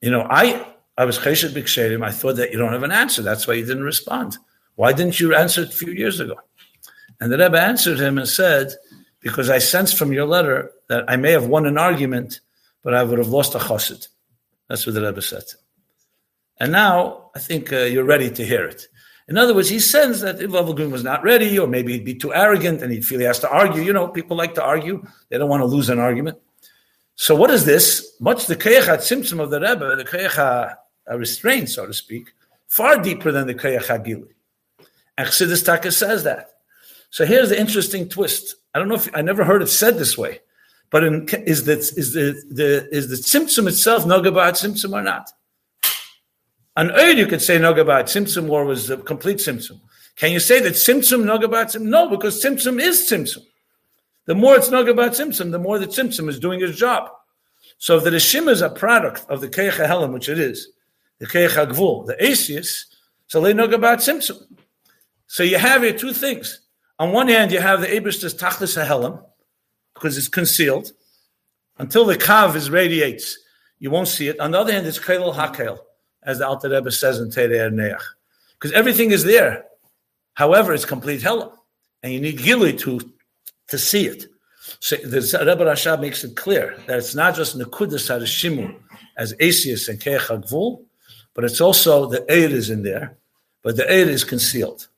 You 0.00 0.10
know, 0.10 0.26
I 0.28 0.66
I 0.96 1.04
was 1.04 1.18
Chesed 1.18 1.54
Bikshedim. 1.54 2.04
I 2.04 2.10
thought 2.10 2.36
that 2.36 2.50
you 2.50 2.58
don't 2.58 2.72
have 2.72 2.82
an 2.82 2.92
answer. 2.92 3.22
That's 3.22 3.46
why 3.46 3.54
you 3.54 3.64
didn't 3.64 3.84
respond. 3.84 4.36
Why 4.74 4.92
didn't 4.92 5.20
you 5.20 5.34
answer 5.34 5.62
it 5.62 5.68
a 5.68 5.76
few 5.76 5.92
years 5.92 6.20
ago? 6.20 6.34
And 7.20 7.32
the 7.32 7.38
Rebbe 7.38 7.60
answered 7.60 8.00
him 8.00 8.18
and 8.18 8.28
said, 8.28 8.74
Because 9.20 9.50
I 9.50 9.58
sensed 9.58 9.96
from 9.96 10.12
your 10.12 10.26
letter 10.26 10.72
that 10.88 11.04
I 11.08 11.16
may 11.16 11.32
have 11.32 11.46
won 11.46 11.66
an 11.66 11.78
argument, 11.78 12.40
but 12.82 12.94
I 12.94 13.02
would 13.02 13.18
have 13.18 13.28
lost 13.28 13.54
a 13.54 13.58
chassid. 13.58 14.08
That's 14.68 14.86
what 14.86 14.94
the 14.94 15.02
Rebbe 15.02 15.22
said. 15.22 15.44
And 16.60 16.72
now 16.72 17.30
I 17.34 17.38
think 17.38 17.72
uh, 17.72 17.78
you're 17.78 18.04
ready 18.04 18.30
to 18.30 18.44
hear 18.44 18.64
it. 18.66 18.88
In 19.28 19.36
other 19.36 19.54
words, 19.54 19.68
he 19.68 19.78
sensed 19.78 20.22
that 20.22 20.38
Velvel 20.38 20.74
Green 20.74 20.90
was 20.90 21.04
not 21.04 21.22
ready, 21.22 21.58
or 21.58 21.66
maybe 21.66 21.92
he'd 21.92 22.04
be 22.04 22.14
too 22.14 22.32
arrogant 22.32 22.82
and 22.82 22.90
he'd 22.90 23.04
feel 23.04 23.18
he 23.18 23.26
has 23.26 23.38
to 23.40 23.50
argue. 23.50 23.82
You 23.82 23.92
know, 23.92 24.08
people 24.08 24.36
like 24.36 24.54
to 24.54 24.64
argue, 24.64 25.04
they 25.28 25.36
don't 25.36 25.50
want 25.50 25.60
to 25.60 25.66
lose 25.66 25.90
an 25.90 25.98
argument. 25.98 26.38
So, 27.14 27.34
what 27.34 27.50
is 27.50 27.64
this? 27.64 28.14
Much 28.20 28.46
the 28.46 28.56
Kayach 28.56 28.86
Tzimtzum 28.86 29.40
of 29.40 29.50
the 29.50 29.60
Rebbe, 29.60 29.96
the 29.96 30.04
Kayach 30.04 30.38
uh, 30.38 30.74
a 31.08 31.18
restraint, 31.18 31.68
so 31.68 31.86
to 31.86 31.92
speak, 31.92 32.32
far 32.66 33.00
deeper 33.00 33.32
than 33.32 33.46
the 33.46 33.54
Koyach 33.54 33.86
Hagili. 33.86 34.28
And 35.16 35.26
Chassidus 35.26 35.64
Taka 35.64 35.90
says 35.90 36.24
that. 36.24 36.50
So 37.10 37.24
here's 37.24 37.48
the 37.48 37.58
interesting 37.58 38.08
twist. 38.08 38.54
I 38.74 38.78
don't 38.78 38.88
know 38.88 38.94
if 38.94 39.08
I 39.14 39.22
never 39.22 39.44
heard 39.44 39.62
it 39.62 39.68
said 39.68 39.98
this 39.98 40.16
way, 40.16 40.40
but 40.90 41.02
in, 41.02 41.26
is 41.46 41.64
the 41.64 41.72
is 41.72 42.12
the, 42.12 42.40
the 42.50 42.88
is 42.92 43.08
the 43.08 43.16
Tzimtzum 43.16 43.66
itself 43.66 44.04
nogabat 44.04 44.52
Tzimtzum 44.52 44.92
or 44.92 45.02
not? 45.02 45.30
An 46.78 46.90
oid 46.90 47.16
you 47.16 47.26
could 47.26 47.42
say 47.42 47.58
nogabat 47.58 48.04
Tzimtzum 48.04 48.48
or 48.48 48.64
was 48.64 48.88
a 48.88 48.98
complete 48.98 49.38
Tzimtzum. 49.38 49.80
Can 50.14 50.30
you 50.30 50.38
say 50.38 50.60
that 50.60 50.74
Tzimtzum 50.74 51.24
nogabat 51.24 51.74
Tzimtzum? 51.74 51.82
No, 51.82 52.08
because 52.08 52.40
Tzimtzum 52.40 52.80
is 52.80 53.00
Tzimtzum. 53.10 53.44
The 54.26 54.36
more 54.36 54.54
it's 54.54 54.68
nogabat 54.68 55.10
Tzimtzum, 55.10 55.50
the 55.50 55.58
more 55.58 55.80
the 55.80 55.88
Tzimtzum 55.88 56.28
is 56.28 56.38
doing 56.38 56.62
its 56.62 56.78
job. 56.78 57.10
So 57.78 57.96
if 57.96 58.04
the 58.04 58.10
Rishim 58.10 58.48
is 58.48 58.62
a 58.62 58.70
product 58.70 59.26
of 59.28 59.40
the 59.40 59.48
Keich 59.48 59.72
Helam, 59.72 60.12
which 60.12 60.28
it 60.28 60.38
is, 60.38 60.68
the 61.18 61.26
Keich 61.26 61.48
HaGvul, 61.48 62.06
the 62.06 62.14
Asius, 62.24 62.84
so 63.26 63.40
they 63.40 63.52
know 63.52 63.64
about 63.64 63.98
Tzimtzum. 63.98 64.40
So 65.26 65.42
you 65.42 65.58
have 65.58 65.82
here 65.82 65.92
two 65.92 66.12
things. 66.12 66.60
On 67.00 67.10
one 67.10 67.26
hand, 67.26 67.50
you 67.50 67.58
have 67.58 67.80
the 67.80 67.88
Abish's 67.88 68.34
Tachlis 68.34 68.80
HaHelam, 68.80 69.20
because 69.94 70.16
it's 70.16 70.28
concealed. 70.28 70.92
Until 71.76 72.04
the 72.04 72.16
Kav 72.16 72.54
is 72.54 72.70
radiates, 72.70 73.36
you 73.80 73.90
won't 73.90 74.06
see 74.06 74.28
it. 74.28 74.38
On 74.38 74.52
the 74.52 74.60
other 74.60 74.72
hand, 74.72 74.86
it's 74.86 75.00
Kailal 75.00 75.34
HaKail, 75.34 75.80
as 76.28 76.38
the 76.38 76.46
Alter 76.46 76.68
Rebbe 76.68 76.92
says 76.92 77.18
in 77.18 77.30
Terei 77.30 77.72
Neach. 77.72 78.02
Because 78.54 78.72
everything 78.72 79.10
is 79.10 79.24
there. 79.24 79.64
However, 80.34 80.74
it's 80.74 80.84
complete 80.84 81.22
Helam. 81.22 81.52
And 82.02 82.12
you 82.12 82.20
need 82.20 82.38
Gili 82.38 82.74
to, 82.76 83.00
to 83.68 83.78
see 83.78 84.06
it. 84.06 84.26
So 84.80 84.96
the 84.96 85.20
Rebbe 85.46 85.64
Rashab 85.64 86.00
makes 86.00 86.22
it 86.22 86.36
clear 86.36 86.76
that 86.86 86.98
it's 86.98 87.14
not 87.14 87.34
just 87.34 87.58
Nekudas 87.58 88.06
HaRishimu 88.10 88.76
as 89.16 89.34
Asius 89.40 89.88
and 89.88 89.98
Keich 89.98 90.84
but 91.34 91.44
it's 91.44 91.60
also 91.60 92.06
the 92.06 92.24
aid 92.32 92.52
is 92.52 92.68
in 92.68 92.82
there, 92.82 93.16
but 93.62 93.76
the 93.76 93.90
aid 93.90 94.08
is 94.08 94.24
concealed. 94.24 94.88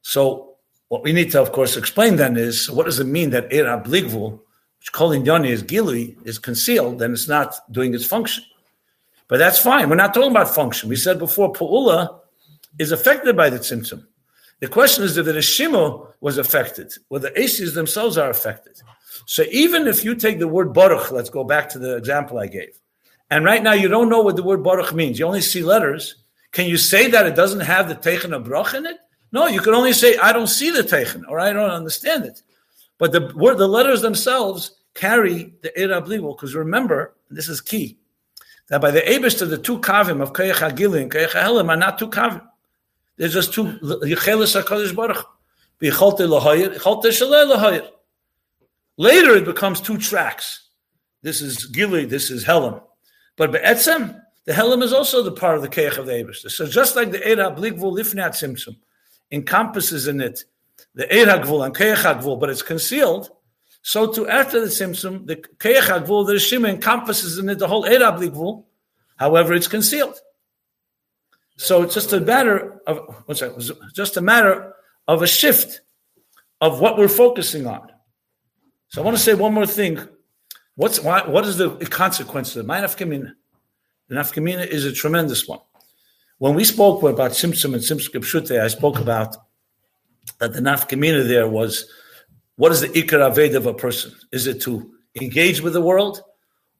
So 0.00 0.56
what 0.88 1.04
we 1.04 1.12
need 1.12 1.30
to, 1.32 1.40
of 1.40 1.52
course, 1.52 1.76
explain 1.76 2.16
then 2.16 2.36
is 2.36 2.70
what 2.70 2.86
does 2.86 2.98
it 2.98 3.06
mean 3.06 3.30
that 3.30 3.52
aid 3.52 3.66
abligvul, 3.66 4.40
which 4.78 4.92
calling 4.92 5.24
yoni 5.24 5.50
is 5.50 5.62
gili, 5.62 6.16
is 6.24 6.38
concealed, 6.38 6.98
then 6.98 7.12
it's 7.12 7.28
not 7.28 7.54
doing 7.70 7.94
its 7.94 8.04
function. 8.04 8.44
But 9.32 9.38
that's 9.38 9.58
fine. 9.58 9.88
We're 9.88 9.96
not 9.96 10.12
talking 10.12 10.30
about 10.30 10.54
function. 10.54 10.90
We 10.90 10.96
said 10.96 11.18
before, 11.18 11.54
pu'ula 11.54 12.20
is 12.78 12.92
affected 12.92 13.34
by 13.34 13.48
the 13.48 13.58
Tzimtzum. 13.58 14.04
The 14.60 14.68
question 14.68 15.04
is 15.04 15.16
if 15.16 15.24
the 15.24 15.32
Rishimo 15.32 16.08
was 16.20 16.36
affected, 16.36 16.92
or 17.08 17.18
the 17.18 17.32
Aces 17.40 17.72
themselves 17.72 18.18
are 18.18 18.28
affected. 18.28 18.82
So 19.24 19.44
even 19.50 19.86
if 19.86 20.04
you 20.04 20.14
take 20.16 20.38
the 20.38 20.48
word 20.48 20.74
baruch, 20.74 21.10
let's 21.10 21.30
go 21.30 21.44
back 21.44 21.70
to 21.70 21.78
the 21.78 21.96
example 21.96 22.38
I 22.38 22.46
gave. 22.46 22.78
And 23.30 23.42
right 23.42 23.62
now, 23.62 23.72
you 23.72 23.88
don't 23.88 24.10
know 24.10 24.20
what 24.20 24.36
the 24.36 24.42
word 24.42 24.62
Baruch 24.62 24.92
means. 24.92 25.18
You 25.18 25.24
only 25.24 25.40
see 25.40 25.62
letters. 25.62 26.16
Can 26.50 26.66
you 26.66 26.76
say 26.76 27.08
that 27.08 27.24
it 27.24 27.34
doesn't 27.34 27.60
have 27.60 27.88
the 27.88 27.94
Teichen 27.94 28.36
of 28.36 28.44
Brach 28.44 28.74
in 28.74 28.84
it? 28.84 28.98
No, 29.32 29.46
you 29.46 29.62
can 29.62 29.72
only 29.72 29.94
say, 29.94 30.14
I 30.18 30.34
don't 30.34 30.46
see 30.46 30.70
the 30.70 30.82
Teichen, 30.82 31.22
or 31.26 31.40
I 31.40 31.54
don't 31.54 31.70
understand 31.70 32.26
it. 32.26 32.42
But 32.98 33.12
the 33.12 33.32
word, 33.34 33.56
the 33.56 33.66
letters 33.66 34.02
themselves 34.02 34.72
carry 34.92 35.54
the 35.62 35.70
Bliwal, 35.70 36.36
because 36.36 36.54
remember, 36.54 37.14
this 37.30 37.48
is 37.48 37.62
key, 37.62 37.96
that 38.72 38.80
by 38.80 38.90
the 38.90 39.02
Abish 39.02 39.36
to 39.36 39.44
the 39.44 39.58
two 39.58 39.78
Kavim 39.80 40.22
of 40.22 40.32
Kayach 40.32 40.54
HaGili 40.54 41.02
and 41.02 41.10
Kayach 41.10 41.32
HaHelim 41.32 41.68
are 41.68 41.76
not 41.76 41.98
two 41.98 42.08
Kavim. 42.08 42.40
There's 43.18 43.34
just 43.34 43.52
two, 43.52 43.64
Yechelis 43.64 44.58
HaKadosh 44.58 44.96
Baruch. 44.96 45.26
Later 48.96 49.34
it 49.36 49.44
becomes 49.44 49.82
two 49.82 49.98
tracks. 49.98 50.70
This 51.20 51.42
is 51.42 51.66
Gili, 51.66 52.06
this 52.06 52.30
is 52.30 52.46
Helam. 52.46 52.82
But 53.36 53.52
Be'etzem, 53.52 54.18
the 54.46 54.52
Helam 54.54 54.82
is 54.82 54.94
also 54.94 55.22
the 55.22 55.32
part 55.32 55.56
of 55.56 55.60
the 55.60 55.68
Keach 55.68 55.98
of 55.98 56.06
the 56.06 56.12
Eberster. 56.12 56.50
So 56.50 56.66
just 56.66 56.96
like 56.96 57.10
the 57.10 57.18
Eira 57.18 57.54
Blikvul 57.54 57.94
Lifnat 57.94 58.30
Tzimtzum 58.30 58.76
encompasses 59.30 60.08
in 60.08 60.22
it 60.22 60.44
the 60.94 61.04
Eira 61.14 61.38
Gvul 61.44 61.66
and 61.66 61.74
Keach 61.74 62.22
Gvul, 62.22 62.40
but 62.40 62.48
it's 62.48 62.62
concealed, 62.62 63.28
so 63.82 64.12
too 64.12 64.28
after 64.28 64.60
the 64.60 64.66
Tzimtzum, 64.66 65.26
the 65.26 65.36
Keach 65.36 65.82
Gvul, 65.82 66.26
the 66.26 66.34
Rishima 66.34 66.68
encompasses 66.68 67.38
in 67.38 67.48
it 67.48 67.58
the 67.58 67.66
whole 67.66 67.84
Blikvul, 67.84 68.64
however, 69.16 69.52
it's 69.54 69.66
concealed. 69.66 70.18
So 71.56 71.82
it's 71.82 71.94
just 71.94 72.12
a 72.12 72.20
matter 72.20 72.80
of 72.86 72.98
what's 73.26 73.40
that? 73.40 73.90
Just 73.94 74.16
a 74.16 74.20
matter 74.20 74.74
of 75.08 75.22
a 75.22 75.26
shift 75.26 75.80
of 76.60 76.80
what 76.80 76.96
we're 76.96 77.08
focusing 77.08 77.66
on. 77.66 77.90
So 78.88 79.02
I 79.02 79.04
want 79.04 79.16
to 79.16 79.22
say 79.22 79.34
one 79.34 79.52
more 79.52 79.66
thing. 79.66 79.98
What's 80.76 81.00
why, 81.00 81.26
what 81.28 81.44
is 81.44 81.58
the 81.58 81.70
consequence 81.90 82.54
of 82.56 82.66
the 82.66 82.72
nafkamina. 82.72 83.32
The 84.08 84.14
nafkamina 84.14 84.66
is 84.66 84.84
a 84.84 84.92
tremendous 84.92 85.46
one. 85.46 85.60
When 86.38 86.54
we 86.54 86.64
spoke 86.64 87.02
about 87.02 87.32
Tzimtzum 87.32 87.74
and 87.74 87.82
Tzimtzum 87.82 88.20
Pshute, 88.20 88.60
I 88.60 88.68
spoke 88.68 88.98
about 88.98 89.36
that 90.38 90.52
the 90.52 90.60
nafkamina 90.60 91.26
there 91.26 91.48
was 91.48 91.90
what 92.56 92.72
is 92.72 92.80
the 92.80 92.88
ikar 92.88 93.32
aved 93.32 93.54
of 93.54 93.66
a 93.66 93.74
person? 93.74 94.12
Is 94.32 94.46
it 94.46 94.60
to 94.62 94.90
engage 95.20 95.60
with 95.60 95.72
the 95.72 95.80
world, 95.80 96.22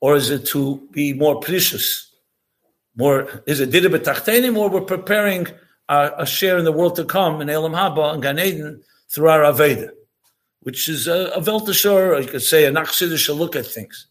or 0.00 0.16
is 0.16 0.30
it 0.30 0.46
to 0.46 0.86
be 0.92 1.12
more 1.12 1.40
precious? 1.40 2.12
More 2.96 3.42
is 3.46 3.60
it 3.60 3.70
did 3.70 3.84
it 3.84 4.56
or 4.56 4.68
we're 4.68 4.80
preparing 4.82 5.46
a, 5.88 6.12
a, 6.18 6.26
share 6.26 6.58
in 6.58 6.64
the 6.64 6.72
world 6.72 6.96
to 6.96 7.04
come 7.04 7.40
in 7.40 7.48
Elam 7.48 7.72
Haba 7.72 8.12
and 8.12 8.22
Gan 8.22 8.38
Eden 8.38 8.82
through 9.08 9.28
our 9.28 9.40
Aveda, 9.40 9.90
which 10.60 10.88
is 10.88 11.06
a, 11.06 11.32
a 11.34 11.40
or 11.40 12.20
you 12.20 12.28
could 12.28 12.42
say 12.42 12.66
a 12.66 12.70
Nachsidish 12.70 13.34
look 13.36 13.56
at 13.56 13.66
things. 13.66 14.06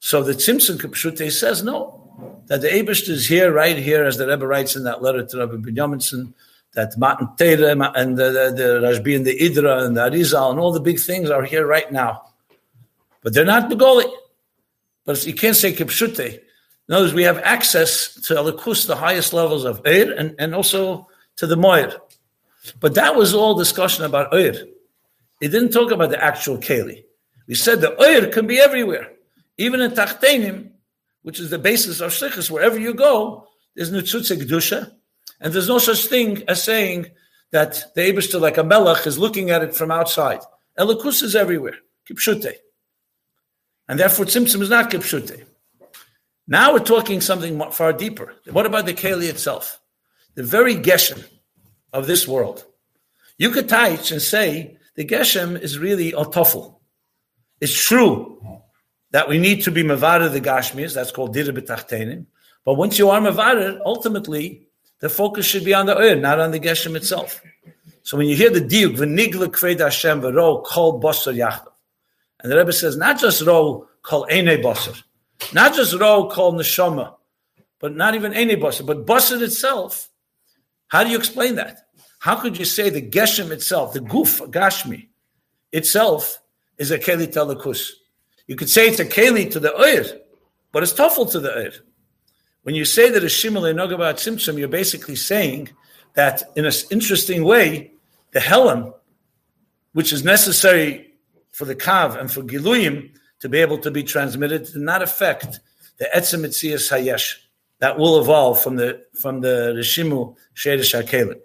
So 0.00 0.22
the 0.22 0.32
Tzimtzum 0.32 0.78
Kapshute 0.78 1.30
says 1.30 1.62
no, 1.62 2.42
that 2.46 2.60
the 2.60 2.68
Abish 2.68 3.08
is 3.08 3.26
here, 3.26 3.52
right 3.52 3.76
here, 3.76 4.04
as 4.04 4.16
the 4.16 4.26
Rebbe 4.26 4.46
writes 4.46 4.74
in 4.74 4.84
that 4.84 5.02
letter 5.02 5.24
to 5.24 5.38
Rabbi 5.38 5.56
Binyaminson, 5.56 6.32
that 6.74 6.96
Matan 6.96 7.28
Tere 7.36 7.72
and 7.72 8.16
the, 8.16 8.30
the, 8.30 8.54
the 8.56 8.80
Rashbi 8.86 9.16
and 9.16 9.26
the 9.26 9.38
Idra 9.38 9.84
and 9.84 9.96
the 9.96 10.00
Arizal 10.00 10.50
and 10.50 10.58
all 10.58 10.72
the 10.72 10.80
big 10.80 10.98
things 10.98 11.30
are 11.30 11.44
here 11.44 11.66
right 11.66 11.90
now. 11.92 12.22
But 13.22 13.34
they're 13.34 13.44
not 13.44 13.70
Begoli. 13.70 14.10
But 15.04 15.26
you 15.26 15.34
can't 15.34 15.56
say 15.56 15.72
Kipshute 15.72 16.40
in 16.88 16.94
other 16.94 17.04
words, 17.04 17.14
we 17.14 17.22
have 17.22 17.38
access 17.38 18.14
to 18.26 18.34
Elikus, 18.34 18.86
the 18.86 18.96
highest 18.96 19.32
levels 19.32 19.64
of 19.64 19.82
Eir, 19.84 20.18
and, 20.18 20.34
and 20.38 20.54
also 20.54 21.08
to 21.36 21.46
the 21.46 21.56
Moir. 21.56 21.92
But 22.80 22.94
that 22.96 23.14
was 23.14 23.34
all 23.34 23.54
discussion 23.54 24.04
about 24.04 24.32
Eir. 24.32 24.68
It 25.40 25.48
didn't 25.48 25.70
talk 25.70 25.90
about 25.90 26.10
the 26.10 26.22
actual 26.22 26.58
Keli. 26.58 27.04
We 27.46 27.54
said 27.54 27.80
the 27.80 27.92
Eir 27.92 28.32
can 28.32 28.46
be 28.46 28.60
everywhere. 28.60 29.10
Even 29.58 29.80
in 29.80 29.92
Tachtenim, 29.92 30.70
which 31.22 31.38
is 31.38 31.50
the 31.50 31.58
basis 31.58 32.00
of 32.00 32.10
Shlichus, 32.10 32.50
wherever 32.50 32.78
you 32.78 32.94
go, 32.94 33.46
there's 33.74 33.92
Nutzutze 33.92 34.36
Gdusha, 34.36 34.92
and 35.42 35.52
there's 35.52 35.68
no 35.68 35.78
such 35.78 36.06
thing 36.06 36.44
as 36.48 36.62
saying 36.62 37.10
that 37.50 37.84
the 37.94 38.00
Abishter, 38.00 38.40
like 38.40 38.56
a 38.56 38.64
Melech, 38.64 39.06
is 39.06 39.18
looking 39.18 39.50
at 39.50 39.62
it 39.62 39.74
from 39.74 39.90
outside. 39.90 40.40
Elikus 40.78 41.22
is 41.22 41.36
everywhere. 41.36 41.76
Kipshute. 42.08 42.54
And 43.88 43.98
therefore, 43.98 44.24
Tzimtzum 44.24 44.62
is 44.62 44.70
not 44.70 44.90
Kipshute. 44.90 45.44
Now 46.46 46.72
we're 46.72 46.80
talking 46.80 47.20
something 47.20 47.60
far 47.72 47.92
deeper. 47.92 48.34
What 48.50 48.66
about 48.66 48.86
the 48.86 48.94
Keli 48.94 49.28
itself? 49.28 49.80
The 50.34 50.42
very 50.42 50.76
Geshem 50.76 51.24
of 51.92 52.06
this 52.06 52.26
world. 52.26 52.64
You 53.36 53.50
could 53.50 53.68
touch 53.68 54.10
and 54.12 54.22
say 54.22 54.78
the 54.96 55.04
Geshem 55.04 55.60
is 55.60 55.78
really 55.78 56.12
a 56.12 56.24
toffel. 56.24 56.80
It's 57.60 57.74
true 57.74 58.60
that 59.10 59.28
we 59.28 59.38
need 59.38 59.62
to 59.62 59.70
be 59.70 59.82
Mavada 59.82 60.32
the 60.32 60.40
Gashmis, 60.40 60.94
that's 60.94 61.10
called 61.10 61.34
Dira 61.34 61.52
B'tachtenim. 61.52 62.26
But 62.64 62.74
once 62.74 62.98
you 62.98 63.10
are 63.10 63.20
Mavada, 63.20 63.80
ultimately, 63.84 64.68
the 65.02 65.10
focus 65.10 65.44
should 65.44 65.64
be 65.64 65.74
on 65.74 65.84
the 65.84 65.98
Ur, 65.98 66.16
not 66.16 66.40
on 66.40 66.52
the 66.52 66.60
Geshem 66.60 66.96
itself. 66.96 67.42
So 68.02 68.16
when 68.16 68.26
you 68.26 68.36
hear 68.36 68.50
the 68.50 68.62
diuk, 68.62 68.96
v'nigla 68.96 69.48
kved 69.48 69.80
Hashem 69.80 70.22
v'ro 70.22 70.64
kol 70.64 70.98
basar 70.98 71.36
yachdav. 71.36 71.68
And 72.40 72.50
the 72.50 72.56
Rebbe 72.56 72.72
says, 72.72 72.96
not 72.96 73.20
just 73.20 73.42
ro 73.42 73.86
kol 74.02 74.26
ene 74.32 74.62
basar, 74.62 75.02
not 75.52 75.74
just 75.74 75.94
Ro 75.94 76.28
called 76.28 76.54
Neshama, 76.56 77.14
but 77.78 77.96
not 77.96 78.14
even 78.14 78.32
any 78.32 78.56
Basar, 78.56 78.86
but 78.86 79.06
Basar 79.06 79.40
itself. 79.42 80.08
How 80.88 81.02
do 81.02 81.10
you 81.10 81.18
explain 81.18 81.56
that? 81.56 81.80
How 82.20 82.36
could 82.36 82.58
you 82.58 82.64
say 82.64 82.90
the 82.90 83.02
Geshem 83.02 83.50
itself, 83.50 83.92
the 83.94 84.00
Guf, 84.00 84.38
Gashmi, 84.50 85.08
itself 85.72 86.40
is 86.78 86.90
a 86.90 86.98
Keli 86.98 87.26
Telekus? 87.26 87.90
You 88.46 88.56
could 88.56 88.70
say 88.70 88.88
it's 88.88 89.00
a 89.00 89.04
Keli 89.04 89.50
to 89.50 89.60
the 89.60 89.74
Oir, 89.74 90.04
but 90.70 90.82
it's 90.82 90.92
Tafel 90.92 91.30
to 91.32 91.40
the 91.40 91.52
Oir. 91.54 91.72
When 92.62 92.74
you 92.74 92.84
say 92.84 93.10
that 93.10 93.22
a 93.22 93.26
Shimel 93.26 93.62
Nogabat 93.74 94.14
Tzimtzum, 94.14 94.58
you're 94.58 94.68
basically 94.68 95.16
saying 95.16 95.70
that 96.14 96.42
in 96.54 96.64
an 96.64 96.72
interesting 96.90 97.44
way, 97.44 97.92
the 98.32 98.40
Helen, 98.40 98.92
which 99.92 100.12
is 100.12 100.24
necessary 100.24 101.14
for 101.50 101.64
the 101.64 101.74
Kav 101.74 102.18
and 102.18 102.30
for 102.30 102.42
Giluyim, 102.42 103.10
to 103.40 103.48
be 103.48 103.58
able 103.58 103.78
to 103.78 103.90
be 103.90 104.04
transmitted 104.04 104.64
to 104.66 104.78
not 104.78 105.02
affect 105.02 105.58
the 105.98 106.08
etzem 106.14 106.44
hayesh 106.44 107.34
that 107.80 107.98
will 107.98 108.20
evolve 108.20 108.62
from 108.62 108.76
the 108.76 109.04
from 109.20 109.40
the 109.40 109.74
rishimu 109.76 110.36
shedish. 110.54 111.40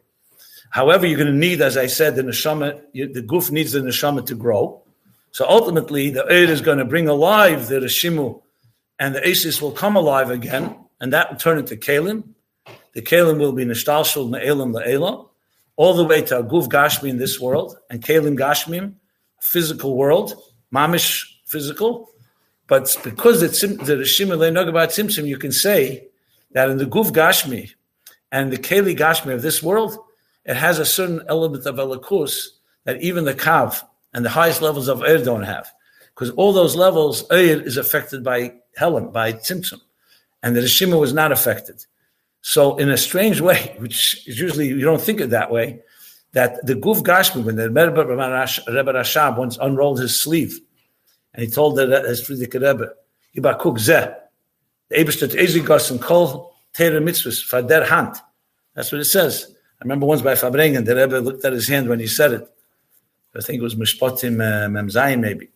However, 0.69 1.07
you're 1.07 1.17
going 1.17 1.31
to 1.31 1.37
need, 1.37 1.61
as 1.61 1.75
I 1.77 1.87
said, 1.87 2.15
the 2.15 2.21
neshama. 2.21 2.79
The 2.93 3.23
guf 3.23 3.49
needs 3.49 3.71
the 3.71 3.79
neshama 3.79 4.25
to 4.27 4.35
grow. 4.35 4.83
So 5.31 5.47
ultimately, 5.47 6.11
the 6.11 6.25
eid 6.25 6.49
is 6.49 6.61
going 6.61 6.77
to 6.77 6.85
bring 6.85 7.07
alive 7.07 7.67
the 7.67 7.79
rishimu, 7.79 8.41
and 8.99 9.15
the 9.15 9.27
asis 9.27 9.59
will 9.59 9.71
come 9.71 9.95
alive 9.95 10.29
again, 10.29 10.75
and 10.99 11.13
that 11.13 11.31
will 11.31 11.37
turn 11.37 11.57
into 11.57 11.75
kalim. 11.75 12.23
The 12.93 13.01
kalim 13.01 13.39
will 13.39 13.53
be 13.53 13.65
nishtalshul 13.65 14.29
ne'elim 14.29 14.73
le'elah, 14.73 15.27
all 15.75 15.93
the 15.93 16.05
way 16.05 16.21
to 16.23 16.39
a 16.39 16.43
guf 16.43 16.67
gashmi 16.67 17.09
in 17.09 17.17
this 17.17 17.39
world, 17.39 17.77
and 17.89 18.03
kalim 18.03 18.37
gashmim, 18.37 18.93
physical 19.39 19.95
world, 19.95 20.33
mamish 20.73 21.25
physical, 21.45 22.09
but 22.67 22.95
because 23.03 23.41
it's 23.41 23.61
the 23.61 23.67
Rishim 23.67 24.33
about 24.33 24.89
Tzimtzum, 24.89 25.25
you 25.25 25.37
can 25.37 25.53
say 25.53 26.07
that 26.51 26.69
in 26.69 26.77
the 26.77 26.85
Guf 26.85 27.11
Gashmi 27.11 27.73
and 28.31 28.51
the 28.51 28.57
Keli 28.57 28.95
Gashmi 28.95 29.33
of 29.33 29.41
this 29.41 29.63
world, 29.63 29.97
it 30.45 30.55
has 30.55 30.77
a 30.77 30.85
certain 30.85 31.21
element 31.29 31.65
of 31.65 31.75
Elikus 31.75 32.47
that 32.83 33.01
even 33.01 33.23
the 33.23 33.33
Kav 33.33 33.81
and 34.13 34.23
the 34.25 34.29
highest 34.29 34.61
levels 34.61 34.89
of 34.89 34.99
Eir 34.99 35.23
don't 35.23 35.43
have. 35.43 35.71
Because 36.13 36.29
all 36.31 36.51
those 36.51 36.75
levels, 36.75 37.23
Eir 37.29 37.63
is 37.63 37.77
affected 37.77 38.23
by 38.23 38.55
Helen, 38.75 39.11
by 39.11 39.31
Tzimtzum, 39.33 39.81
and 40.47 40.55
the 40.55 40.61
Rishima 40.61 40.97
was 40.97 41.13
not 41.13 41.33
affected. 41.33 41.85
So, 42.41 42.77
in 42.77 42.89
a 42.89 42.95
strange 42.95 43.41
way, 43.41 43.75
which 43.79 44.25
is 44.25 44.39
usually 44.39 44.69
you 44.69 44.79
don't 44.79 45.01
think 45.01 45.19
it 45.19 45.31
that 45.31 45.51
way, 45.51 45.81
that 46.31 46.65
the 46.65 46.75
Guf 46.75 47.01
Gashmi, 47.03 47.43
when 47.43 47.57
the 47.57 47.69
Rebbe 47.69 48.05
Rashab 48.05 49.37
once 49.37 49.57
unrolled 49.57 49.99
his 49.99 50.17
sleeve 50.17 50.57
and 51.33 51.43
he 51.43 51.51
told 51.51 51.75
that 51.75 51.91
as 51.91 52.21
Frierdiker 52.21 52.61
Rebbe, 52.65 52.93
Yibakuk 53.35 53.77
Zeh, 53.77 54.15
the 54.87 54.95
Eberstadt 54.95 55.35
Ezigos 55.35 55.91
and 55.91 56.01
Kol 56.01 56.55
Teire 56.73 57.03
Mitzvahs, 57.03 57.67
their 57.67 57.83
hand. 57.83 58.15
That's 58.73 58.91
what 58.93 59.01
it 59.01 59.05
says. 59.05 59.53
I 59.81 59.83
remember 59.83 60.05
once 60.05 60.21
by 60.21 60.33
Farbrengen, 60.35 60.85
the 60.85 60.95
Rebbe 60.95 61.17
looked 61.17 61.43
at 61.43 61.51
his 61.51 61.67
hand 61.67 61.89
when 61.89 61.99
he 61.99 62.07
said 62.07 62.31
it. 62.31 62.47
I 63.35 63.41
think 63.41 63.59
it 63.59 63.63
was 63.63 63.75
Mishpotim 63.75 64.39
uh, 64.39 64.67
Memzayin 64.69 65.19
maybe. 65.19 65.49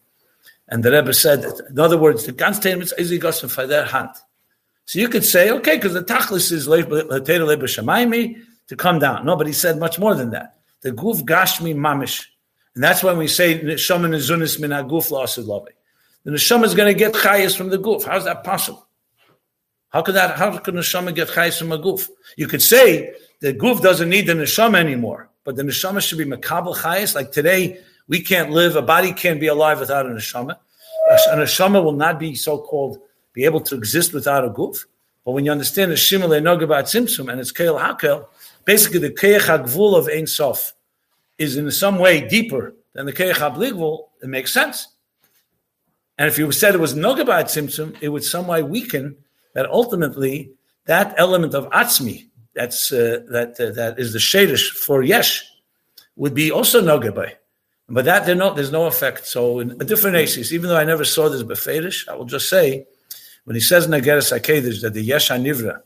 And 0.67 0.83
the 0.83 0.91
Rebbe 0.91 1.13
said, 1.13 1.45
in 1.69 1.79
other 1.79 1.97
words, 1.97 2.25
the 2.25 2.33
ganz 2.33 2.59
Teire 2.59 2.77
Mitzvahs 2.77 2.99
Ezigos 2.99 3.59
and 3.61 3.71
their 3.71 3.85
hand. 3.85 4.09
So 4.85 4.99
you 4.99 5.09
could 5.09 5.23
say, 5.23 5.51
okay, 5.51 5.77
because 5.77 5.93
the 5.93 6.03
Tachlis 6.03 6.51
is 6.51 6.65
to 8.67 8.75
come 8.75 8.99
down. 8.99 9.25
No, 9.25 9.35
but 9.35 9.47
he 9.47 9.53
said 9.53 9.79
much 9.79 9.99
more 9.99 10.15
than 10.15 10.31
that. 10.31 10.59
The 10.81 10.91
Guf 10.91 11.21
Gashmi 11.21 11.75
Mamish. 11.75 12.25
And 12.75 12.83
that's 12.83 13.03
when 13.03 13.17
we 13.17 13.27
say 13.27 13.59
neshama 13.59 14.07
nezunis 14.07 14.59
min 14.59 14.71
haguf 14.71 15.11
la'asid 15.11 15.45
lavi. 15.45 15.71
The 16.23 16.31
neshama 16.31 16.65
is 16.65 16.73
going 16.73 16.87
to 16.87 16.97
get 16.97 17.13
chayas 17.13 17.57
from 17.57 17.69
the 17.69 17.77
guf. 17.77 18.05
How's 18.05 18.23
that 18.25 18.43
possible? 18.43 18.87
How 19.89 20.01
could 20.01 20.15
that? 20.15 20.37
How 20.37 20.57
could 20.57 20.75
neshama 20.75 21.13
get 21.13 21.27
chayas 21.27 21.59
from 21.59 21.71
a 21.73 21.79
guf? 21.79 22.07
You 22.37 22.47
could 22.47 22.61
say 22.61 23.13
the 23.41 23.53
guf 23.53 23.81
doesn't 23.81 24.07
need 24.07 24.27
the 24.27 24.33
neshama 24.33 24.77
anymore, 24.77 25.29
but 25.43 25.57
the 25.57 25.63
neshama 25.63 25.99
should 26.01 26.17
be 26.17 26.25
makabel 26.25 26.75
chayas. 26.75 27.13
Like 27.13 27.31
today, 27.33 27.81
we 28.07 28.21
can't 28.21 28.51
live. 28.51 28.77
A 28.77 28.81
body 28.81 29.11
can't 29.11 29.39
be 29.39 29.47
alive 29.47 29.79
without 29.79 30.05
a 30.05 30.09
neshama. 30.09 30.55
A 31.09 31.35
neshama 31.35 31.83
will 31.83 31.91
not 31.91 32.19
be 32.19 32.35
so 32.35 32.57
called 32.59 32.99
be 33.33 33.45
able 33.45 33.61
to 33.61 33.75
exist 33.75 34.13
without 34.13 34.45
a 34.45 34.49
guf. 34.49 34.85
But 35.25 35.31
when 35.31 35.45
you 35.45 35.51
understand 35.51 35.91
the 35.91 35.95
shimele 35.95 36.41
nogabat 36.41 36.83
Tzimtzum 36.83 37.31
and 37.31 37.39
it's 37.39 37.51
keil 37.51 37.79
hakel, 37.79 38.27
basically 38.65 38.99
the 38.99 39.11
keich 39.11 39.41
hagvul 39.41 39.97
of 39.97 40.07
ein 40.07 40.27
sof 40.27 40.73
is 41.41 41.57
in 41.57 41.69
some 41.71 41.97
way 41.97 42.27
deeper 42.27 42.75
than 42.93 43.05
the 43.05 43.13
Keich 43.13 43.33
HaBligvul, 43.33 44.07
it 44.21 44.29
makes 44.29 44.53
sense. 44.53 44.87
And 46.17 46.27
if 46.27 46.37
you 46.37 46.51
said 46.51 46.75
it 46.75 46.79
was 46.79 46.93
Nogabat 46.93 47.45
Tzimtzum, 47.45 47.97
it 47.99 48.09
would 48.09 48.23
some 48.23 48.47
way 48.47 48.61
weaken 48.61 49.17
that 49.53 49.65
ultimately 49.69 50.51
that 50.85 51.15
element 51.17 51.55
of 51.55 51.67
Atzmi, 51.69 52.27
that's, 52.53 52.91
uh, 52.91 53.21
that, 53.29 53.59
uh, 53.59 53.71
that 53.71 53.97
is 53.97 54.13
the 54.13 54.19
Shadish 54.19 54.69
for 54.69 55.01
Yesh, 55.01 55.43
would 56.15 56.33
be 56.33 56.51
also 56.51 56.81
Nogabai. 56.81 57.33
But 57.89 58.05
that 58.05 58.25
there 58.25 58.35
no, 58.35 58.53
there's 58.53 58.71
no 58.71 58.85
effect. 58.85 59.25
So 59.25 59.59
in 59.59 59.71
a 59.71 59.83
different 59.83 60.15
aces, 60.15 60.53
even 60.53 60.69
though 60.69 60.77
I 60.77 60.85
never 60.85 61.03
saw 61.03 61.27
this 61.27 61.43
beferish, 61.43 62.07
I 62.07 62.13
will 62.13 62.25
just 62.25 62.47
say 62.49 62.85
when 63.45 63.55
he 63.55 63.61
says 63.61 63.85
in 63.85 63.91
Ageres 63.91 64.81
that 64.81 64.93
the 64.93 65.01
Yesh 65.01 65.29
Nivra, 65.29 65.81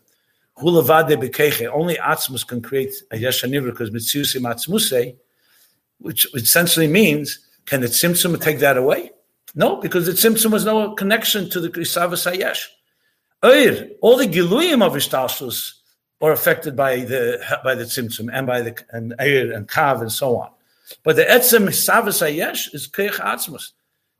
Hulavade 0.57 1.21
Bekeche, 1.21 1.67
only 1.71 1.95
Atzmus 1.95 2.47
can 2.47 2.61
create 2.61 2.93
a 3.11 3.17
Yesh 3.17 3.43
Nivra 3.43 3.71
because 3.71 3.89
Mitziusim 3.89 4.41
Atzmusei, 4.41 5.15
which 5.99 6.27
essentially 6.35 6.87
means 6.87 7.39
can 7.65 7.81
the 7.81 7.87
Tzimtzum 7.87 8.39
take 8.41 8.59
that 8.59 8.77
away? 8.77 9.11
No, 9.55 9.77
because 9.77 10.05
the 10.05 10.11
Tzimtzum 10.11 10.51
has 10.51 10.65
no 10.65 10.93
connection 10.93 11.49
to 11.49 11.59
the 11.59 11.69
Krisavas 11.69 12.29
Hayesh. 12.29 12.67
Oir, 13.43 13.89
all 14.01 14.17
the 14.17 14.27
Giluyim 14.27 14.83
of 14.83 14.93
Ishtalshus 14.93 15.73
are 16.21 16.31
affected 16.31 16.75
by 16.75 16.97
the 16.97 17.41
by 17.63 17.75
the 17.75 17.83
Tzimtzum 17.83 18.29
and 18.31 18.47
by 18.47 18.61
the 18.61 18.77
and 18.91 19.13
Eir 19.19 19.55
and 19.55 19.67
Kav 19.67 20.01
and 20.01 20.11
so 20.11 20.37
on. 20.37 20.49
But 21.03 21.15
the 21.15 21.23
Etzem 21.23 21.67
Savas 21.69 22.73
is 22.73 22.87
Keich 22.87 23.13
Atzmus. 23.13 23.71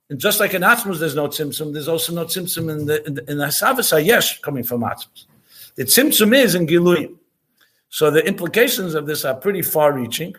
And 0.10 0.20
just 0.20 0.40
like 0.40 0.54
in 0.54 0.62
Atzmus, 0.62 1.00
there's 1.00 1.16
no 1.16 1.28
Tzimtzum, 1.28 1.74
there's 1.74 1.88
also 1.88 2.14
no 2.14 2.26
Tzimtzum 2.26 2.72
in 2.72 2.86
the, 2.86 3.06
in 3.08 3.14
the, 3.16 3.32
in 3.32 3.38
the 3.38 3.46
Hayesh 3.46 4.42
coming 4.42 4.64
from 4.64 4.82
Atzmus. 4.82 5.26
The 5.76 5.84
Tzimtzum 5.84 6.36
is 6.36 6.56
in 6.56 6.68
Giluyim. 6.68 7.16
So 7.90 8.12
the 8.12 8.26
implications 8.26 8.94
of 8.94 9.08
this 9.08 9.26
are 9.26 9.34
pretty 9.34 9.62
far 9.62 9.94
reaching. 9.94 10.36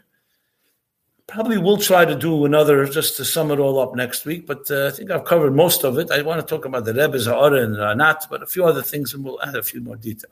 Probably 1.26 1.58
we'll 1.58 1.78
try 1.78 2.04
to 2.04 2.14
do 2.14 2.44
another 2.44 2.86
just 2.86 3.16
to 3.16 3.24
sum 3.24 3.50
it 3.50 3.58
all 3.58 3.80
up 3.80 3.96
next 3.96 4.24
week, 4.24 4.46
but 4.46 4.70
uh, 4.70 4.86
I 4.86 4.90
think 4.90 5.10
I've 5.10 5.24
covered 5.24 5.54
most 5.54 5.82
of 5.82 5.98
it. 5.98 6.12
I 6.12 6.22
want 6.22 6.40
to 6.40 6.46
talk 6.46 6.64
about 6.64 6.84
the 6.84 6.94
Rebbe's 6.94 7.26
Ha'ara 7.26 7.64
and 7.64 7.74
Ranat, 7.74 8.28
but 8.30 8.42
a 8.42 8.46
few 8.46 8.64
other 8.64 8.82
things 8.82 9.12
and 9.14 9.24
we'll 9.24 9.42
add 9.42 9.56
a 9.56 9.62
few 9.62 9.80
more 9.80 9.96
detail. 9.96 10.30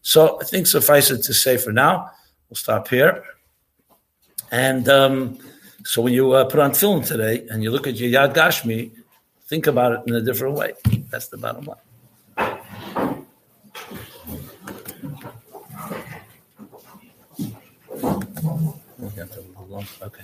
So 0.00 0.40
I 0.40 0.44
think 0.44 0.66
suffice 0.66 1.12
it 1.12 1.22
to 1.22 1.34
say 1.34 1.56
for 1.56 1.72
now, 1.72 2.10
we'll 2.50 2.56
stop 2.56 2.88
here. 2.88 3.22
And 4.50 4.88
um, 4.88 5.38
so 5.84 6.02
when 6.02 6.12
you 6.12 6.32
uh, 6.32 6.44
put 6.44 6.60
on 6.60 6.70
tefillin 6.72 7.06
today 7.06 7.46
and 7.50 7.62
you 7.62 7.70
look 7.70 7.86
at 7.86 7.96
your 7.96 8.10
Yad 8.10 8.34
Gashmi, 8.34 8.90
think 9.46 9.66
about 9.66 9.92
it 9.92 10.00
in 10.06 10.14
a 10.14 10.20
different 10.20 10.56
way. 10.56 10.72
That's 11.10 11.28
the 11.28 11.36
bottom 11.36 11.64
line. 11.64 11.78
Okay. 20.02 20.18